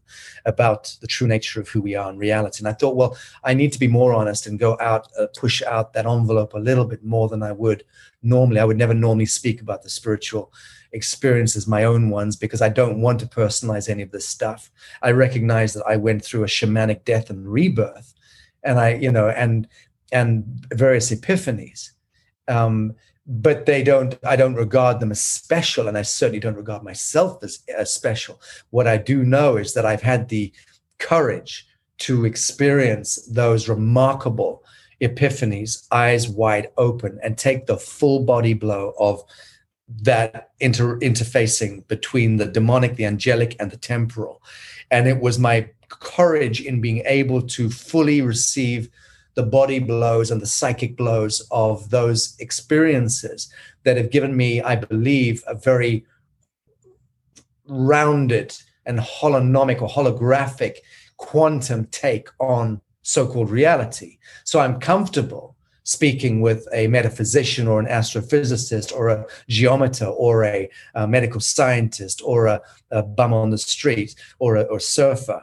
about 0.47 0.97
the 1.01 1.09
true 1.09 1.27
nature 1.27 1.61
of 1.61 1.69
who 1.69 1.83
we 1.83 1.97
are 1.97 2.09
in 2.09 2.19
reality. 2.19 2.61
And 2.61 2.69
I 2.69 2.73
thought, 2.73 2.95
well, 2.95 3.17
I 3.43 3.53
need 3.53 3.73
to 3.73 3.81
be 3.81 3.89
more 3.89 4.15
honest 4.15 4.47
and 4.47 4.61
go 4.61 4.77
out, 4.81 5.09
uh, 5.19 5.27
push 5.37 5.61
out 5.63 5.93
that 5.95 6.07
envelope 6.07 6.55
a 6.55 6.59
little 6.59 6.85
bit 6.85 7.05
more 7.05 7.29
than 7.29 7.43
I 7.43 7.51
would 7.51 7.83
normally. 8.23 8.61
I 8.61 8.65
would 8.65 8.79
never 8.79 8.95
normally 8.95 9.27
speak 9.27 9.61
about 9.61 9.83
the 9.83 9.91
spiritual 9.91 10.53
experiences, 10.93 11.67
my 11.67 11.83
own 11.83 12.09
ones, 12.11 12.37
because 12.37 12.63
I 12.63 12.69
don't 12.69 13.01
want 13.01 13.19
to 13.21 13.27
personalize 13.27 13.89
any 13.89 14.03
of 14.03 14.13
this 14.13 14.29
stuff. 14.29 14.71
I 15.03 15.11
recognize 15.11 15.75
that 15.75 15.85
I 15.87 15.97
went 15.97 16.25
through 16.25 16.45
a 16.45 16.49
shamanic 16.49 17.05
death 17.05 17.29
and 17.29 17.51
rebirth, 17.51 18.15
and 18.63 18.79
I, 18.79 18.95
you 18.95 19.11
know, 19.11 19.29
and 19.29 19.67
and 20.13 20.45
various 20.73 21.11
epiphanies. 21.11 21.91
Um, 22.49 22.95
but 23.27 23.67
they 23.67 23.83
don't 23.83 24.19
i 24.25 24.35
don't 24.35 24.55
regard 24.55 24.99
them 24.99 25.11
as 25.11 25.21
special 25.21 25.89
and 25.89 25.97
i 25.97 26.03
certainly 26.03 26.41
don't 26.41 26.57
regard 26.57 26.83
myself 26.83 27.43
as, 27.43 27.61
as 27.77 27.93
special. 27.93 28.41
What 28.71 28.87
i 28.87 28.97
do 28.97 29.25
know 29.25 29.57
is 29.57 29.75
that 29.75 29.87
i've 29.87 30.03
had 30.03 30.29
the 30.29 30.53
courage 30.99 31.67
to 31.99 32.25
experience 32.25 33.17
those 33.27 33.69
remarkable 33.69 34.65
epiphanies 35.01 35.87
eyes 35.91 36.29
wide 36.29 36.69
open 36.77 37.19
and 37.23 37.37
take 37.37 37.67
the 37.67 37.77
full 37.77 38.25
body 38.25 38.55
blow 38.55 38.95
of 38.99 39.23
that 40.03 40.51
inter- 40.61 40.99
interfacing 41.01 41.87
between 41.89 42.37
the 42.37 42.47
demonic 42.47 42.97
the 42.97 43.05
angelic 43.05 43.57
and 43.59 43.71
the 43.71 43.77
temporal. 43.77 44.43
And 44.91 45.09
it 45.09 45.21
was 45.21 45.39
my 45.39 45.69
courage 45.89 46.61
in 46.61 46.81
being 46.81 47.03
able 47.07 47.43
to 47.43 47.71
fully 47.71 48.21
receive 48.21 48.89
the 49.41 49.47
body 49.47 49.79
blows 49.79 50.31
and 50.31 50.43
the 50.43 50.47
psychic 50.47 50.99
blows 50.99 51.41
of 51.51 51.89
those 51.89 52.37
experiences 52.41 53.51
that 53.85 53.97
have 53.97 54.11
given 54.11 54.37
me, 54.37 54.61
I 54.61 54.77
believe, 54.77 55.43
a 55.47 55.55
very 55.55 56.05
rounded 57.67 58.55
and 58.85 58.99
holonomic 58.99 59.81
or 59.81 59.89
holographic 59.89 60.75
quantum 61.17 61.87
take 61.87 62.29
on 62.39 62.83
so 63.01 63.27
called 63.27 63.49
reality. 63.49 64.19
So 64.45 64.61
I'm 64.61 64.79
comfortable 64.79 65.57
speaking 65.85 66.43
with 66.43 66.69
a 66.75 66.87
metaphysician 66.89 67.67
or 67.67 67.81
an 67.81 67.87
astrophysicist 67.87 68.95
or 68.95 69.09
a 69.09 69.25
geometer 69.49 70.05
or 70.05 70.45
a, 70.45 70.69
a 70.95 71.09
medical 71.09 71.41
scientist 71.41 72.21
or 72.23 72.45
a, 72.45 72.61
a, 72.91 73.03
bum 73.03 73.33
on 73.33 73.49
the 73.49 73.57
street 73.57 74.15
or 74.39 74.57
a 74.57 74.63
or 74.65 74.79
surfer 74.79 75.41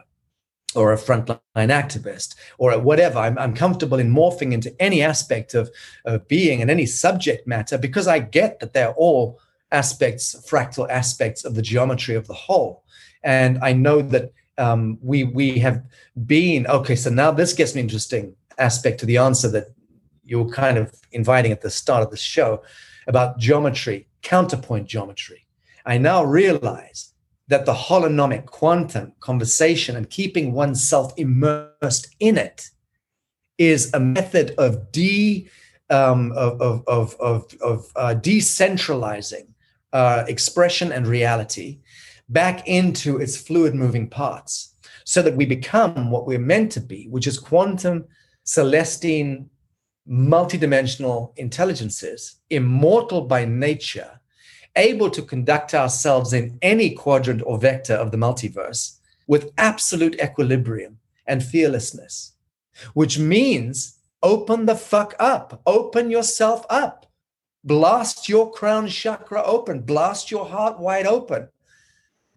or 0.76 0.94
a 0.94 0.98
frontline 0.98 1.40
activist 1.56 2.36
or 2.58 2.78
whatever. 2.80 3.20
I'm, 3.20 3.38
I'm 3.38 3.54
comfortable 3.54 4.00
in 4.00 4.14
morphing 4.14 4.54
into 4.54 4.76
any 4.82 5.02
aspect 5.02 5.54
of, 5.54 5.70
of 6.06 6.28
being 6.28 6.62
and 6.62 6.70
any 6.70 6.86
subject 6.86 7.48
matter 7.48 7.78
because 7.78 8.08
I 8.08 8.20
get 8.20 8.60
that 8.60 8.74
they're 8.74 8.94
all 8.94 9.40
aspects, 9.72 10.36
fractal 10.50 10.90
aspects 10.90 11.46
of 11.46 11.56
the 11.56 11.62
geometry 11.62 12.16
of 12.16 12.28
the 12.28 12.34
whole. 12.34 12.84
And 13.24 13.60
I 13.62 13.74
know 13.74 14.02
that 14.02 14.32
um, 14.58 14.98
we 15.02 15.24
we 15.24 15.60
have 15.60 15.84
been 16.26 16.66
okay. 16.68 16.96
So 16.96 17.10
now 17.10 17.32
this 17.32 17.54
gets 17.54 17.74
an 17.74 17.80
interesting 17.80 18.36
aspect 18.58 19.00
to 19.00 19.06
the 19.06 19.18
answer 19.18 19.50
that 19.50 19.68
you 20.24 20.44
were 20.44 20.50
kind 20.50 20.78
of 20.78 20.94
inviting 21.12 21.52
at 21.52 21.62
the 21.62 21.70
start 21.70 22.04
of 22.04 22.10
the 22.10 22.18
show 22.18 22.64
about 23.08 23.38
geometry, 23.38 24.08
counterpoint 24.22 24.88
geometry. 24.88 25.46
I 25.86 25.98
now 25.98 26.24
realize 26.24 27.14
that 27.48 27.66
the 27.66 27.74
holonomic 27.74 28.46
quantum 28.46 29.14
conversation 29.20 29.96
and 29.96 30.10
keeping 30.10 30.54
oneself 30.54 31.14
immersed 31.18 32.16
in 32.20 32.38
it 32.38 32.70
is 33.58 33.92
a 33.94 34.00
method 34.00 34.54
of 34.58 34.92
de 34.92 35.50
um, 35.90 36.34
of, 36.34 36.62
of, 36.62 36.84
of, 36.88 37.16
of, 37.20 37.56
of 37.62 37.92
uh, 37.96 38.14
decentralizing 38.16 39.48
uh, 39.94 40.26
expression 40.28 40.92
and 40.92 41.08
reality 41.08 41.80
back 42.30 42.68
into 42.68 43.18
its 43.18 43.38
fluid 43.38 43.74
moving 43.74 44.10
parts 44.10 44.76
so 45.06 45.22
that 45.22 45.36
we 45.36 45.46
become 45.46 46.12
what 46.12 46.28
we're 46.28 46.38
meant 46.38 46.72
to 46.74 46.82
be, 46.82 47.08
which 47.10 47.28
is 47.28 47.40
quantum, 47.40 48.06
celestine, 48.44 49.50
multidimensional 50.10 51.38
intelligences, 51.38 52.36
immortal 52.50 53.22
by 53.22 53.46
nature, 53.46 54.17
able 54.78 55.10
to 55.10 55.22
conduct 55.22 55.74
ourselves 55.74 56.32
in 56.32 56.58
any 56.62 56.92
quadrant 56.92 57.42
or 57.46 57.58
vector 57.58 57.94
of 57.94 58.12
the 58.12 58.18
multiverse 58.18 58.98
with 59.28 59.52
absolute 59.58 60.20
equilibrium 60.22 60.98
and 61.26 61.44
fearlessness, 61.44 62.34
which 62.94 63.20
means 63.20 63.98
open 64.24 64.66
the 64.66 64.76
fuck 64.76 65.14
up, 65.20 65.62
open 65.66 66.10
yourself 66.10 66.66
up, 66.70 67.06
blast 67.64 68.30
your 68.30 68.52
crown 68.52 68.88
chakra 68.88 69.44
open, 69.44 69.82
blast 69.82 70.32
your 70.32 70.46
heart 70.46 70.80
wide 70.80 71.06
open. 71.06 71.50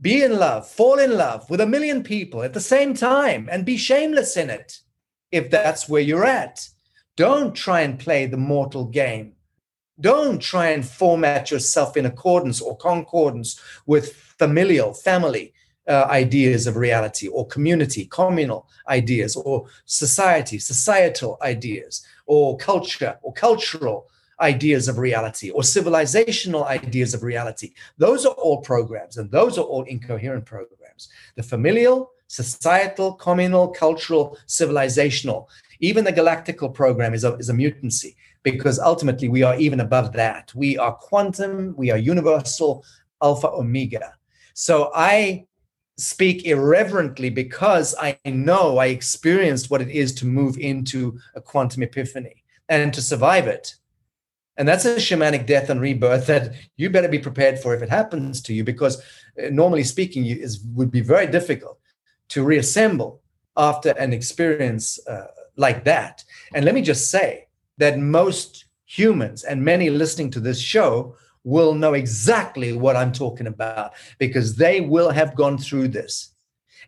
Be 0.01 0.23
in 0.23 0.39
love, 0.39 0.67
fall 0.67 0.99
in 0.99 1.17
love 1.17 1.49
with 1.51 1.61
a 1.61 1.67
million 1.67 2.03
people 2.03 2.43
at 2.43 2.55
the 2.55 2.61
same 2.61 2.95
time 2.95 3.49
and 3.53 3.67
be 3.67 3.77
shameless 3.77 4.37
in 4.37 4.49
it 4.49 4.81
if 5.31 5.51
that's 5.51 5.89
where 5.89 6.01
you're 6.01 6.25
at. 6.25 6.69
Don't 7.17 7.55
try 7.55 7.83
and 7.83 7.99
play 7.99 8.25
the 8.27 8.39
mortal 8.39 8.87
game 8.87 9.35
don't 10.01 10.41
try 10.41 10.71
and 10.71 10.87
format 10.87 11.51
yourself 11.51 11.97
in 11.97 12.07
accordance 12.07 12.61
or 12.61 12.77
concordance 12.77 13.61
with 13.87 14.15
familial, 14.15 14.95
family 14.95 15.53
uh, 15.89 16.07
ideas 16.11 16.67
of 16.67 16.77
reality 16.77 17.29
or 17.29 17.47
community, 17.47 18.07
communal 18.07 18.69
ideas 18.89 19.37
or 19.37 19.67
society, 19.87 20.59
societal 20.59 21.37
ideas 21.43 22.07
or 22.27 22.57
culture 22.57 23.19
or 23.23 23.33
cultural 23.33 24.07
ideas 24.41 24.89
of 24.89 24.99
reality 24.99 25.51
or 25.51 25.63
civilizational 25.63 26.67
ideas 26.67 27.13
of 27.13 27.23
reality. 27.23 27.73
Those 27.99 28.25
are 28.25 28.35
all 28.35 28.63
programs 28.63 29.17
and 29.17 29.31
those 29.31 29.59
are 29.59 29.65
all 29.65 29.83
incoherent 29.85 30.47
programs. 30.47 31.09
The 31.37 31.43
familial, 31.43 32.13
societal, 32.27 33.15
communal, 33.15 33.69
cultural, 33.69 34.39
civilizational. 34.47 35.47
Even 35.81 36.05
the 36.05 36.13
galactical 36.13 36.73
program 36.73 37.15
is 37.15 37.25
a, 37.25 37.35
is 37.35 37.51
a 37.51 37.55
mutancy 37.55 38.15
because 38.43 38.79
ultimately 38.79 39.29
we 39.29 39.43
are 39.43 39.57
even 39.57 39.81
above 39.81 40.13
that. 40.13 40.53
We 40.55 40.79
are 40.79 40.93
quantum, 40.93 41.75
we 41.77 41.91
are 41.91 41.99
universal, 41.99 42.85
alpha, 43.23 43.49
omega. 43.49 44.15
So 44.55 44.91
I 44.95 45.47
speak 45.97 46.47
irreverently 46.47 47.31
because 47.31 47.95
I 48.01 48.19
know 48.25 48.79
I 48.79 48.87
experienced 48.87 49.71
what 49.71 49.83
it 49.83 49.91
is 49.91 50.15
to 50.15 50.27
move 50.27 50.57
into 50.59 51.19
a 51.35 51.41
quantum 51.41 51.83
epiphany 51.83 52.43
and 52.69 52.95
to 52.95 53.03
survive 53.03 53.47
it. 53.47 53.75
And 54.57 54.67
that's 54.67 54.85
a 54.85 54.97
shamanic 54.97 55.47
death 55.47 55.71
and 55.71 55.81
rebirth 55.81 56.27
that 56.27 56.55
you 56.77 56.91
better 56.91 57.09
be 57.09 57.19
prepared 57.19 57.59
for 57.59 57.75
if 57.75 57.83
it 57.83 57.89
happens 57.89 58.43
to 58.43 58.55
you, 58.55 58.65
because 58.65 59.01
uh, 59.43 59.49
normally 59.51 59.85
speaking, 59.85 60.27
it 60.27 60.39
is, 60.39 60.61
would 60.75 60.91
be 60.91 61.01
very 61.01 61.27
difficult 61.27 61.79
to 62.29 62.45
reassemble 62.45 63.23
after 63.57 63.91
an 63.91 64.13
experience 64.13 64.99
uh, 65.07 65.27
like 65.57 65.85
that. 65.85 66.25
And 66.55 66.65
let 66.65 66.75
me 66.75 66.83
just 66.83 67.11
say, 67.11 67.47
that 67.81 67.99
most 67.99 68.67
humans 68.85 69.43
and 69.43 69.65
many 69.65 69.89
listening 69.89 70.31
to 70.31 70.41
this 70.41 70.61
show 70.61 71.17
will 71.45 71.75
know 71.75 71.95
exactly 71.95 72.75
what 72.75 72.95
I'm 72.95 73.11
talking 73.11 73.47
about 73.47 73.93
because 74.19 74.57
they 74.57 74.83
will 74.83 75.11
have 75.11 75.35
gone 75.35 75.57
through 75.57 75.89
this. 75.89 76.35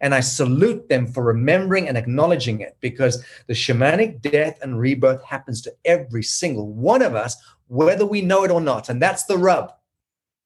And 0.03 0.15
I 0.15 0.21
salute 0.21 0.89
them 0.89 1.07
for 1.07 1.23
remembering 1.23 1.89
and 1.89 1.97
acknowledging 1.97 2.61
it 2.61 2.77
because 2.81 3.25
the 3.47 3.55
shamanic 3.55 4.21
death 4.21 4.59
and 4.61 4.79
rebirth 4.79 5.25
happens 5.25 5.63
to 5.63 5.73
every 5.85 6.23
single 6.23 6.69
one 6.69 7.01
of 7.01 7.15
us, 7.15 7.37
whether 7.69 8.05
we 8.05 8.21
know 8.21 8.45
it 8.45 8.51
or 8.51 8.61
not. 8.61 8.89
And 8.89 9.01
that's 9.01 9.25
the 9.25 9.39
rub. 9.39 9.73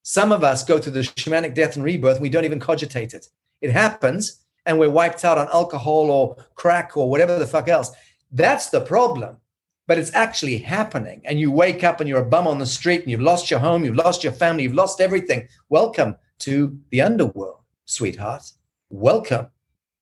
Some 0.02 0.30
of 0.30 0.44
us 0.44 0.62
go 0.62 0.78
through 0.78 0.92
the 0.92 1.00
shamanic 1.00 1.54
death 1.54 1.74
and 1.74 1.84
rebirth, 1.84 2.16
and 2.16 2.22
we 2.22 2.28
don't 2.28 2.44
even 2.44 2.60
cogitate 2.60 3.14
it. 3.14 3.28
It 3.60 3.72
happens, 3.72 4.44
and 4.64 4.78
we're 4.78 4.90
wiped 4.90 5.24
out 5.24 5.38
on 5.38 5.48
alcohol 5.48 6.10
or 6.10 6.36
crack 6.54 6.96
or 6.96 7.10
whatever 7.10 7.36
the 7.36 7.46
fuck 7.46 7.68
else. 7.68 7.90
That's 8.30 8.68
the 8.68 8.82
problem 8.82 9.38
but 9.86 9.98
it's 9.98 10.12
actually 10.14 10.58
happening. 10.58 11.20
And 11.24 11.38
you 11.38 11.50
wake 11.50 11.84
up 11.84 12.00
and 12.00 12.08
you're 12.08 12.20
a 12.22 12.24
bum 12.24 12.46
on 12.46 12.58
the 12.58 12.66
street 12.66 13.02
and 13.02 13.10
you've 13.10 13.20
lost 13.20 13.50
your 13.50 13.60
home, 13.60 13.84
you've 13.84 13.96
lost 13.96 14.24
your 14.24 14.32
family, 14.32 14.64
you've 14.64 14.74
lost 14.74 15.00
everything. 15.00 15.48
Welcome 15.68 16.16
to 16.40 16.78
the 16.90 17.02
underworld, 17.02 17.60
sweetheart. 17.84 18.50
Welcome 18.90 19.48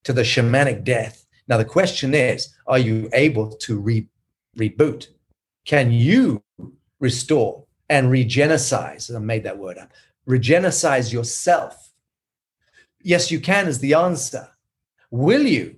to 0.05 0.13
the 0.13 0.23
shamanic 0.23 0.85
death. 0.85 1.27
Now, 1.49 1.59
the 1.59 1.65
question 1.65 2.15
is 2.15 2.55
are 2.67 2.79
you 2.79 3.11
able 3.13 3.51
to 3.57 3.79
re- 3.79 4.09
reboot? 4.59 5.09
Can 5.67 5.93
you 5.93 6.43
restore 7.01 7.65
and 7.91 8.09
regenicize? 8.09 9.15
I 9.15 9.19
made 9.19 9.45
that 9.45 9.59
word 9.59 9.79
up. 9.79 9.93
Regenicize 10.27 11.13
yourself. 11.13 11.91
Yes, 13.03 13.31
you 13.31 13.41
can, 13.41 13.69
is 13.69 13.81
the 13.81 13.95
answer. 13.95 14.49
Will 15.11 15.47
you? 15.47 15.77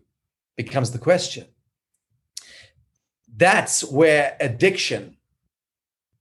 Becomes 0.56 0.92
the 0.92 0.98
question 0.98 1.46
that's 3.36 3.84
where 3.84 4.36
addiction 4.40 5.16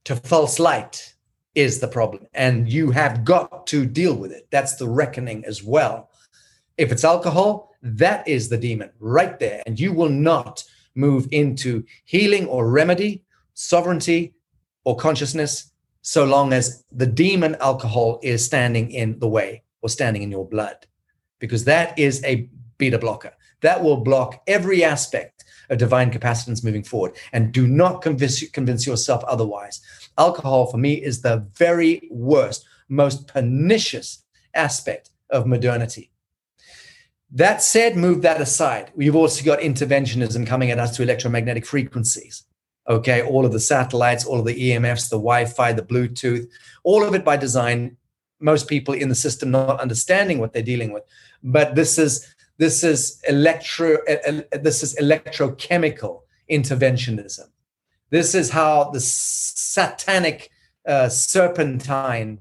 to 0.05 0.15
false 0.15 0.59
light 0.59 1.13
is 1.55 1.79
the 1.79 1.87
problem. 1.87 2.27
And 2.33 2.71
you 2.71 2.91
have 2.91 3.23
got 3.23 3.65
to 3.67 3.85
deal 3.85 4.13
with 4.13 4.31
it. 4.31 4.47
That's 4.51 4.75
the 4.75 4.87
reckoning 4.87 5.45
as 5.45 5.63
well. 5.63 6.09
If 6.77 6.91
it's 6.91 7.05
alcohol, 7.05 7.71
that 7.81 8.27
is 8.27 8.49
the 8.49 8.57
demon 8.57 8.91
right 8.99 9.39
there. 9.39 9.63
And 9.65 9.79
you 9.79 9.93
will 9.93 10.09
not 10.09 10.63
move 10.95 11.27
into 11.31 11.83
healing 12.03 12.45
or 12.47 12.69
remedy, 12.69 13.23
sovereignty 13.53 14.33
or 14.83 14.95
consciousness 14.95 15.71
so 16.01 16.23
long 16.23 16.53
as 16.53 16.83
the 16.91 17.07
demon 17.07 17.55
alcohol 17.61 18.19
is 18.21 18.45
standing 18.45 18.91
in 18.91 19.17
the 19.19 19.27
way 19.27 19.63
or 19.81 19.89
standing 19.89 20.21
in 20.21 20.31
your 20.31 20.47
blood, 20.47 20.85
because 21.39 21.65
that 21.65 21.97
is 21.97 22.23
a 22.23 22.49
beta 22.77 22.99
blocker. 22.99 23.33
That 23.61 23.81
will 23.83 23.97
block 23.97 24.43
every 24.45 24.83
aspect 24.83 25.34
of 25.69 25.77
divine 25.77 26.11
capacitance 26.11 26.63
moving 26.63 26.83
forward. 26.83 27.13
And 27.33 27.51
do 27.51 27.67
not 27.67 28.01
convince, 28.01 28.47
convince 28.49 28.85
yourself 28.85 29.23
otherwise. 29.25 29.81
Alcohol, 30.17 30.67
for 30.67 30.77
me, 30.77 30.93
is 30.93 31.21
the 31.21 31.47
very 31.55 32.07
worst, 32.11 32.65
most 32.89 33.27
pernicious 33.27 34.23
aspect 34.53 35.09
of 35.29 35.45
modernity. 35.45 36.11
That 37.31 37.61
said, 37.61 37.97
move 37.97 38.21
that 38.21 38.39
aside. 38.39 38.91
We've 38.95 39.15
also 39.15 39.43
got 39.43 39.59
interventionism 39.59 40.47
coming 40.47 40.71
at 40.71 40.79
us 40.79 40.95
to 40.95 41.03
electromagnetic 41.03 41.65
frequencies. 41.65 42.43
Okay, 42.87 43.23
all 43.23 43.45
of 43.45 43.51
the 43.51 43.59
satellites, 43.59 44.25
all 44.25 44.39
of 44.39 44.45
the 44.45 44.69
EMFs, 44.71 45.09
the 45.09 45.17
Wi 45.17 45.45
Fi, 45.45 45.73
the 45.73 45.81
Bluetooth, 45.81 46.47
all 46.83 47.03
of 47.03 47.15
it 47.15 47.25
by 47.25 47.35
design. 47.35 47.97
Most 48.39 48.67
people 48.67 48.93
in 48.93 49.09
the 49.09 49.15
system 49.15 49.49
not 49.49 49.79
understanding 49.79 50.39
what 50.39 50.53
they're 50.53 50.61
dealing 50.61 50.93
with. 50.93 51.03
But 51.43 51.73
this 51.73 51.97
is 51.97 52.34
this 52.57 52.83
is 52.83 53.21
electro. 53.27 53.97
This 54.51 54.83
is 54.83 54.95
electrochemical 54.95 56.21
interventionism. 56.49 57.49
This 58.09 58.35
is 58.35 58.49
how 58.49 58.91
the 58.91 58.99
satanic 58.99 60.51
uh, 60.87 61.09
serpentine 61.09 62.39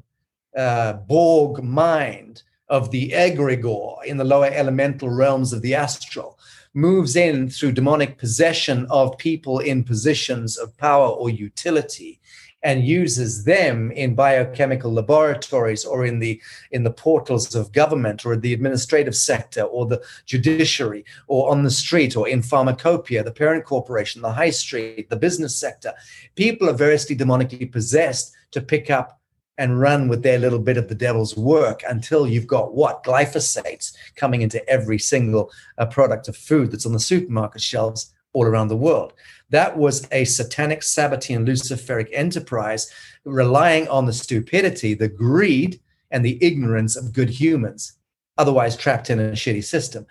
uh, 0.57 0.93
Borg 0.93 1.65
mind 1.65 2.43
of 2.69 2.91
the 2.91 3.11
egregore 3.11 4.05
in 4.05 4.17
the 4.17 4.25
lower 4.25 4.47
elemental 4.47 5.11
realms 5.11 5.53
of 5.53 5.63
the 5.63 5.75
astral 5.75 6.39
moves 6.75 7.15
in 7.17 7.49
through 7.49 7.73
demonic 7.73 8.19
possession 8.19 8.87
of 8.91 9.17
people 9.19 9.59
in 9.61 9.85
positions 9.85 10.57
of 10.57 10.77
power 10.77 11.09
or 11.09 11.31
utility 11.31 12.21
and 12.65 12.87
uses 12.87 13.45
them 13.45 13.93
in 13.93 14.15
biochemical 14.15 14.91
laboratories 14.91 15.85
or 15.85 16.07
in 16.07 16.19
the 16.19 16.41
in 16.73 16.83
the 16.83 16.91
portals 16.91 17.55
of 17.55 17.71
government 17.73 18.25
or 18.25 18.37
the 18.37 18.55
administrative 18.55 19.15
sector 19.15 19.63
or 19.63 19.87
the 19.87 20.03
judiciary 20.25 21.05
or 21.29 21.51
on 21.51 21.63
the 21.63 21.71
street 21.71 22.17
or 22.17 22.27
in 22.27 22.43
pharmacopoeia 22.43 23.23
the 23.23 23.31
parent 23.31 23.65
corporation 23.65 24.23
the 24.23 24.33
high 24.33 24.51
street 24.51 25.09
the 25.11 25.17
business 25.17 25.55
sector. 25.55 25.93
People 26.35 26.69
are 26.69 26.73
variously 26.73 27.15
demonically 27.15 27.71
possessed 27.71 28.35
to 28.51 28.61
pick 28.61 28.91
up 28.91 29.21
and 29.59 29.79
run 29.79 30.09
with 30.09 30.23
their 30.23 30.39
little 30.39 30.59
bit 30.59 30.77
of 30.77 30.89
the 30.89 30.95
devil's 30.95 31.37
work 31.37 31.83
until 31.89 32.27
you've 32.27 32.47
got 32.47 32.75
what? 32.75 33.05
Glyphosates 33.05 33.95
coming 34.17 34.43
into 34.43 34.67
every 34.69 34.99
single 34.99 35.53
uh, 35.79 35.87
product 35.87 36.27
of 36.29 36.37
food 36.37 36.73
that's 36.73 36.87
on 36.87 36.93
the 36.93 36.99
supermarket 36.99 37.63
shelves 37.63 38.13
all 38.33 38.45
around 38.45 38.69
the 38.69 38.77
world 38.77 39.13
that 39.55 39.77
was 39.77 40.07
a 40.13 40.25
satanic, 40.25 40.81
Sabbatean, 40.81 41.47
Luciferic 41.47 42.09
enterprise 42.13 42.91
relying 43.25 43.89
on 43.89 44.07
the 44.07 44.13
stupidity, 44.13 44.95
the 44.95 45.09
greed, 45.09 45.81
and 46.11 46.25
the 46.25 46.39
ignorance 46.43 46.97
of 46.97 47.13
good 47.13 47.31
humans, 47.31 47.95
otherwise 48.39 48.77
trapped 48.77 49.11
in 49.11 49.19
a 49.19 49.33
shitty 49.33 49.65
system. 49.65 50.07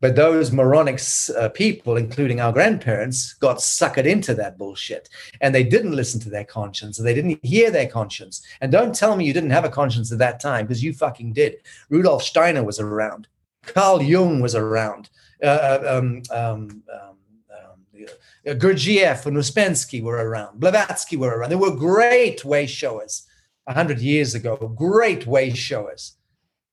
But 0.00 0.14
those 0.14 0.52
moronic 0.52 1.00
uh, 1.36 1.48
people, 1.48 1.96
including 1.96 2.40
our 2.40 2.52
grandparents, 2.52 3.32
got 3.34 3.58
suckered 3.58 4.04
into 4.04 4.34
that 4.34 4.58
bullshit. 4.58 5.08
And 5.40 5.54
they 5.54 5.64
didn't 5.64 5.96
listen 5.96 6.20
to 6.20 6.30
their 6.30 6.44
conscience. 6.44 6.98
And 6.98 7.06
they 7.06 7.14
didn't 7.14 7.44
hear 7.44 7.70
their 7.70 7.86
conscience. 7.86 8.42
And 8.60 8.70
don't 8.70 8.94
tell 8.94 9.16
me 9.16 9.24
you 9.24 9.32
didn't 9.32 9.50
have 9.50 9.64
a 9.64 9.70
conscience 9.70 10.12
at 10.12 10.18
that 10.18 10.38
time, 10.38 10.66
because 10.66 10.84
you 10.84 10.92
fucking 10.92 11.32
did. 11.32 11.56
Rudolf 11.88 12.22
Steiner 12.22 12.62
was 12.62 12.78
around. 12.78 13.26
Carl 13.62 14.02
Jung 14.02 14.40
was 14.40 14.54
around. 14.54 15.08
Uh, 15.42 15.46
uh 15.46 15.98
um, 15.98 16.22
um, 16.30 16.82
um, 16.92 17.16
uh, 17.50 18.06
Uh, 18.46 18.54
Gurdjieff 18.54 19.26
and 19.26 19.36
Ouspensky 19.36 20.02
were 20.02 20.16
around, 20.16 20.60
Blavatsky 20.60 21.16
were 21.16 21.36
around. 21.36 21.50
They 21.50 21.56
were 21.56 21.74
great 21.74 22.44
way 22.44 22.66
showers 22.66 23.26
100 23.64 23.98
years 23.98 24.34
ago, 24.34 24.56
great 24.76 25.26
way 25.26 25.52
showers 25.52 26.16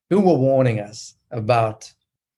who 0.10 0.20
were 0.20 0.36
warning 0.36 0.80
us 0.80 1.16
about 1.32 1.92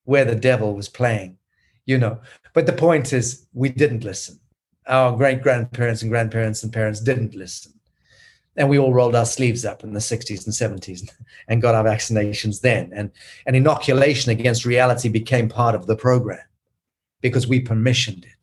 where 0.06 0.24
the 0.24 0.36
devil 0.36 0.74
was 0.74 0.88
playing, 0.88 1.38
you 1.86 1.98
know. 1.98 2.20
But 2.54 2.66
the 2.66 2.74
point 2.74 3.12
is, 3.12 3.46
we 3.54 3.70
didn't 3.70 4.06
listen. 4.06 4.40
Our 4.88 5.18
great 5.18 5.42
grandparents 5.42 6.02
and 6.02 6.12
grandparents 6.12 6.64
and 6.64 6.72
parents 6.72 7.02
didn't 7.02 7.36
listen. 7.36 7.74
And 8.56 8.70
we 8.70 8.80
all 8.80 8.94
rolled 8.94 9.16
our 9.16 9.26
sleeves 9.26 9.66
up 9.66 9.84
in 9.84 9.92
the 9.92 10.00
60s 10.00 10.46
and 10.46 10.82
70s 10.82 11.10
and 11.50 11.62
got 11.62 11.76
our 11.76 11.84
vaccinations 11.84 12.62
then. 12.62 12.92
And, 12.96 13.12
and 13.46 13.56
inoculation 13.58 14.32
against 14.32 14.64
reality 14.64 15.10
became 15.10 15.50
part 15.50 15.76
of 15.76 15.88
the 15.88 15.98
program 15.98 16.40
because 17.20 17.48
we 17.48 17.62
permissioned 17.62 18.24
it 18.24 18.36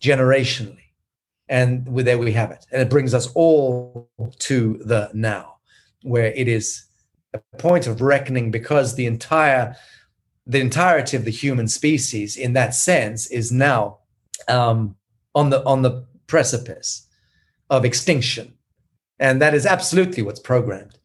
generationally. 0.00 0.78
And 1.48 1.86
there 1.86 2.18
we 2.18 2.32
have 2.32 2.50
it. 2.50 2.66
And 2.72 2.82
it 2.82 2.90
brings 2.90 3.14
us 3.14 3.28
all 3.34 4.10
to 4.38 4.80
the 4.84 5.10
now, 5.14 5.56
where 6.02 6.32
it 6.32 6.48
is 6.48 6.86
a 7.34 7.56
point 7.58 7.86
of 7.86 8.00
reckoning 8.00 8.50
because 8.50 8.94
the 8.94 9.06
entire 9.06 9.76
the 10.46 10.60
entirety 10.60 11.16
of 11.16 11.24
the 11.24 11.30
human 11.30 11.66
species 11.66 12.36
in 12.36 12.52
that 12.52 12.74
sense 12.74 13.26
is 13.26 13.50
now 13.50 13.98
um, 14.48 14.96
on 15.34 15.50
the 15.50 15.64
on 15.64 15.82
the 15.82 16.04
precipice 16.26 17.06
of 17.70 17.84
extinction 17.84 18.54
and 19.18 19.40
that 19.42 19.54
is 19.54 19.66
absolutely 19.66 20.22
what's 20.22 20.40
programmed 20.40 20.98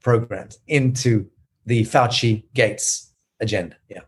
programmed 0.00 0.56
into 0.66 1.28
the 1.66 1.82
fauci 1.84 2.44
gates 2.54 3.12
agenda 3.40 3.76
yeah 3.88 4.00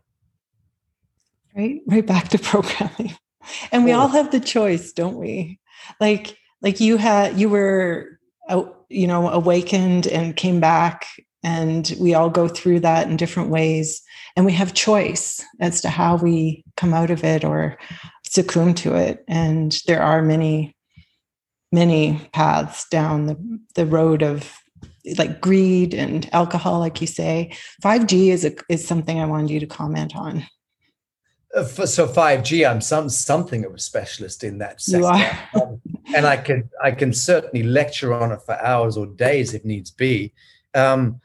right 1.55 1.81
right 1.87 2.05
back 2.05 2.27
to 2.29 2.37
programming 2.39 3.13
and 3.71 3.83
we 3.83 3.91
all 3.91 4.07
have 4.07 4.31
the 4.31 4.39
choice 4.39 4.91
don't 4.91 5.17
we? 5.17 5.59
Like 5.99 6.37
like 6.61 6.79
you 6.79 6.97
had 6.97 7.39
you 7.39 7.49
were 7.49 8.19
you 8.89 9.07
know 9.07 9.29
awakened 9.29 10.07
and 10.07 10.35
came 10.35 10.59
back 10.59 11.05
and 11.43 11.95
we 11.99 12.13
all 12.13 12.29
go 12.29 12.47
through 12.47 12.81
that 12.81 13.07
in 13.07 13.15
different 13.15 13.49
ways. 13.49 14.01
And 14.35 14.45
we 14.45 14.53
have 14.53 14.73
choice 14.73 15.43
as 15.59 15.81
to 15.81 15.89
how 15.89 16.17
we 16.17 16.63
come 16.75 16.93
out 16.93 17.09
of 17.09 17.23
it 17.23 17.43
or 17.43 17.77
succumb 18.25 18.73
to 18.75 18.95
it. 18.95 19.23
And 19.27 19.79
there 19.87 20.01
are 20.01 20.21
many 20.21 20.75
many 21.71 22.29
paths 22.31 22.87
down 22.89 23.25
the, 23.25 23.59
the 23.75 23.85
road 23.85 24.23
of 24.23 24.57
like 25.17 25.41
greed 25.41 25.93
and 25.93 26.29
alcohol 26.33 26.79
like 26.79 27.01
you 27.01 27.07
say. 27.07 27.53
5g 27.83 28.29
is 28.29 28.45
a, 28.45 28.53
is 28.69 28.85
something 28.85 29.19
i 29.19 29.25
wanted 29.25 29.49
you 29.49 29.59
to 29.59 29.67
comment 29.67 30.15
on 30.15 30.45
so 31.65 32.07
5G, 32.07 32.69
I'm 32.69 32.81
some 32.81 33.09
something 33.09 33.65
of 33.65 33.73
a 33.73 33.79
specialist 33.79 34.43
in 34.43 34.57
that 34.59 34.81
sector, 34.81 35.37
um, 35.61 35.81
and 36.15 36.25
I 36.25 36.37
can 36.37 36.69
I 36.83 36.91
can 36.91 37.13
certainly 37.13 37.63
lecture 37.63 38.13
on 38.13 38.31
it 38.31 38.41
for 38.43 38.53
hours 38.63 38.97
or 38.97 39.07
days 39.07 39.53
if 39.53 39.65
needs 39.65 39.91
be. 39.91 40.33
Um, 40.73 41.21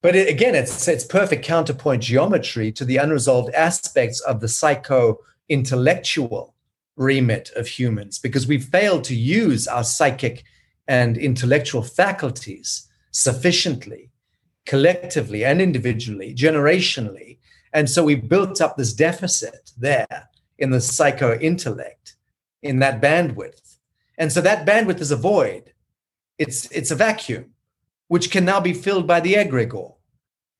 but 0.00 0.16
it, 0.16 0.28
again, 0.28 0.54
it's 0.54 0.88
it's 0.88 1.04
perfect 1.04 1.44
counterpoint 1.44 2.02
geometry 2.02 2.72
to 2.72 2.84
the 2.84 2.96
unresolved 2.96 3.52
aspects 3.54 4.20
of 4.20 4.40
the 4.40 4.48
psycho 4.48 5.18
intellectual 5.48 6.54
remit 6.96 7.50
of 7.54 7.66
humans 7.66 8.18
because 8.18 8.46
we 8.46 8.58
failed 8.58 9.04
to 9.04 9.14
use 9.14 9.68
our 9.68 9.84
psychic 9.84 10.44
and 10.88 11.18
intellectual 11.18 11.82
faculties 11.82 12.88
sufficiently, 13.10 14.10
collectively 14.66 15.44
and 15.44 15.60
individually, 15.60 16.34
generationally. 16.34 17.27
And 17.78 17.88
so 17.88 18.02
we 18.02 18.16
built 18.16 18.60
up 18.60 18.76
this 18.76 18.92
deficit 18.92 19.70
there 19.78 20.28
in 20.58 20.70
the 20.70 20.80
psycho 20.80 21.38
intellect, 21.38 22.16
in 22.60 22.80
that 22.80 23.00
bandwidth. 23.00 23.76
And 24.16 24.32
so 24.32 24.40
that 24.40 24.66
bandwidth 24.66 24.98
is 24.98 25.12
a 25.12 25.16
void. 25.16 25.72
It's, 26.38 26.68
it's 26.72 26.90
a 26.90 26.96
vacuum, 26.96 27.54
which 28.08 28.32
can 28.32 28.44
now 28.44 28.58
be 28.58 28.72
filled 28.72 29.06
by 29.06 29.20
the 29.20 29.34
egregore. 29.34 29.94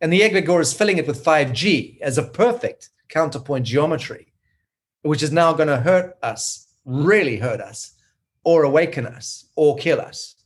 And 0.00 0.12
the 0.12 0.20
egregore 0.20 0.60
is 0.60 0.72
filling 0.72 0.98
it 0.98 1.08
with 1.08 1.24
5G 1.24 2.00
as 2.00 2.18
a 2.18 2.22
perfect 2.22 2.90
counterpoint 3.08 3.66
geometry, 3.66 4.32
which 5.02 5.24
is 5.24 5.32
now 5.32 5.52
going 5.52 5.70
to 5.70 5.78
hurt 5.78 6.16
us, 6.22 6.68
really 6.84 7.38
hurt 7.38 7.60
us, 7.60 7.96
or 8.44 8.62
awaken 8.62 9.06
us, 9.06 9.46
or 9.56 9.76
kill 9.76 10.00
us, 10.00 10.36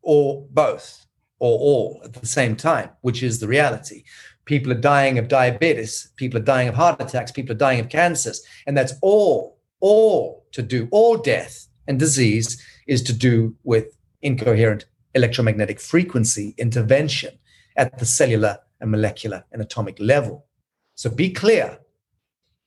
or 0.00 0.46
both, 0.48 1.04
or 1.40 1.58
all 1.58 2.00
at 2.06 2.14
the 2.14 2.26
same 2.26 2.56
time, 2.56 2.88
which 3.02 3.22
is 3.22 3.38
the 3.38 3.48
reality. 3.48 4.04
People 4.44 4.72
are 4.72 4.80
dying 4.80 5.18
of 5.18 5.28
diabetes, 5.28 6.10
people 6.16 6.38
are 6.38 6.44
dying 6.44 6.68
of 6.68 6.74
heart 6.74 7.00
attacks, 7.00 7.32
people 7.32 7.54
are 7.54 7.58
dying 7.58 7.80
of 7.80 7.88
cancers. 7.88 8.42
And 8.66 8.76
that's 8.76 8.94
all, 9.00 9.58
all 9.80 10.46
to 10.52 10.62
do, 10.62 10.88
all 10.90 11.16
death 11.16 11.66
and 11.86 11.98
disease 11.98 12.62
is 12.86 13.02
to 13.04 13.12
do 13.12 13.54
with 13.64 13.96
incoherent 14.22 14.84
electromagnetic 15.14 15.80
frequency 15.80 16.54
intervention 16.58 17.38
at 17.76 17.98
the 17.98 18.06
cellular 18.06 18.58
and 18.80 18.90
molecular 18.90 19.44
and 19.52 19.62
atomic 19.62 19.96
level. 19.98 20.46
So 20.94 21.10
be 21.10 21.30
clear 21.30 21.78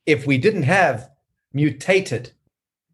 if 0.05 0.25
we 0.25 0.37
didn't 0.37 0.63
have 0.63 1.09
mutated 1.53 2.31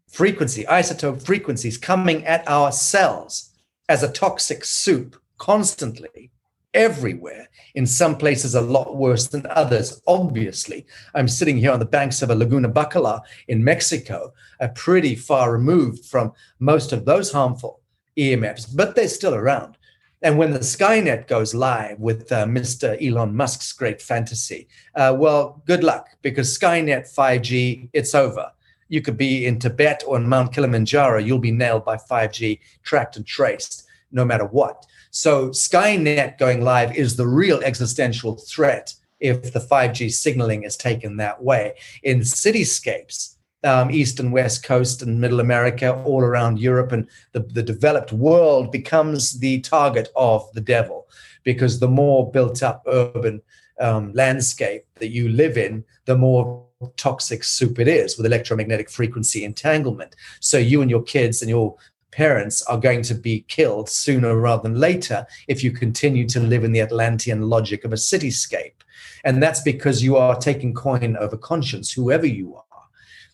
frequency, 0.08 0.64
isotope 0.64 1.24
frequencies 1.24 1.78
coming 1.78 2.24
at 2.24 2.46
our 2.48 2.70
cells 2.72 3.50
as 3.88 4.02
a 4.02 4.12
toxic 4.12 4.64
soup 4.64 5.20
constantly, 5.38 6.30
everywhere, 6.74 7.48
in 7.74 7.86
some 7.86 8.16
places 8.16 8.54
a 8.54 8.60
lot 8.60 8.96
worse 8.96 9.28
than 9.28 9.46
others. 9.50 10.02
Obviously, 10.06 10.86
I'm 11.14 11.28
sitting 11.28 11.56
here 11.56 11.72
on 11.72 11.78
the 11.78 11.86
banks 11.86 12.20
of 12.20 12.30
a 12.30 12.34
Laguna 12.34 12.68
Bacalar 12.68 13.20
in 13.48 13.64
Mexico, 13.64 14.34
a 14.60 14.68
pretty 14.68 15.14
far 15.14 15.52
removed 15.52 16.04
from 16.04 16.32
most 16.58 16.92
of 16.92 17.04
those 17.04 17.32
harmful 17.32 17.80
EMFs, 18.18 18.74
but 18.74 18.94
they're 18.94 19.08
still 19.08 19.34
around. 19.34 19.76
And 20.22 20.38
when 20.38 20.52
the 20.52 20.60
Skynet 20.60 21.26
goes 21.26 21.54
live 21.54 22.00
with 22.00 22.32
uh, 22.32 22.46
Mr. 22.46 22.96
Elon 23.06 23.36
Musk's 23.36 23.72
great 23.72 24.00
fantasy, 24.00 24.68
uh, 24.94 25.14
well, 25.16 25.62
good 25.66 25.84
luck 25.84 26.08
because 26.22 26.58
Skynet 26.58 27.14
5G, 27.14 27.90
it's 27.92 28.14
over. 28.14 28.50
You 28.88 29.02
could 29.02 29.18
be 29.18 29.44
in 29.44 29.58
Tibet 29.58 30.02
or 30.06 30.16
in 30.16 30.26
Mount 30.26 30.54
Kilimanjaro, 30.54 31.18
you'll 31.18 31.38
be 31.38 31.50
nailed 31.50 31.84
by 31.84 31.96
5G, 31.96 32.60
tracked 32.82 33.16
and 33.16 33.26
traced, 33.26 33.84
no 34.12 34.24
matter 34.24 34.46
what. 34.46 34.86
So 35.16 35.50
Skynet 35.50 36.38
going 36.38 36.64
live 36.64 36.96
is 36.96 37.14
the 37.14 37.28
real 37.28 37.60
existential 37.60 38.34
threat 38.34 38.92
if 39.20 39.52
the 39.52 39.60
5G 39.60 40.12
signaling 40.12 40.64
is 40.64 40.76
taken 40.76 41.18
that 41.18 41.40
way. 41.40 41.74
In 42.02 42.18
cityscapes, 42.18 43.36
um, 43.62 43.92
east 43.92 44.18
and 44.18 44.32
west 44.32 44.64
coast 44.64 45.02
and 45.02 45.20
middle 45.20 45.38
America, 45.38 46.02
all 46.02 46.20
around 46.20 46.58
Europe, 46.58 46.90
and 46.90 47.08
the, 47.30 47.38
the 47.38 47.62
developed 47.62 48.12
world 48.12 48.72
becomes 48.72 49.38
the 49.38 49.60
target 49.60 50.08
of 50.16 50.52
the 50.52 50.60
devil 50.60 51.06
because 51.44 51.78
the 51.78 51.86
more 51.86 52.28
built 52.32 52.64
up 52.64 52.82
urban 52.88 53.40
um, 53.78 54.12
landscape 54.14 54.84
that 54.96 55.10
you 55.10 55.28
live 55.28 55.56
in, 55.56 55.84
the 56.06 56.18
more 56.18 56.66
toxic 56.96 57.44
soup 57.44 57.78
it 57.78 57.86
is 57.86 58.16
with 58.16 58.26
electromagnetic 58.26 58.90
frequency 58.90 59.44
entanglement. 59.44 60.16
So 60.40 60.58
you 60.58 60.82
and 60.82 60.90
your 60.90 61.02
kids 61.02 61.40
and 61.40 61.48
your 61.48 61.76
parents 62.14 62.62
are 62.62 62.78
going 62.78 63.02
to 63.02 63.14
be 63.14 63.44
killed 63.48 63.88
sooner 63.88 64.36
rather 64.38 64.62
than 64.62 64.78
later 64.78 65.26
if 65.48 65.64
you 65.64 65.72
continue 65.72 66.28
to 66.28 66.40
live 66.40 66.62
in 66.62 66.72
the 66.72 66.80
Atlantean 66.80 67.42
logic 67.42 67.84
of 67.84 67.92
a 67.92 67.96
cityscape. 67.96 68.82
And 69.24 69.42
that's 69.42 69.62
because 69.62 70.02
you 70.02 70.16
are 70.16 70.36
taking 70.36 70.74
coin 70.74 71.16
over 71.16 71.36
conscience, 71.36 71.90
whoever 71.90 72.26
you 72.26 72.54
are. 72.54 72.62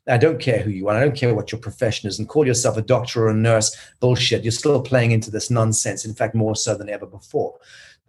I 0.09 0.16
don't 0.16 0.41
care 0.41 0.62
who 0.62 0.70
you 0.70 0.89
are. 0.89 0.97
I 0.97 1.05
don't 1.05 1.16
care 1.16 1.35
what 1.35 1.53
your 1.53 1.61
profession 1.61 2.09
is. 2.09 2.18
And 2.18 2.28
call 2.28 2.47
yourself 2.47 2.78
a 2.78 2.83
doctor 2.83 3.24
or 3.24 3.31
a 3.31 3.35
nurse. 3.35 3.76
Bullshit. 4.01 4.43
You're 4.43 4.51
still 4.51 4.81
playing 4.81 5.11
into 5.11 5.31
this 5.31 5.51
nonsense. 5.51 6.07
In 6.07 6.14
fact, 6.14 6.35
more 6.35 6.57
so 6.57 6.74
than 6.74 6.89
ever 6.89 7.07
before. 7.07 7.59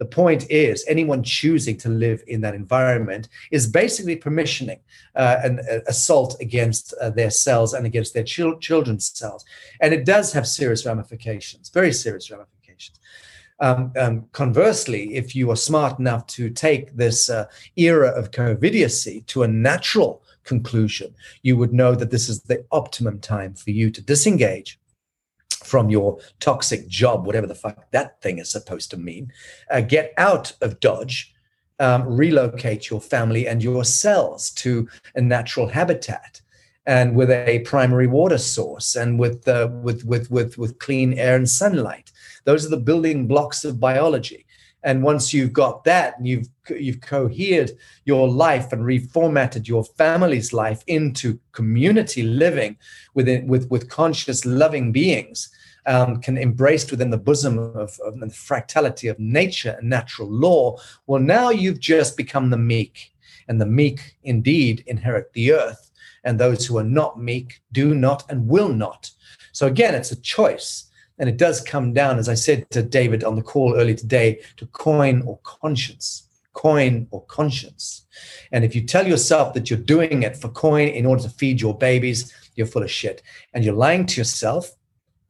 The 0.02 0.08
point 0.08 0.50
is, 0.50 0.84
anyone 0.88 1.22
choosing 1.22 1.76
to 1.76 1.88
live 1.88 2.24
in 2.26 2.40
that 2.40 2.56
environment 2.56 3.28
is 3.52 3.68
basically 3.68 4.16
permissioning 4.16 4.80
uh, 5.14 5.36
an 5.44 5.60
uh, 5.60 5.78
assault 5.86 6.36
against 6.40 6.92
uh, 7.00 7.10
their 7.10 7.30
cells 7.30 7.72
and 7.72 7.86
against 7.86 8.12
their 8.12 8.24
chil- 8.24 8.58
children's 8.58 9.16
cells. 9.16 9.44
And 9.80 9.94
it 9.94 10.04
does 10.04 10.32
have 10.32 10.48
serious 10.48 10.84
ramifications, 10.84 11.68
very 11.68 11.92
serious 11.92 12.32
ramifications. 12.32 12.98
Um, 13.60 13.92
um, 13.96 14.26
conversely, 14.32 15.14
if 15.14 15.36
you 15.36 15.52
are 15.52 15.56
smart 15.70 16.00
enough 16.00 16.26
to 16.38 16.50
take 16.50 16.96
this 16.96 17.30
uh, 17.30 17.44
era 17.76 18.08
of 18.08 18.32
COVIDiocy 18.32 19.24
to 19.26 19.44
a 19.44 19.48
natural 19.48 20.24
conclusion, 20.42 21.14
you 21.44 21.56
would 21.56 21.72
know 21.72 21.94
that 21.94 22.10
this 22.10 22.28
is 22.28 22.42
the 22.42 22.64
optimum 22.72 23.20
time 23.20 23.54
for 23.54 23.70
you 23.70 23.88
to 23.92 24.02
disengage 24.02 24.80
from 25.64 25.90
your 25.90 26.18
toxic 26.40 26.88
job, 26.88 27.26
whatever 27.26 27.46
the 27.46 27.54
fuck 27.54 27.90
that 27.90 28.20
thing 28.22 28.38
is 28.38 28.50
supposed 28.50 28.90
to 28.90 28.96
mean. 28.96 29.32
Uh, 29.70 29.80
get 29.80 30.12
out 30.16 30.52
of 30.60 30.80
Dodge, 30.80 31.34
um, 31.78 32.06
relocate 32.06 32.90
your 32.90 33.00
family 33.00 33.46
and 33.46 33.62
your 33.62 33.84
cells 33.84 34.50
to 34.50 34.88
a 35.14 35.20
natural 35.20 35.68
habitat. 35.68 36.40
And 36.84 37.14
with 37.14 37.30
a 37.30 37.60
primary 37.60 38.08
water 38.08 38.38
source, 38.38 38.96
and 38.96 39.16
with 39.16 39.46
uh, 39.46 39.68
with 39.82 40.04
with 40.04 40.32
with 40.32 40.58
with 40.58 40.80
clean 40.80 41.14
air 41.14 41.36
and 41.36 41.48
sunlight, 41.48 42.10
those 42.44 42.66
are 42.66 42.70
the 42.70 42.76
building 42.76 43.28
blocks 43.28 43.64
of 43.64 43.78
biology. 43.78 44.46
And 44.84 45.02
once 45.02 45.32
you've 45.32 45.52
got 45.52 45.84
that 45.84 46.18
and 46.18 46.26
you've 46.26 46.48
you've 46.68 47.00
cohered 47.00 47.72
your 48.04 48.28
life 48.28 48.72
and 48.72 48.82
reformatted 48.82 49.68
your 49.68 49.84
family's 49.84 50.52
life 50.52 50.82
into 50.86 51.38
community 51.52 52.22
living 52.22 52.76
within 53.14 53.46
with 53.46 53.68
with 53.70 53.88
conscious 53.88 54.44
loving 54.44 54.90
beings, 54.90 55.50
um, 55.86 56.20
can 56.20 56.36
embraced 56.36 56.90
within 56.90 57.10
the 57.10 57.18
bosom 57.18 57.58
of, 57.58 57.98
of 58.04 58.18
the 58.18 58.26
fractality 58.26 59.10
of 59.10 59.18
nature 59.18 59.76
and 59.78 59.88
natural 59.88 60.28
law. 60.28 60.78
Well, 61.06 61.20
now 61.20 61.50
you've 61.50 61.80
just 61.80 62.16
become 62.16 62.50
the 62.50 62.56
meek, 62.56 63.12
and 63.48 63.60
the 63.60 63.66
meek 63.66 64.16
indeed 64.24 64.82
inherit 64.86 65.32
the 65.32 65.52
earth, 65.52 65.90
and 66.24 66.38
those 66.38 66.66
who 66.66 66.78
are 66.78 66.84
not 66.84 67.20
meek 67.20 67.62
do 67.70 67.94
not 67.94 68.24
and 68.28 68.48
will 68.48 68.68
not. 68.68 69.10
So 69.52 69.66
again, 69.66 69.94
it's 69.94 70.12
a 70.12 70.20
choice. 70.20 70.88
And 71.22 71.30
it 71.30 71.36
does 71.36 71.60
come 71.60 71.92
down, 71.92 72.18
as 72.18 72.28
I 72.28 72.34
said 72.34 72.68
to 72.70 72.82
David 72.82 73.22
on 73.22 73.36
the 73.36 73.42
call 73.42 73.76
earlier 73.76 73.94
today, 73.94 74.40
to 74.56 74.66
coin 74.66 75.22
or 75.22 75.38
conscience. 75.44 76.24
Coin 76.52 77.06
or 77.12 77.24
conscience. 77.26 78.06
And 78.50 78.64
if 78.64 78.74
you 78.74 78.82
tell 78.82 79.06
yourself 79.06 79.54
that 79.54 79.70
you're 79.70 79.78
doing 79.78 80.24
it 80.24 80.36
for 80.36 80.48
coin 80.48 80.88
in 80.88 81.06
order 81.06 81.22
to 81.22 81.28
feed 81.28 81.60
your 81.60 81.78
babies, 81.78 82.34
you're 82.56 82.66
full 82.66 82.82
of 82.82 82.90
shit. 82.90 83.22
And 83.54 83.64
you're 83.64 83.72
lying 83.72 84.04
to 84.06 84.20
yourself. 84.20 84.74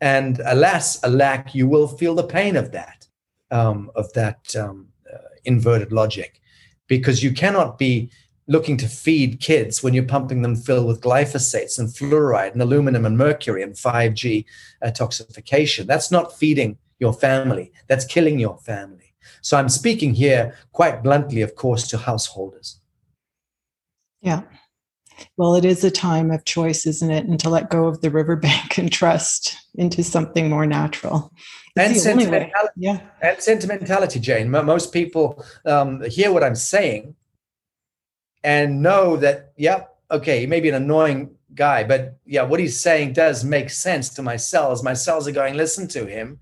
And 0.01 0.41
alas, 0.47 0.99
alack, 1.05 1.55
you 1.55 1.69
will 1.69 1.89
feel 1.89 2.15
the 2.15 2.25
pain 2.25 2.57
of 2.57 2.73
that, 2.73 3.07
um, 3.51 3.91
of 3.95 4.11
that 4.15 4.57
um, 4.57 4.89
uh, 5.13 5.19
inverted 5.45 5.93
logic, 5.93 6.41
because 6.89 7.23
you 7.23 7.33
cannot 7.33 7.77
be 7.77 8.11
looking 8.49 8.77
to 8.77 8.89
feed 8.89 9.41
kids 9.41 9.83
when 9.83 9.95
you're 9.95 10.05
pumping 10.05 10.43
them 10.43 10.57
filled 10.57 10.87
with 10.87 11.01
glyphosates 11.01 11.79
and 11.79 11.89
fluoride 11.89 12.53
and 12.53 12.63
aluminum 12.63 13.07
and 13.07 13.17
mercury 13.17 13.63
and 13.63 13.75
5G 13.75 14.45
uh, 14.83 14.87
toxification. 14.89 15.87
That's 15.87 16.11
not 16.11 16.37
feeding 16.37 16.79
your 16.99 17.13
family, 17.13 17.73
that's 17.89 18.05
killing 18.05 18.39
your 18.39 18.59
family. 18.59 19.15
So 19.41 19.57
I'm 19.57 19.69
speaking 19.69 20.15
here 20.15 20.57
quite 20.73 21.03
bluntly, 21.03 21.43
of 21.43 21.55
course, 21.55 21.89
to 21.89 21.99
householders. 21.99 22.81
Yeah. 24.21 24.43
Well, 25.37 25.55
it 25.55 25.65
is 25.65 25.85
a 25.85 25.91
time 25.91 26.31
of 26.31 26.45
choice, 26.45 26.87
isn't 26.87 27.11
it? 27.11 27.27
And 27.27 27.39
to 27.41 27.49
let 27.49 27.71
go 27.71 27.87
of 27.87 28.01
the 28.01 28.11
riverbank 28.11 28.79
and 28.79 28.91
trust 28.91 29.57
into 29.75 30.03
something 30.03 30.51
more 30.51 30.67
natural. 30.67 31.33
and 31.77 31.97
sentimentality. 31.97 32.73
Yeah. 32.77 33.01
And 33.21 33.41
sentimentality, 33.41 34.21
Jane. 34.21 34.51
Most 34.51 34.93
people 34.93 35.45
um, 35.65 36.03
hear 36.03 36.33
what 36.33 36.45
I'm 36.45 36.57
saying 36.57 37.15
and 38.45 38.83
know 38.83 39.17
that, 39.17 39.53
yeah, 39.57 39.85
okay, 40.11 40.41
he 40.41 40.47
may 40.47 40.61
be 40.61 40.69
an 40.69 40.75
annoying 40.75 41.35
guy, 41.55 41.85
but 41.85 42.19
yeah, 42.25 42.43
what 42.43 42.61
he's 42.61 42.79
saying 42.79 43.13
does 43.13 43.45
make 43.45 43.71
sense 43.71 44.09
to 44.11 44.23
my 44.23 44.37
cells. 44.37 44.83
My 44.83 44.95
cells 44.95 45.29
are 45.29 45.33
going, 45.33 45.55
listen 45.55 45.87
to 45.89 46.07
him. 46.07 46.39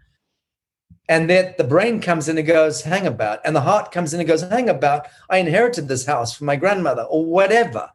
And 1.08 1.28
that 1.28 1.58
the 1.58 1.64
brain 1.64 2.00
comes 2.00 2.28
in 2.28 2.38
and 2.38 2.46
goes, 2.46 2.82
hang 2.82 3.06
about. 3.06 3.40
And 3.44 3.54
the 3.54 3.60
heart 3.60 3.90
comes 3.90 4.14
in 4.14 4.20
and 4.20 4.28
goes, 4.28 4.42
hang 4.42 4.68
about. 4.68 5.08
I 5.28 5.38
inherited 5.38 5.88
this 5.88 6.06
house 6.06 6.36
from 6.36 6.46
my 6.46 6.54
grandmother 6.54 7.02
or 7.02 7.24
whatever. 7.24 7.90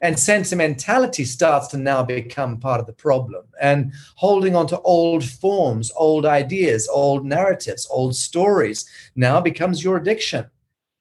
And 0.00 0.18
sentimentality 0.18 1.24
starts 1.24 1.68
to 1.68 1.78
now 1.78 2.02
become 2.02 2.58
part 2.58 2.80
of 2.80 2.86
the 2.86 2.92
problem. 2.92 3.44
And 3.60 3.92
holding 4.16 4.56
on 4.56 4.66
to 4.68 4.80
old 4.80 5.24
forms, 5.24 5.92
old 5.96 6.24
ideas, 6.24 6.88
old 6.88 7.26
narratives, 7.26 7.86
old 7.90 8.16
stories 8.16 8.88
now 9.14 9.40
becomes 9.40 9.84
your 9.84 9.98
addiction 9.98 10.46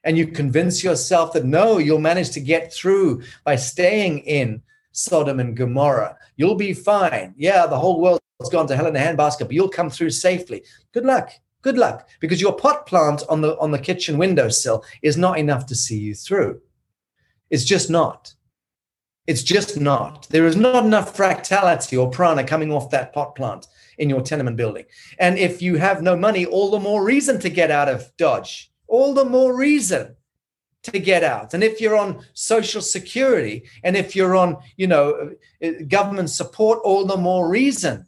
and 0.03 0.17
you 0.17 0.27
convince 0.27 0.83
yourself 0.83 1.33
that 1.33 1.45
no, 1.45 1.77
you'll 1.77 1.99
manage 1.99 2.31
to 2.31 2.39
get 2.39 2.73
through 2.73 3.23
by 3.43 3.55
staying 3.55 4.19
in 4.19 4.61
Sodom 4.91 5.39
and 5.39 5.55
Gomorrah. 5.55 6.17
You'll 6.35 6.55
be 6.55 6.73
fine. 6.73 7.33
Yeah, 7.37 7.65
the 7.67 7.79
whole 7.79 8.01
world's 8.01 8.21
gone 8.51 8.67
to 8.67 8.75
hell 8.75 8.87
in 8.87 8.95
a 8.95 8.99
handbasket, 8.99 9.39
but 9.39 9.53
you'll 9.53 9.69
come 9.69 9.89
through 9.89 10.11
safely. 10.11 10.63
Good 10.91 11.05
luck. 11.05 11.31
Good 11.61 11.77
luck, 11.77 12.09
because 12.19 12.41
your 12.41 12.53
pot 12.53 12.85
plant 12.85 13.23
on 13.29 13.39
the 13.39 13.57
on 13.57 13.71
the 13.71 13.79
kitchen 13.79 14.17
windowsill 14.17 14.83
is 15.01 15.15
not 15.15 15.39
enough 15.39 15.65
to 15.67 15.75
see 15.75 15.97
you 15.97 16.13
through. 16.13 16.61
It's 17.49 17.63
just 17.63 17.89
not. 17.89 18.35
It's 19.27 19.43
just 19.43 19.79
not. 19.79 20.27
There 20.29 20.45
is 20.45 20.57
not 20.57 20.83
enough 20.83 21.15
fractality 21.15 21.97
or 21.97 22.09
prana 22.09 22.43
coming 22.43 22.73
off 22.73 22.89
that 22.89 23.13
pot 23.13 23.35
plant 23.35 23.67
in 23.97 24.09
your 24.09 24.21
tenement 24.21 24.57
building. 24.57 24.83
And 25.19 25.37
if 25.37 25.61
you 25.61 25.77
have 25.77 26.01
no 26.01 26.17
money, 26.17 26.45
all 26.45 26.69
the 26.69 26.81
more 26.81 27.05
reason 27.05 27.39
to 27.39 27.49
get 27.49 27.71
out 27.71 27.87
of 27.87 28.11
Dodge. 28.17 28.72
All 28.87 29.13
the 29.13 29.25
more 29.25 29.55
reason 29.55 30.15
to 30.83 30.99
get 30.99 31.23
out. 31.23 31.53
And 31.53 31.63
if 31.63 31.79
you're 31.79 31.97
on 31.97 32.23
social 32.33 32.81
security 32.81 33.63
and 33.83 33.95
if 33.95 34.15
you're 34.15 34.35
on, 34.35 34.57
you 34.75 34.87
know, 34.87 35.31
uh, 35.63 35.71
government 35.87 36.29
support, 36.29 36.79
all 36.83 37.05
the 37.05 37.17
more 37.17 37.47
reason 37.49 38.05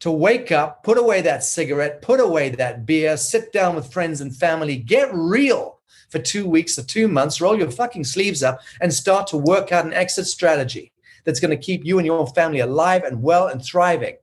to 0.00 0.10
wake 0.10 0.50
up, 0.50 0.82
put 0.82 0.98
away 0.98 1.20
that 1.22 1.44
cigarette, 1.44 2.02
put 2.02 2.20
away 2.20 2.48
that 2.50 2.86
beer, 2.86 3.16
sit 3.16 3.52
down 3.52 3.76
with 3.76 3.92
friends 3.92 4.20
and 4.20 4.34
family, 4.34 4.76
get 4.76 5.08
real 5.12 5.80
for 6.08 6.18
two 6.18 6.48
weeks 6.48 6.78
or 6.78 6.82
two 6.82 7.06
months, 7.06 7.40
roll 7.40 7.56
your 7.56 7.70
fucking 7.70 8.04
sleeves 8.04 8.42
up 8.42 8.60
and 8.80 8.92
start 8.92 9.26
to 9.28 9.36
work 9.36 9.70
out 9.70 9.84
an 9.84 9.92
exit 9.92 10.26
strategy 10.26 10.92
that's 11.24 11.38
going 11.38 11.50
to 11.50 11.56
keep 11.56 11.84
you 11.84 11.98
and 11.98 12.06
your 12.06 12.26
family 12.28 12.60
alive 12.60 13.04
and 13.04 13.22
well 13.22 13.46
and 13.46 13.64
thriving. 13.64 14.16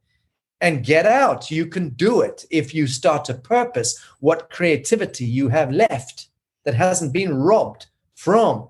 And 0.60 0.84
get 0.84 1.06
out. 1.06 1.52
You 1.52 1.68
can 1.68 1.90
do 1.90 2.22
it 2.22 2.46
if 2.50 2.74
you 2.74 2.88
start 2.88 3.26
to 3.26 3.36
purpose 3.36 4.00
what 4.20 4.50
creativity 4.50 5.26
you 5.26 5.50
have 5.50 5.72
left 5.72 6.30
that 6.64 6.74
hasn't 6.74 7.14
been 7.14 7.36
robbed 7.36 7.88
from 8.16 8.68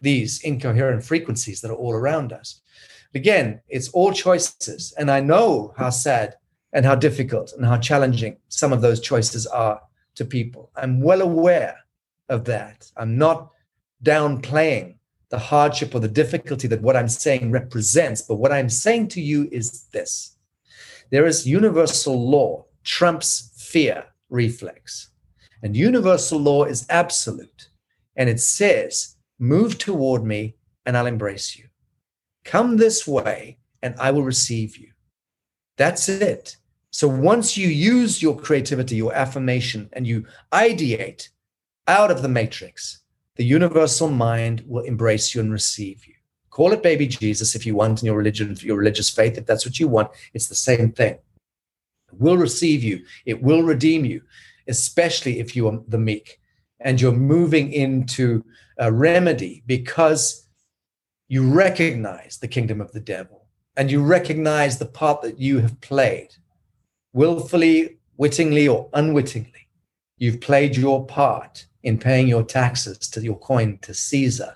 these 0.00 0.40
incoherent 0.42 1.02
frequencies 1.02 1.60
that 1.60 1.70
are 1.70 1.76
all 1.76 1.92
around 1.92 2.32
us. 2.32 2.60
Again, 3.14 3.60
it's 3.68 3.88
all 3.88 4.12
choices. 4.12 4.94
And 4.96 5.10
I 5.10 5.20
know 5.20 5.74
how 5.76 5.90
sad 5.90 6.36
and 6.72 6.84
how 6.84 6.94
difficult 6.94 7.52
and 7.56 7.64
how 7.64 7.78
challenging 7.78 8.36
some 8.48 8.72
of 8.72 8.80
those 8.80 9.00
choices 9.00 9.46
are 9.46 9.80
to 10.14 10.24
people. 10.24 10.70
I'm 10.76 11.00
well 11.00 11.22
aware 11.22 11.76
of 12.28 12.44
that. 12.44 12.90
I'm 12.96 13.16
not 13.18 13.50
downplaying 14.02 14.96
the 15.30 15.38
hardship 15.38 15.94
or 15.94 16.00
the 16.00 16.08
difficulty 16.08 16.68
that 16.68 16.82
what 16.82 16.96
I'm 16.96 17.08
saying 17.08 17.50
represents, 17.50 18.22
but 18.22 18.36
what 18.36 18.52
I'm 18.52 18.68
saying 18.68 19.08
to 19.08 19.20
you 19.20 19.48
is 19.50 19.84
this 19.92 20.33
there 21.10 21.26
is 21.26 21.46
universal 21.46 22.30
law 22.30 22.64
trumps 22.82 23.52
fear 23.56 24.04
reflex. 24.30 25.10
And 25.62 25.76
universal 25.76 26.38
law 26.38 26.64
is 26.64 26.86
absolute. 26.90 27.68
And 28.16 28.28
it 28.28 28.40
says, 28.40 29.16
move 29.38 29.78
toward 29.78 30.24
me 30.24 30.56
and 30.84 30.96
I'll 30.96 31.06
embrace 31.06 31.56
you. 31.56 31.66
Come 32.44 32.76
this 32.76 33.06
way 33.06 33.58
and 33.82 33.94
I 33.98 34.10
will 34.10 34.22
receive 34.22 34.76
you. 34.76 34.90
That's 35.76 36.08
it. 36.08 36.56
So 36.90 37.08
once 37.08 37.56
you 37.56 37.68
use 37.68 38.22
your 38.22 38.36
creativity, 38.36 38.96
your 38.96 39.12
affirmation, 39.12 39.88
and 39.94 40.06
you 40.06 40.26
ideate 40.52 41.28
out 41.88 42.10
of 42.10 42.22
the 42.22 42.28
matrix, 42.28 43.00
the 43.36 43.44
universal 43.44 44.08
mind 44.08 44.62
will 44.66 44.84
embrace 44.84 45.34
you 45.34 45.40
and 45.40 45.50
receive 45.50 46.06
you. 46.06 46.14
Call 46.54 46.72
it 46.72 46.84
baby 46.84 47.08
Jesus 47.08 47.56
if 47.56 47.66
you 47.66 47.74
want 47.74 48.00
in 48.00 48.06
your 48.06 48.16
religion, 48.16 48.56
your 48.60 48.76
religious 48.76 49.10
faith, 49.10 49.36
if 49.36 49.44
that's 49.44 49.66
what 49.66 49.80
you 49.80 49.88
want. 49.88 50.12
It's 50.34 50.46
the 50.46 50.54
same 50.54 50.92
thing. 50.92 51.14
It 51.14 52.20
will 52.20 52.36
receive 52.36 52.84
you, 52.84 53.04
it 53.26 53.42
will 53.42 53.64
redeem 53.64 54.04
you, 54.04 54.22
especially 54.68 55.40
if 55.40 55.56
you 55.56 55.66
are 55.66 55.80
the 55.88 55.98
meek 55.98 56.38
and 56.78 57.00
you're 57.00 57.10
moving 57.10 57.72
into 57.72 58.44
a 58.78 58.92
remedy 58.92 59.64
because 59.66 60.46
you 61.26 61.52
recognize 61.52 62.38
the 62.38 62.46
kingdom 62.46 62.80
of 62.80 62.92
the 62.92 63.00
devil 63.00 63.46
and 63.76 63.90
you 63.90 64.00
recognize 64.00 64.78
the 64.78 64.86
part 64.86 65.22
that 65.22 65.40
you 65.40 65.58
have 65.58 65.80
played 65.80 66.36
willfully, 67.12 67.98
wittingly, 68.16 68.68
or 68.68 68.88
unwittingly, 68.92 69.66
you've 70.18 70.40
played 70.40 70.76
your 70.76 71.04
part 71.04 71.66
in 71.82 71.98
paying 71.98 72.28
your 72.28 72.44
taxes 72.44 72.98
to 72.98 73.20
your 73.20 73.40
coin 73.40 73.76
to 73.82 73.92
Caesar. 73.92 74.54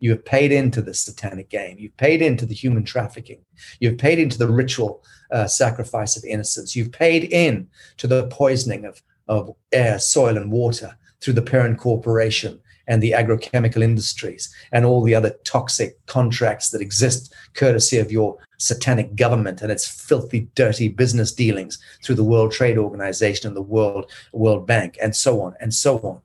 You 0.00 0.10
have 0.10 0.24
paid 0.24 0.52
into 0.52 0.82
the 0.82 0.94
satanic 0.94 1.48
game. 1.48 1.76
You've 1.78 1.96
paid 1.96 2.22
into 2.22 2.46
the 2.46 2.54
human 2.54 2.84
trafficking. 2.84 3.40
You've 3.80 3.98
paid 3.98 4.18
into 4.18 4.38
the 4.38 4.48
ritual 4.48 5.02
uh, 5.30 5.46
sacrifice 5.46 6.16
of 6.16 6.24
innocence. 6.24 6.76
You've 6.76 6.92
paid 6.92 7.24
in 7.24 7.68
to 7.98 8.06
the 8.06 8.28
poisoning 8.28 8.84
of, 8.84 9.02
of 9.26 9.54
air, 9.72 9.98
soil, 9.98 10.36
and 10.36 10.50
water 10.50 10.96
through 11.20 11.34
the 11.34 11.42
parent 11.42 11.78
corporation 11.78 12.60
and 12.88 13.02
the 13.02 13.12
agrochemical 13.12 13.82
industries 13.82 14.52
and 14.72 14.84
all 14.84 15.02
the 15.02 15.14
other 15.14 15.36
toxic 15.44 16.04
contracts 16.06 16.70
that 16.70 16.80
exist 16.80 17.34
courtesy 17.54 17.98
of 17.98 18.10
your 18.10 18.38
satanic 18.56 19.14
government 19.14 19.60
and 19.60 19.70
its 19.70 19.86
filthy, 19.86 20.48
dirty 20.54 20.88
business 20.88 21.30
dealings 21.30 21.78
through 22.02 22.14
the 22.14 22.24
World 22.24 22.50
Trade 22.50 22.78
Organization 22.78 23.46
and 23.46 23.56
the 23.56 23.62
World 23.62 24.10
World 24.32 24.66
Bank 24.66 24.96
and 25.02 25.14
so 25.14 25.42
on 25.42 25.54
and 25.60 25.72
so 25.72 25.98
on. 25.98 26.20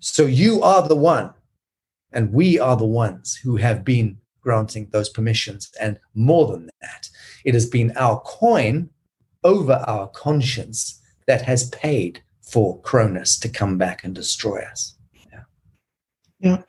So 0.00 0.24
you 0.24 0.62
are 0.62 0.88
the 0.88 0.96
one, 0.96 1.34
and 2.12 2.32
we 2.32 2.58
are 2.58 2.76
the 2.76 2.86
ones 2.86 3.34
who 3.34 3.56
have 3.56 3.84
been 3.84 4.18
granting 4.40 4.88
those 4.90 5.08
permissions. 5.08 5.70
And 5.80 5.98
more 6.14 6.46
than 6.50 6.70
that, 6.80 7.08
it 7.44 7.54
has 7.54 7.66
been 7.66 7.92
our 7.96 8.20
coin 8.20 8.90
over 9.44 9.84
our 9.86 10.08
conscience 10.08 11.00
that 11.26 11.42
has 11.42 11.68
paid 11.70 12.22
for 12.42 12.80
Cronus 12.80 13.38
to 13.40 13.48
come 13.48 13.78
back 13.78 14.02
and 14.04 14.14
destroy 14.14 14.60
us. 14.60 14.96
Yeah. 15.32 15.42
yeah. 16.40 16.62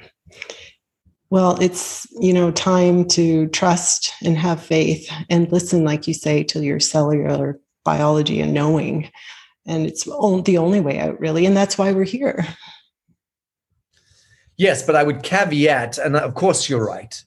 Well, 1.29 1.57
it's, 1.61 2.05
you 2.19 2.33
know, 2.33 2.51
time 2.51 3.07
to 3.09 3.47
trust 3.47 4.13
and 4.23 4.37
have 4.37 4.61
faith 4.61 5.09
and 5.29 5.51
listen, 5.51 5.85
like 5.85 6.07
you 6.07 6.13
say, 6.13 6.43
to 6.43 6.61
your 6.61 6.79
cellular 6.79 7.59
biology 7.85 8.41
and 8.41 8.53
knowing. 8.53 9.09
And 9.65 9.85
it's 9.87 10.03
the 10.03 10.57
only 10.57 10.81
way 10.81 10.99
out, 10.99 11.19
really. 11.19 11.45
And 11.45 11.55
that's 11.55 11.77
why 11.77 11.93
we're 11.93 12.03
here. 12.03 12.45
Yes, 14.61 14.83
but 14.83 14.95
I 14.95 15.01
would 15.01 15.23
caveat, 15.23 15.97
and 15.97 16.15
of 16.15 16.35
course 16.35 16.69
you're 16.69 16.85
right. 16.85 17.19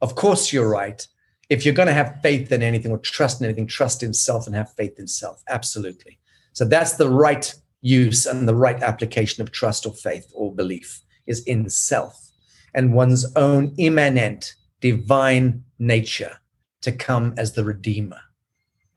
Of 0.00 0.14
course 0.14 0.52
you're 0.52 0.70
right. 0.70 1.04
If 1.50 1.64
you're 1.64 1.74
going 1.74 1.88
to 1.88 1.92
have 1.92 2.20
faith 2.22 2.52
in 2.52 2.62
anything 2.62 2.92
or 2.92 2.98
trust 2.98 3.40
in 3.40 3.46
anything, 3.46 3.66
trust 3.66 4.04
in 4.04 4.14
self 4.14 4.46
and 4.46 4.54
have 4.54 4.72
faith 4.74 4.96
in 4.96 5.08
self. 5.08 5.42
Absolutely. 5.48 6.20
So 6.52 6.64
that's 6.64 6.92
the 6.92 7.10
right 7.10 7.52
use 7.80 8.26
and 8.26 8.46
the 8.46 8.54
right 8.54 8.80
application 8.80 9.42
of 9.42 9.50
trust 9.50 9.86
or 9.86 9.92
faith 9.92 10.30
or 10.32 10.54
belief 10.54 11.02
is 11.26 11.42
in 11.46 11.68
self 11.68 12.30
and 12.74 12.94
one's 12.94 13.26
own 13.34 13.74
immanent 13.76 14.54
divine 14.80 15.64
nature 15.80 16.38
to 16.82 16.92
come 16.92 17.34
as 17.38 17.54
the 17.54 17.64
redeemer. 17.64 18.20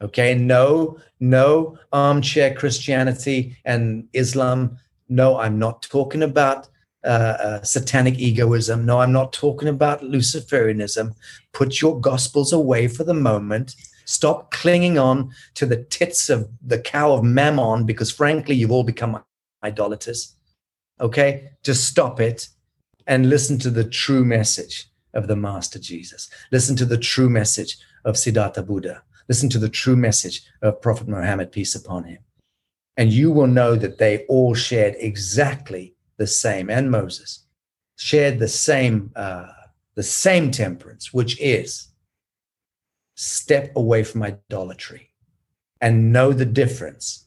Okay, 0.04 0.36
no, 0.36 1.00
no 1.20 1.80
armchair 1.92 2.54
Christianity 2.54 3.58
and 3.66 4.08
Islam. 4.14 4.78
No, 5.10 5.40
I'm 5.40 5.58
not 5.58 5.82
talking 5.82 6.22
about 6.22 6.68
uh, 7.04 7.08
uh, 7.08 7.64
satanic 7.64 8.20
egoism. 8.20 8.86
No, 8.86 9.00
I'm 9.00 9.12
not 9.12 9.34
talking 9.34 9.68
about 9.68 10.02
Luciferianism. 10.02 11.16
Put 11.54 11.82
your 11.82 12.00
gospels 12.00 12.54
away 12.54 12.88
for 12.88 13.04
the 13.04 13.14
moment. 13.14 13.76
Stop 14.06 14.52
clinging 14.52 15.00
on 15.00 15.32
to 15.56 15.66
the 15.66 15.84
tits 15.86 16.30
of 16.30 16.50
the 16.62 16.80
cow 16.80 17.14
of 17.14 17.24
Mammon 17.24 17.86
because, 17.86 18.12
frankly, 18.12 18.56
you've 18.56 18.72
all 18.72 18.84
become 18.84 19.24
idolaters. 19.64 20.36
Okay, 21.00 21.50
just 21.64 21.86
stop 21.86 22.20
it 22.20 22.50
and 23.08 23.30
listen 23.30 23.58
to 23.60 23.70
the 23.70 23.84
true 23.84 24.24
message 24.24 24.88
of 25.14 25.28
the 25.28 25.36
Master 25.36 25.80
Jesus. 25.80 26.30
Listen 26.52 26.76
to 26.76 26.86
the 26.86 26.98
true 26.98 27.30
message 27.30 27.78
of 28.06 28.18
Siddhartha 28.18 28.64
Buddha. 28.64 29.02
Listen 29.28 29.50
to 29.50 29.60
the 29.60 29.70
true 29.70 29.96
message 29.96 30.44
of 30.62 30.82
Prophet 30.82 31.08
Muhammad, 31.08 31.52
peace 31.52 31.74
upon 31.74 32.04
him. 32.04 32.20
And 32.98 33.12
you 33.12 33.32
will 33.32 33.48
know 33.48 33.76
that 33.76 33.98
they 33.98 34.26
all 34.28 34.54
shared 34.54 34.96
exactly 35.00 35.96
the 36.22 36.28
same, 36.28 36.70
and 36.70 36.92
Moses 36.92 37.48
shared 37.96 38.38
the 38.38 38.48
same, 38.48 39.12
uh, 39.16 39.48
the 39.96 40.04
same 40.04 40.52
temperance, 40.52 41.12
which 41.12 41.34
is 41.42 41.88
step 43.16 43.72
away 43.76 44.04
from 44.04 44.22
idolatry 44.22 45.10
and 45.82 46.14
know 46.14 46.32
the 46.32 46.46
difference 46.46 47.26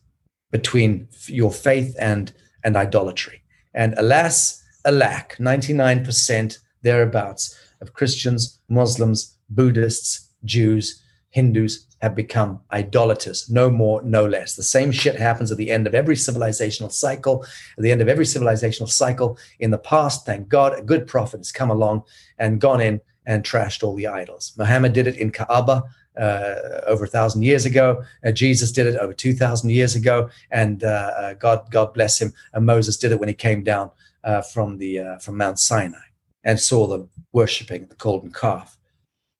between 0.52 1.08
your 1.26 1.50
faith 1.50 1.96
and, 1.98 2.32
and 2.62 2.76
idolatry. 2.76 3.42
And 3.74 3.94
alas, 3.98 4.62
alack, 4.84 5.36
99% 5.38 6.58
thereabouts 6.82 7.58
of 7.80 7.94
Christians, 7.94 8.60
Muslims, 8.68 9.36
Buddhists, 9.50 10.28
Jews, 10.44 11.02
Hindus 11.30 11.88
have 12.04 12.14
become 12.14 12.60
idolaters, 12.70 13.48
no 13.48 13.70
more, 13.70 14.02
no 14.02 14.26
less. 14.26 14.56
The 14.56 14.62
same 14.62 14.92
shit 14.92 15.16
happens 15.16 15.50
at 15.50 15.56
the 15.56 15.70
end 15.70 15.86
of 15.86 15.94
every 15.94 16.16
civilizational 16.16 16.92
cycle. 16.92 17.46
At 17.78 17.82
the 17.82 17.90
end 17.90 18.02
of 18.02 18.08
every 18.08 18.26
civilizational 18.26 18.90
cycle 18.90 19.38
in 19.58 19.70
the 19.70 19.78
past, 19.78 20.26
thank 20.26 20.46
God, 20.48 20.78
a 20.78 20.82
good 20.82 21.06
prophet 21.06 21.38
has 21.38 21.50
come 21.50 21.70
along 21.70 22.02
and 22.38 22.60
gone 22.60 22.82
in 22.82 23.00
and 23.24 23.42
trashed 23.42 23.82
all 23.82 23.96
the 23.96 24.06
idols. 24.06 24.52
Muhammad 24.58 24.92
did 24.92 25.06
it 25.06 25.16
in 25.16 25.30
Kaaba 25.30 25.84
uh, 26.20 26.54
over 26.86 27.04
a 27.04 27.08
thousand 27.16 27.40
years 27.42 27.64
ago. 27.64 28.04
Uh, 28.22 28.32
Jesus 28.32 28.70
did 28.70 28.86
it 28.86 28.96
over 28.96 29.14
two 29.14 29.32
thousand 29.32 29.70
years 29.70 29.96
ago, 29.96 30.28
and 30.50 30.84
uh, 30.84 31.10
uh 31.16 31.32
God, 31.34 31.70
God 31.70 31.94
bless 31.94 32.20
him. 32.20 32.34
And 32.52 32.66
Moses 32.66 32.98
did 32.98 33.12
it 33.12 33.18
when 33.18 33.30
he 33.30 33.34
came 33.34 33.64
down 33.64 33.90
uh, 34.24 34.42
from 34.42 34.76
the 34.76 34.98
uh, 34.98 35.18
from 35.20 35.38
Mount 35.38 35.58
Sinai 35.58 36.06
and 36.44 36.60
saw 36.60 36.86
them 36.86 37.08
worshiping 37.32 37.86
the 37.86 37.94
golden 37.94 38.30
calf. 38.30 38.76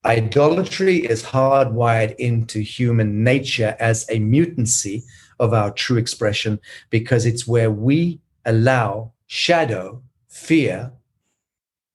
Idolatry 0.04 0.98
is 0.98 1.22
hardwired 1.22 2.14
into 2.16 2.60
human 2.60 3.24
nature 3.24 3.74
as 3.80 4.04
a 4.10 4.18
mutancy 4.18 5.02
of 5.40 5.54
our 5.54 5.70
true 5.70 5.96
expression 5.96 6.60
because 6.90 7.24
it's 7.24 7.46
where 7.46 7.70
we 7.70 8.20
allow 8.44 9.12
shadow, 9.26 10.02
fear, 10.28 10.92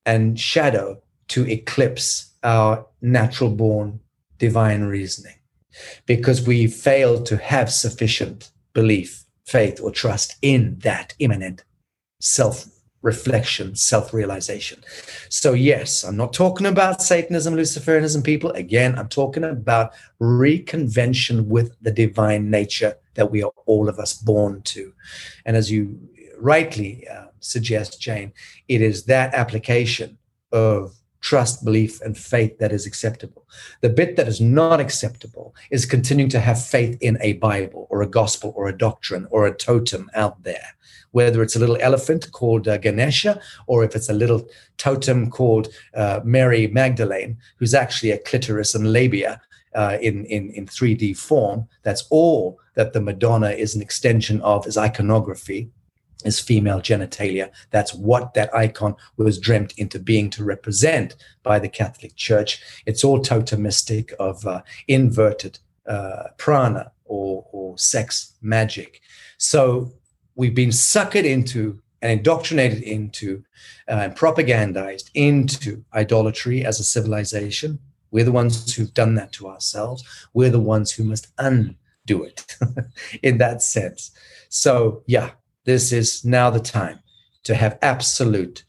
and 0.04 0.38
shadow 0.38 1.00
to 1.28 1.48
eclipse 1.48 2.32
our 2.42 2.84
natural 3.00 3.50
born 3.50 4.00
divine 4.38 4.82
reasoning. 4.82 5.36
Because 6.06 6.44
we 6.44 6.66
fail 6.66 7.22
to 7.22 7.36
have 7.36 7.70
sufficient 7.70 8.50
belief, 8.72 9.24
faith, 9.46 9.80
or 9.80 9.92
trust 9.92 10.34
in 10.42 10.78
that 10.80 11.14
immanent 11.20 11.62
self 12.18 12.66
reflection, 13.02 13.74
self 13.74 14.12
realization. 14.12 14.82
So, 15.28 15.52
yes, 15.52 16.04
I'm 16.04 16.16
not 16.16 16.32
talking 16.32 16.66
about 16.66 17.02
Satanism, 17.02 17.54
Luciferianism, 17.54 18.24
people. 18.24 18.50
Again, 18.52 18.98
I'm 18.98 19.08
talking 19.08 19.44
about 19.44 19.92
reconvention 20.20 21.46
with 21.46 21.76
the 21.80 21.90
divine 21.90 22.50
nature 22.50 22.96
that 23.14 23.30
we 23.30 23.42
are 23.42 23.52
all 23.66 23.88
of 23.88 23.98
us 23.98 24.14
born 24.14 24.62
to. 24.62 24.92
And 25.46 25.56
as 25.56 25.70
you 25.70 25.98
rightly 26.38 27.06
uh, 27.08 27.26
suggest, 27.40 28.00
Jane, 28.00 28.32
it 28.68 28.80
is 28.80 29.04
that 29.04 29.34
application 29.34 30.18
of 30.52 30.99
trust, 31.20 31.64
belief, 31.64 32.00
and 32.00 32.16
faith 32.16 32.58
that 32.58 32.72
is 32.72 32.86
acceptable. 32.86 33.46
The 33.80 33.88
bit 33.88 34.16
that 34.16 34.28
is 34.28 34.40
not 34.40 34.80
acceptable 34.80 35.54
is 35.70 35.86
continuing 35.86 36.30
to 36.30 36.40
have 36.40 36.64
faith 36.64 36.96
in 37.00 37.18
a 37.20 37.34
Bible 37.34 37.86
or 37.90 38.02
a 38.02 38.08
gospel 38.08 38.52
or 38.56 38.68
a 38.68 38.76
doctrine 38.76 39.26
or 39.30 39.46
a 39.46 39.54
totem 39.54 40.10
out 40.14 40.42
there 40.42 40.74
whether 41.12 41.42
it's 41.42 41.56
a 41.56 41.58
little 41.58 41.78
elephant 41.80 42.30
called 42.32 42.68
uh, 42.68 42.78
Ganesha 42.78 43.40
or 43.66 43.84
if 43.84 43.96
it's 43.96 44.08
a 44.08 44.14
little 44.14 44.46
totem 44.76 45.30
called 45.30 45.68
uh, 45.94 46.20
Mary 46.24 46.68
Magdalene, 46.68 47.36
who's 47.56 47.74
actually 47.74 48.12
a 48.12 48.18
clitoris 48.18 48.74
and 48.74 48.92
labia 48.92 49.40
uh, 49.74 49.98
in, 50.00 50.24
in, 50.26 50.50
in 50.50 50.66
3D 50.66 51.16
form. 51.16 51.68
That's 51.82 52.04
all 52.10 52.58
that 52.74 52.92
the 52.92 53.00
Madonna 53.00 53.50
is 53.50 53.74
an 53.74 53.82
extension 53.82 54.40
of, 54.42 54.66
is 54.66 54.78
iconography, 54.78 55.70
is 56.24 56.40
female 56.40 56.80
genitalia. 56.80 57.50
That's 57.70 57.94
what 57.94 58.34
that 58.34 58.54
icon 58.54 58.96
was 59.16 59.38
dreamt 59.38 59.74
into 59.78 59.98
being 59.98 60.30
to 60.30 60.44
represent 60.44 61.16
by 61.42 61.58
the 61.58 61.68
Catholic 61.68 62.16
Church. 62.16 62.62
It's 62.86 63.04
all 63.04 63.20
totemistic 63.20 64.12
of 64.14 64.46
uh, 64.46 64.62
inverted 64.88 65.58
uh, 65.86 66.28
prana 66.36 66.92
or, 67.04 67.46
or 67.52 67.76
sex 67.78 68.34
magic. 68.42 69.00
So 69.38 69.92
we've 70.34 70.54
been 70.54 70.70
suckered 70.70 71.24
into 71.24 71.80
and 72.02 72.12
indoctrinated 72.12 72.82
into 72.82 73.44
uh, 73.88 73.92
and 73.92 74.16
propagandized 74.16 75.10
into 75.14 75.84
idolatry 75.94 76.64
as 76.64 76.80
a 76.80 76.84
civilization. 76.84 77.78
We're 78.10 78.24
the 78.24 78.32
ones 78.32 78.74
who've 78.74 78.94
done 78.94 79.14
that 79.16 79.32
to 79.32 79.48
ourselves. 79.48 80.02
We're 80.32 80.50
the 80.50 80.60
ones 80.60 80.90
who 80.90 81.04
must 81.04 81.28
undo 81.38 82.24
it 82.24 82.56
in 83.22 83.38
that 83.38 83.62
sense. 83.62 84.12
So, 84.48 85.02
yeah, 85.06 85.30
this 85.70 85.92
is 85.92 86.24
now 86.24 86.50
the 86.50 86.58
time 86.60 86.98
to 87.44 87.54
have 87.54 87.78
absolute, 87.80 88.64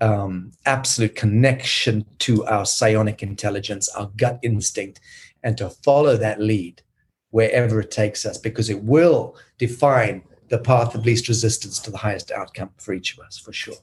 um, 0.00 0.52
absolute 0.64 1.16
connection 1.16 2.04
to 2.20 2.44
our 2.46 2.64
psionic 2.64 3.20
intelligence, 3.20 3.88
our 3.90 4.10
gut 4.16 4.38
instinct, 4.42 5.00
and 5.42 5.58
to 5.58 5.68
follow 5.68 6.16
that 6.16 6.40
lead 6.40 6.82
wherever 7.30 7.80
it 7.80 7.90
takes 7.90 8.24
us, 8.24 8.38
because 8.38 8.70
it 8.70 8.84
will 8.84 9.36
define 9.58 10.22
the 10.48 10.58
path 10.58 10.94
of 10.94 11.04
least 11.04 11.26
resistance 11.28 11.80
to 11.80 11.90
the 11.90 11.98
highest 11.98 12.30
outcome 12.30 12.70
for 12.78 12.94
each 12.94 13.14
of 13.14 13.24
us, 13.24 13.36
for 13.36 13.52
sure. 13.52 13.74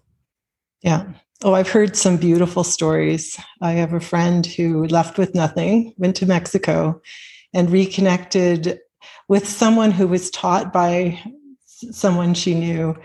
Yeah. 0.82 1.04
Oh, 1.44 1.54
I've 1.54 1.70
heard 1.70 1.98
some 1.98 2.16
beautiful 2.16 2.64
stories. 2.64 3.38
I 3.62 3.74
have 3.74 3.92
a 3.92 4.00
friend 4.00 4.46
who 4.46 4.88
left 4.88 5.18
with 5.18 5.36
nothing, 5.36 5.94
went 5.98 6.16
to 6.18 6.26
Mexico, 6.26 7.02
and 7.54 7.70
reconnected 7.70 8.80
with 9.28 9.46
someone 9.48 9.92
who 9.92 10.08
was 10.08 10.32
taught 10.32 10.72
by 10.72 11.20
someone 11.92 12.34
she 12.34 12.54
knew. 12.54 12.96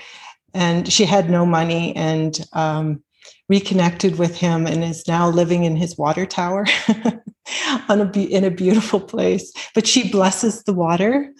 And 0.55 0.91
she 0.91 1.05
had 1.05 1.31
no 1.31 1.45
money 1.45 1.95
and 1.95 2.41
um, 2.53 3.03
reconnected 3.49 4.18
with 4.18 4.37
him 4.37 4.66
and 4.66 4.83
is 4.83 5.07
now 5.07 5.29
living 5.29 5.64
in 5.64 5.76
his 5.76 5.97
water 5.97 6.26
tower 6.26 6.66
on 7.89 8.01
a, 8.01 8.11
in 8.18 8.45
a 8.45 8.51
beautiful 8.51 9.01
place. 9.01 9.53
But 9.74 9.87
she 9.87 10.11
blesses 10.11 10.64
the 10.64 10.72
water 10.72 11.33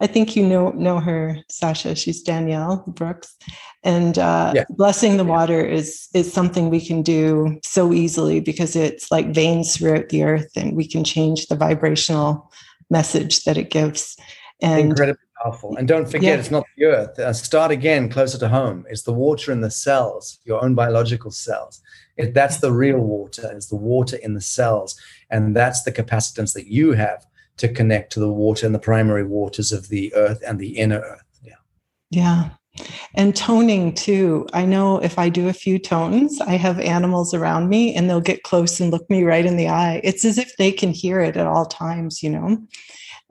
I 0.00 0.06
think 0.06 0.34
you 0.34 0.46
know 0.46 0.70
know 0.70 1.00
her, 1.00 1.38
Sacha. 1.48 1.94
She's 1.94 2.22
Danielle 2.22 2.84
Brooks, 2.86 3.34
and 3.84 4.18
uh, 4.18 4.52
yeah. 4.54 4.64
blessing 4.70 5.16
the 5.16 5.24
water 5.24 5.64
is 5.64 6.08
is 6.12 6.32
something 6.32 6.68
we 6.68 6.84
can 6.84 7.02
do 7.02 7.58
so 7.62 7.92
easily 7.92 8.40
because 8.40 8.74
it's 8.74 9.10
like 9.10 9.32
veins 9.32 9.76
throughout 9.76 10.08
the 10.08 10.24
earth, 10.24 10.50
and 10.56 10.76
we 10.76 10.86
can 10.86 11.04
change 11.04 11.46
the 11.46 11.56
vibrational 11.56 12.50
message 12.90 13.44
that 13.44 13.56
it 13.56 13.70
gives. 13.70 14.16
And 14.60 14.90
incredibly 14.90 15.23
powerful. 15.44 15.76
And 15.76 15.86
don't 15.86 16.06
forget, 16.06 16.34
yeah. 16.34 16.38
it's 16.38 16.50
not 16.50 16.64
the 16.76 16.84
earth. 16.84 17.18
Uh, 17.18 17.32
start 17.32 17.70
again, 17.70 18.08
closer 18.08 18.38
to 18.38 18.48
home. 18.48 18.84
It's 18.88 19.02
the 19.02 19.12
water 19.12 19.52
in 19.52 19.60
the 19.60 19.70
cells, 19.70 20.38
your 20.44 20.62
own 20.64 20.74
biological 20.74 21.30
cells. 21.30 21.80
It, 22.16 22.34
that's 22.34 22.58
the 22.58 22.72
real 22.72 22.98
water. 22.98 23.50
It's 23.52 23.66
the 23.66 23.76
water 23.76 24.16
in 24.16 24.34
the 24.34 24.40
cells, 24.40 24.98
and 25.30 25.54
that's 25.54 25.82
the 25.82 25.92
capacitance 25.92 26.54
that 26.54 26.66
you 26.66 26.92
have 26.92 27.26
to 27.56 27.68
connect 27.68 28.12
to 28.12 28.20
the 28.20 28.28
water 28.28 28.66
and 28.66 28.74
the 28.74 28.80
primary 28.80 29.24
waters 29.24 29.72
of 29.72 29.88
the 29.88 30.14
earth 30.14 30.42
and 30.46 30.58
the 30.58 30.76
inner 30.76 31.00
earth. 31.00 31.24
Yeah. 31.42 31.54
Yeah. 32.10 32.50
And 33.14 33.36
toning 33.36 33.94
too. 33.94 34.48
I 34.52 34.64
know 34.64 34.98
if 34.98 35.20
I 35.20 35.28
do 35.28 35.48
a 35.48 35.52
few 35.52 35.78
tones, 35.78 36.40
I 36.40 36.56
have 36.56 36.80
animals 36.80 37.32
around 37.32 37.68
me 37.68 37.94
and 37.94 38.10
they'll 38.10 38.20
get 38.20 38.42
close 38.42 38.80
and 38.80 38.90
look 38.90 39.08
me 39.08 39.22
right 39.22 39.46
in 39.46 39.56
the 39.56 39.68
eye. 39.68 40.00
It's 40.02 40.24
as 40.24 40.38
if 40.38 40.56
they 40.56 40.72
can 40.72 40.90
hear 40.90 41.20
it 41.20 41.36
at 41.36 41.46
all 41.46 41.66
times, 41.66 42.20
you 42.24 42.30
know. 42.30 42.58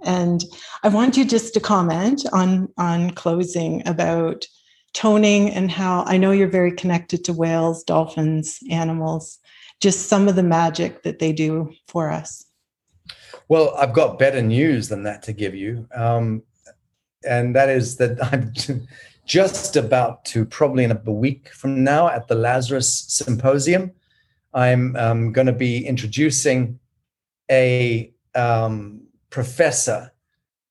And 0.03 0.43
I 0.83 0.89
want 0.89 1.17
you 1.17 1.25
just 1.25 1.53
to 1.53 1.59
comment 1.59 2.25
on 2.31 2.69
on 2.77 3.11
closing 3.11 3.87
about 3.87 4.45
toning 4.93 5.49
and 5.49 5.71
how 5.71 6.03
I 6.05 6.17
know 6.17 6.31
you're 6.31 6.47
very 6.47 6.71
connected 6.71 7.23
to 7.25 7.33
whales, 7.33 7.83
dolphins, 7.83 8.59
animals, 8.69 9.39
just 9.79 10.07
some 10.07 10.27
of 10.27 10.35
the 10.35 10.43
magic 10.43 11.03
that 11.03 11.19
they 11.19 11.33
do 11.33 11.73
for 11.87 12.09
us. 12.09 12.45
Well, 13.49 13.75
I've 13.77 13.93
got 13.93 14.19
better 14.19 14.41
news 14.41 14.87
than 14.87 15.03
that 15.03 15.23
to 15.23 15.33
give 15.33 15.55
you. 15.55 15.87
Um, 15.93 16.43
and 17.27 17.55
that 17.55 17.69
is 17.69 17.97
that 17.97 18.23
I'm 18.31 18.53
just 19.25 19.75
about 19.75 20.25
to, 20.25 20.45
probably 20.45 20.83
in 20.83 20.91
a 20.91 21.11
week 21.11 21.49
from 21.49 21.83
now, 21.83 22.07
at 22.07 22.27
the 22.27 22.35
Lazarus 22.35 23.05
Symposium, 23.07 23.91
I'm 24.53 24.95
um, 24.95 25.31
going 25.31 25.47
to 25.47 25.53
be 25.53 25.85
introducing 25.85 26.79
a 27.49 28.13
um, 28.35 29.01
professor. 29.33 30.11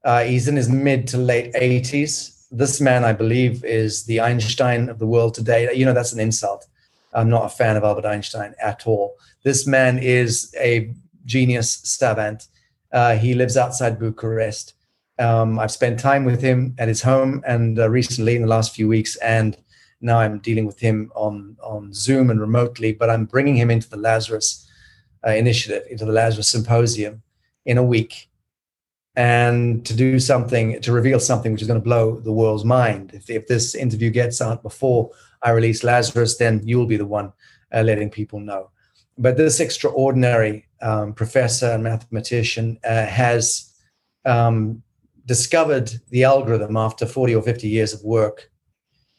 Uh, 0.05 0.23
he's 0.23 0.47
in 0.47 0.55
his 0.55 0.71
mid 0.71 1.09
to 1.09 1.19
late 1.19 1.53
80s. 1.55 2.47
This 2.53 2.81
man, 2.81 3.05
I 3.05 3.13
believe, 3.13 3.65
is 3.65 4.05
the 4.05 4.21
Einstein 4.21 4.89
of 4.89 5.01
the 5.01 5.07
world 5.07 5.35
today. 5.35 5.75
You 5.75 5.85
know, 5.85 5.93
that's 5.93 6.13
an 6.13 6.21
insult. 6.21 6.69
I'm 7.13 7.29
not 7.29 7.45
a 7.45 7.49
fan 7.49 7.77
of 7.77 7.83
Albert 7.83 8.07
Einstein 8.07 8.55
at 8.63 8.87
all. 8.87 9.17
This 9.43 9.67
man 9.67 9.99
is 9.99 10.55
a 10.57 10.93
genius 11.25 11.81
savant. 11.83 12.47
Uh, 12.93 13.17
he 13.17 13.35
lives 13.35 13.57
outside 13.57 13.99
Bucharest. 13.99 14.75
Um, 15.19 15.59
I've 15.59 15.73
spent 15.73 15.99
time 15.99 16.25
with 16.25 16.41
him 16.41 16.75
at 16.79 16.89
his 16.89 17.03
home 17.03 17.43
and 17.45 17.79
uh, 17.79 17.91
recently 17.91 18.37
in 18.37 18.43
the 18.43 18.49
last 18.49 18.75
few 18.75 18.87
weeks, 18.89 19.17
and 19.17 19.57
now 20.01 20.19
I'm 20.19 20.39
dealing 20.39 20.67
with 20.67 20.79
him 20.79 21.11
on 21.15 21.57
on 21.63 21.93
Zoom 21.93 22.31
and 22.31 22.41
remotely. 22.41 22.93
But 22.93 23.11
I'm 23.11 23.25
bringing 23.27 23.57
him 23.57 23.71
into 23.71 23.91
the 23.91 23.97
Lazarus 23.97 24.67
uh, 25.27 25.31
initiative, 25.31 25.85
into 25.91 26.05
the 26.05 26.13
Lazarus 26.13 26.49
Symposium, 26.49 27.23
in 27.67 27.77
a 27.77 27.85
week, 27.85 28.31
and 29.17 29.85
to 29.85 29.95
do 29.95 30.19
something 30.19 30.81
to 30.81 30.93
reveal 30.93 31.21
something 31.21 31.53
which 31.53 31.63
is 31.63 31.69
going 31.69 31.81
to 31.81 31.85
blow 31.85 32.19
the 32.21 32.33
world's 32.33 32.65
mind. 32.65 33.13
If, 33.15 33.29
if 33.29 33.47
this 33.47 33.75
interview 33.75 34.11
gets 34.11 34.41
out 34.41 34.63
before 34.63 35.11
I 35.43 35.51
release 35.51 35.85
Lazarus, 35.85 36.39
then 36.39 36.63
you'll 36.65 36.87
be 36.87 36.97
the 36.97 37.07
one 37.07 37.33
uh, 37.75 37.83
letting 37.83 38.11
people 38.11 38.41
know. 38.41 38.71
But 39.19 39.37
this 39.37 39.61
extraordinary 39.61 40.67
um, 40.81 41.15
professor 41.15 41.71
and 41.71 41.85
mathematician, 41.85 42.79
uh, 42.85 43.07
has 43.07 43.73
um, 44.25 44.83
discovered 45.27 45.93
the 46.11 46.25
algorithm 46.25 46.77
after 46.77 47.07
40 47.07 47.37
or 47.37 47.43
50 47.43 47.69
years 47.69 47.93
of 47.93 48.03
work 48.03 48.51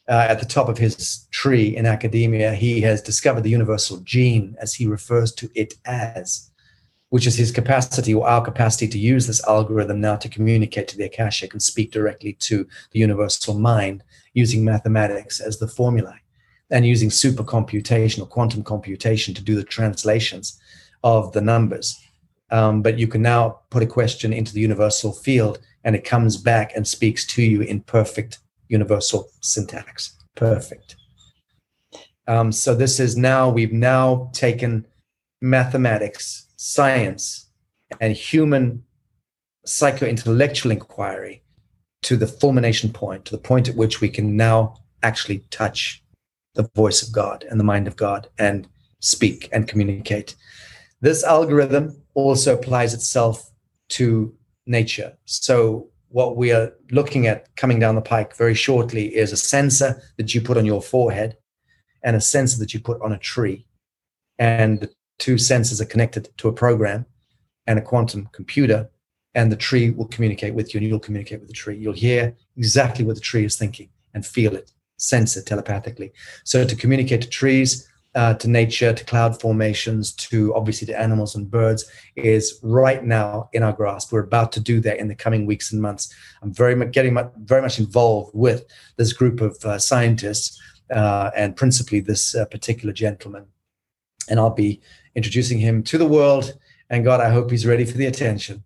uh, 0.08 0.26
at 0.28 0.38
the 0.38 0.46
top 0.46 0.68
of 0.68 0.78
his 0.78 1.26
tree 1.30 1.76
in 1.76 1.86
academia. 1.86 2.54
He 2.54 2.80
has 2.82 3.00
discovered 3.00 3.42
the 3.42 3.50
universal 3.50 3.98
gene, 4.00 4.56
as 4.60 4.74
he 4.74 4.86
refers 4.86 5.32
to 5.34 5.50
it 5.54 5.74
as, 5.86 6.50
which 7.14 7.28
is 7.28 7.36
his 7.36 7.52
capacity 7.52 8.12
or 8.12 8.26
our 8.26 8.44
capacity 8.44 8.88
to 8.88 8.98
use 8.98 9.28
this 9.28 9.46
algorithm 9.46 10.00
now 10.00 10.16
to 10.16 10.28
communicate 10.28 10.88
to 10.88 10.96
the 10.96 11.04
Akashic 11.04 11.52
and 11.52 11.62
speak 11.62 11.92
directly 11.92 12.32
to 12.40 12.66
the 12.90 12.98
universal 12.98 13.54
mind 13.54 14.02
using 14.32 14.64
mathematics 14.64 15.38
as 15.38 15.60
the 15.60 15.68
formulae 15.68 16.20
and 16.72 16.84
using 16.84 17.10
supercomputation 17.10 18.20
or 18.20 18.26
quantum 18.26 18.64
computation 18.64 19.32
to 19.32 19.40
do 19.40 19.54
the 19.54 19.62
translations 19.62 20.60
of 21.04 21.30
the 21.30 21.40
numbers. 21.40 21.96
Um, 22.50 22.82
but 22.82 22.98
you 22.98 23.06
can 23.06 23.22
now 23.22 23.60
put 23.70 23.84
a 23.84 23.86
question 23.86 24.32
into 24.32 24.52
the 24.52 24.60
universal 24.60 25.12
field 25.12 25.60
and 25.84 25.94
it 25.94 26.04
comes 26.04 26.36
back 26.36 26.72
and 26.74 26.84
speaks 26.84 27.24
to 27.26 27.44
you 27.44 27.60
in 27.60 27.82
perfect 27.82 28.40
universal 28.66 29.28
syntax. 29.40 30.16
Perfect. 30.34 30.96
Um, 32.26 32.50
so 32.50 32.74
this 32.74 32.98
is 32.98 33.16
now, 33.16 33.48
we've 33.48 33.72
now 33.72 34.30
taken 34.32 34.84
mathematics, 35.40 36.48
science, 36.56 37.50
and 38.00 38.14
human 38.14 38.82
psycho-intellectual 39.64 40.72
inquiry 40.72 41.42
to 42.02 42.16
the 42.16 42.26
fulmination 42.26 42.92
point, 42.92 43.24
to 43.24 43.32
the 43.32 43.42
point 43.42 43.68
at 43.68 43.76
which 43.76 44.00
we 44.00 44.08
can 44.08 44.36
now 44.36 44.74
actually 45.02 45.38
touch 45.50 46.02
the 46.54 46.68
voice 46.74 47.02
of 47.02 47.12
God 47.12 47.44
and 47.50 47.58
the 47.58 47.64
mind 47.64 47.86
of 47.86 47.96
God 47.96 48.28
and 48.38 48.68
speak 49.00 49.48
and 49.52 49.68
communicate. 49.68 50.36
This 51.00 51.24
algorithm 51.24 52.00
also 52.14 52.54
applies 52.54 52.94
itself 52.94 53.50
to 53.90 54.34
nature. 54.66 55.16
So, 55.24 55.88
what 56.08 56.36
we 56.36 56.52
are 56.52 56.72
looking 56.92 57.26
at 57.26 57.54
coming 57.56 57.80
down 57.80 57.96
the 57.96 58.00
pike 58.00 58.36
very 58.36 58.54
shortly 58.54 59.14
is 59.16 59.32
a 59.32 59.36
sensor 59.36 60.00
that 60.16 60.32
you 60.32 60.40
put 60.40 60.56
on 60.56 60.64
your 60.64 60.80
forehead 60.80 61.36
and 62.04 62.14
a 62.14 62.20
sensor 62.20 62.58
that 62.60 62.72
you 62.72 62.78
put 62.78 63.02
on 63.02 63.12
a 63.12 63.18
tree. 63.18 63.66
And 64.38 64.80
the 64.80 64.90
two 65.18 65.34
sensors 65.34 65.80
are 65.80 65.86
connected 65.86 66.28
to 66.38 66.48
a 66.48 66.52
program 66.52 67.06
and 67.66 67.78
a 67.78 67.82
quantum 67.82 68.28
computer 68.32 68.90
and 69.34 69.50
the 69.50 69.56
tree 69.56 69.90
will 69.90 70.06
communicate 70.06 70.54
with 70.54 70.72
you 70.72 70.78
and 70.78 70.88
you'll 70.88 71.00
communicate 71.00 71.40
with 71.40 71.48
the 71.48 71.54
tree. 71.54 71.76
You'll 71.76 71.92
hear 71.92 72.36
exactly 72.56 73.04
what 73.04 73.16
the 73.16 73.20
tree 73.20 73.44
is 73.44 73.56
thinking 73.56 73.88
and 74.14 74.24
feel 74.24 74.54
it, 74.54 74.70
sense 74.96 75.36
it 75.36 75.46
telepathically. 75.46 76.12
So 76.44 76.64
to 76.64 76.76
communicate 76.76 77.22
to 77.22 77.28
trees, 77.28 77.88
uh, 78.14 78.34
to 78.34 78.48
nature, 78.48 78.92
to 78.92 79.04
cloud 79.04 79.40
formations, 79.40 80.12
to 80.12 80.54
obviously 80.54 80.86
to 80.86 80.98
animals 81.00 81.34
and 81.34 81.50
birds 81.50 81.84
is 82.14 82.60
right 82.62 83.04
now 83.04 83.48
in 83.52 83.64
our 83.64 83.72
grasp. 83.72 84.12
We're 84.12 84.20
about 84.20 84.52
to 84.52 84.60
do 84.60 84.78
that 84.80 84.98
in 84.98 85.08
the 85.08 85.16
coming 85.16 85.46
weeks 85.46 85.72
and 85.72 85.82
months. 85.82 86.14
I'm 86.40 86.52
very 86.52 86.76
much 86.76 86.92
getting 86.92 87.14
much, 87.14 87.32
very 87.38 87.60
much 87.60 87.80
involved 87.80 88.30
with 88.32 88.64
this 88.96 89.12
group 89.12 89.40
of 89.40 89.56
uh, 89.64 89.78
scientists 89.78 90.60
uh, 90.94 91.32
and 91.36 91.56
principally 91.56 91.98
this 91.98 92.36
uh, 92.36 92.44
particular 92.44 92.92
gentleman. 92.92 93.46
And 94.30 94.38
I'll 94.38 94.50
be 94.50 94.80
introducing 95.14 95.58
him 95.58 95.82
to 95.84 95.98
the 95.98 96.06
world. 96.06 96.54
And 96.90 97.04
God, 97.04 97.20
I 97.20 97.30
hope 97.30 97.50
he's 97.50 97.66
ready 97.66 97.84
for 97.84 97.96
the 97.96 98.06
attention. 98.06 98.62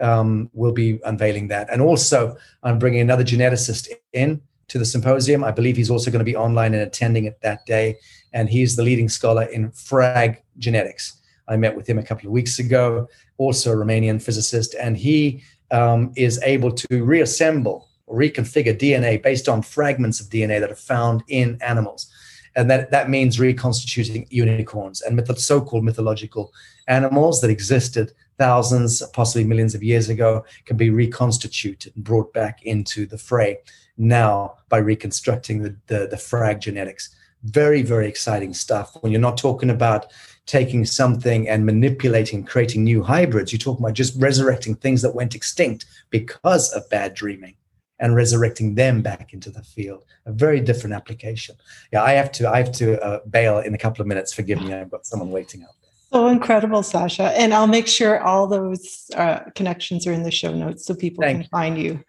Um, 0.00 0.48
we'll 0.52 0.72
be 0.72 1.00
unveiling 1.04 1.48
that. 1.48 1.68
And 1.70 1.82
also, 1.82 2.36
I'm 2.62 2.78
bringing 2.78 3.00
another 3.00 3.24
geneticist 3.24 3.88
in 4.12 4.40
to 4.68 4.78
the 4.78 4.84
symposium. 4.84 5.42
I 5.42 5.50
believe 5.50 5.76
he's 5.76 5.90
also 5.90 6.10
going 6.10 6.20
to 6.20 6.24
be 6.24 6.36
online 6.36 6.74
and 6.74 6.82
attending 6.82 7.24
it 7.24 7.40
that 7.42 7.66
day 7.66 7.96
and 8.32 8.48
he's 8.48 8.76
the 8.76 8.82
leading 8.82 9.08
scholar 9.08 9.44
in 9.44 9.70
frag 9.70 10.42
genetics. 10.58 11.20
I 11.48 11.56
met 11.56 11.74
with 11.74 11.88
him 11.88 11.98
a 11.98 12.02
couple 12.02 12.26
of 12.26 12.32
weeks 12.32 12.58
ago, 12.58 13.08
also 13.38 13.72
a 13.72 13.76
Romanian 13.76 14.20
physicist, 14.20 14.74
and 14.74 14.96
he 14.96 15.42
um, 15.70 16.12
is 16.16 16.40
able 16.42 16.72
to 16.72 17.04
reassemble 17.04 17.88
or 18.06 18.18
reconfigure 18.18 18.78
DNA 18.78 19.22
based 19.22 19.48
on 19.48 19.62
fragments 19.62 20.20
of 20.20 20.28
DNA 20.28 20.60
that 20.60 20.70
are 20.70 20.76
found 20.76 21.22
in 21.28 21.58
animals. 21.62 22.12
And 22.56 22.70
that, 22.70 22.90
that 22.90 23.08
means 23.08 23.38
reconstituting 23.38 24.26
unicorns 24.30 25.00
and 25.02 25.14
myth- 25.16 25.38
so 25.38 25.60
called 25.60 25.84
mythological 25.84 26.52
animals 26.88 27.40
that 27.40 27.50
existed 27.50 28.12
thousands, 28.36 29.02
possibly 29.12 29.44
millions 29.44 29.74
of 29.74 29.82
years 29.82 30.08
ago, 30.08 30.44
can 30.64 30.76
be 30.76 30.90
reconstituted 30.90 31.92
and 31.94 32.04
brought 32.04 32.32
back 32.32 32.62
into 32.64 33.06
the 33.06 33.18
fray 33.18 33.58
now 33.98 34.56
by 34.68 34.78
reconstructing 34.78 35.62
the, 35.62 35.76
the, 35.88 36.06
the 36.06 36.16
frag 36.16 36.60
genetics 36.60 37.14
very, 37.44 37.82
very 37.82 38.08
exciting 38.08 38.54
stuff. 38.54 38.96
When 39.00 39.12
you're 39.12 39.20
not 39.20 39.36
talking 39.36 39.70
about 39.70 40.06
taking 40.46 40.84
something 40.84 41.48
and 41.48 41.66
manipulating, 41.66 42.44
creating 42.44 42.84
new 42.84 43.02
hybrids, 43.02 43.52
you're 43.52 43.58
talking 43.58 43.84
about 43.84 43.94
just 43.94 44.20
resurrecting 44.20 44.74
things 44.76 45.02
that 45.02 45.14
went 45.14 45.34
extinct 45.34 45.86
because 46.10 46.72
of 46.72 46.88
bad 46.88 47.14
dreaming 47.14 47.54
and 48.00 48.14
resurrecting 48.14 48.74
them 48.74 49.02
back 49.02 49.32
into 49.32 49.50
the 49.50 49.62
field. 49.62 50.04
A 50.26 50.32
very 50.32 50.60
different 50.60 50.94
application. 50.94 51.56
Yeah, 51.92 52.02
I 52.02 52.12
have 52.12 52.30
to. 52.32 52.48
I 52.48 52.58
have 52.58 52.72
to 52.72 53.02
uh, 53.02 53.20
bail 53.28 53.58
in 53.58 53.74
a 53.74 53.78
couple 53.78 54.00
of 54.00 54.06
minutes. 54.06 54.32
Forgive 54.32 54.62
me. 54.62 54.72
I've 54.72 54.90
got 54.90 55.04
someone 55.04 55.30
waiting 55.30 55.62
out 55.62 55.74
there. 55.82 55.90
So 56.12 56.26
incredible, 56.28 56.82
Sacha. 56.82 57.32
And 57.38 57.52
I'll 57.52 57.66
make 57.66 57.86
sure 57.86 58.20
all 58.20 58.46
those 58.46 59.10
uh, 59.14 59.40
connections 59.54 60.06
are 60.06 60.12
in 60.12 60.22
the 60.22 60.30
show 60.30 60.54
notes 60.54 60.86
so 60.86 60.94
people 60.94 61.22
Thank 61.22 61.36
can 61.36 61.42
you. 61.42 61.48
find 61.48 61.78
you. 61.78 62.04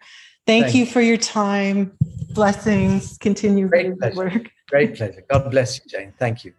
Thank, 0.46 0.66
Thank 0.66 0.74
you 0.74 0.86
for 0.86 1.00
your 1.00 1.16
time. 1.16 1.96
Blessings. 2.34 3.18
Continue 3.18 3.68
Great 3.68 3.92
work. 4.14 4.50
Great 4.68 4.94
pleasure. 4.94 5.24
God 5.28 5.50
bless 5.50 5.78
you, 5.78 5.84
Jane. 5.88 6.12
Thank 6.18 6.44
you. 6.44 6.52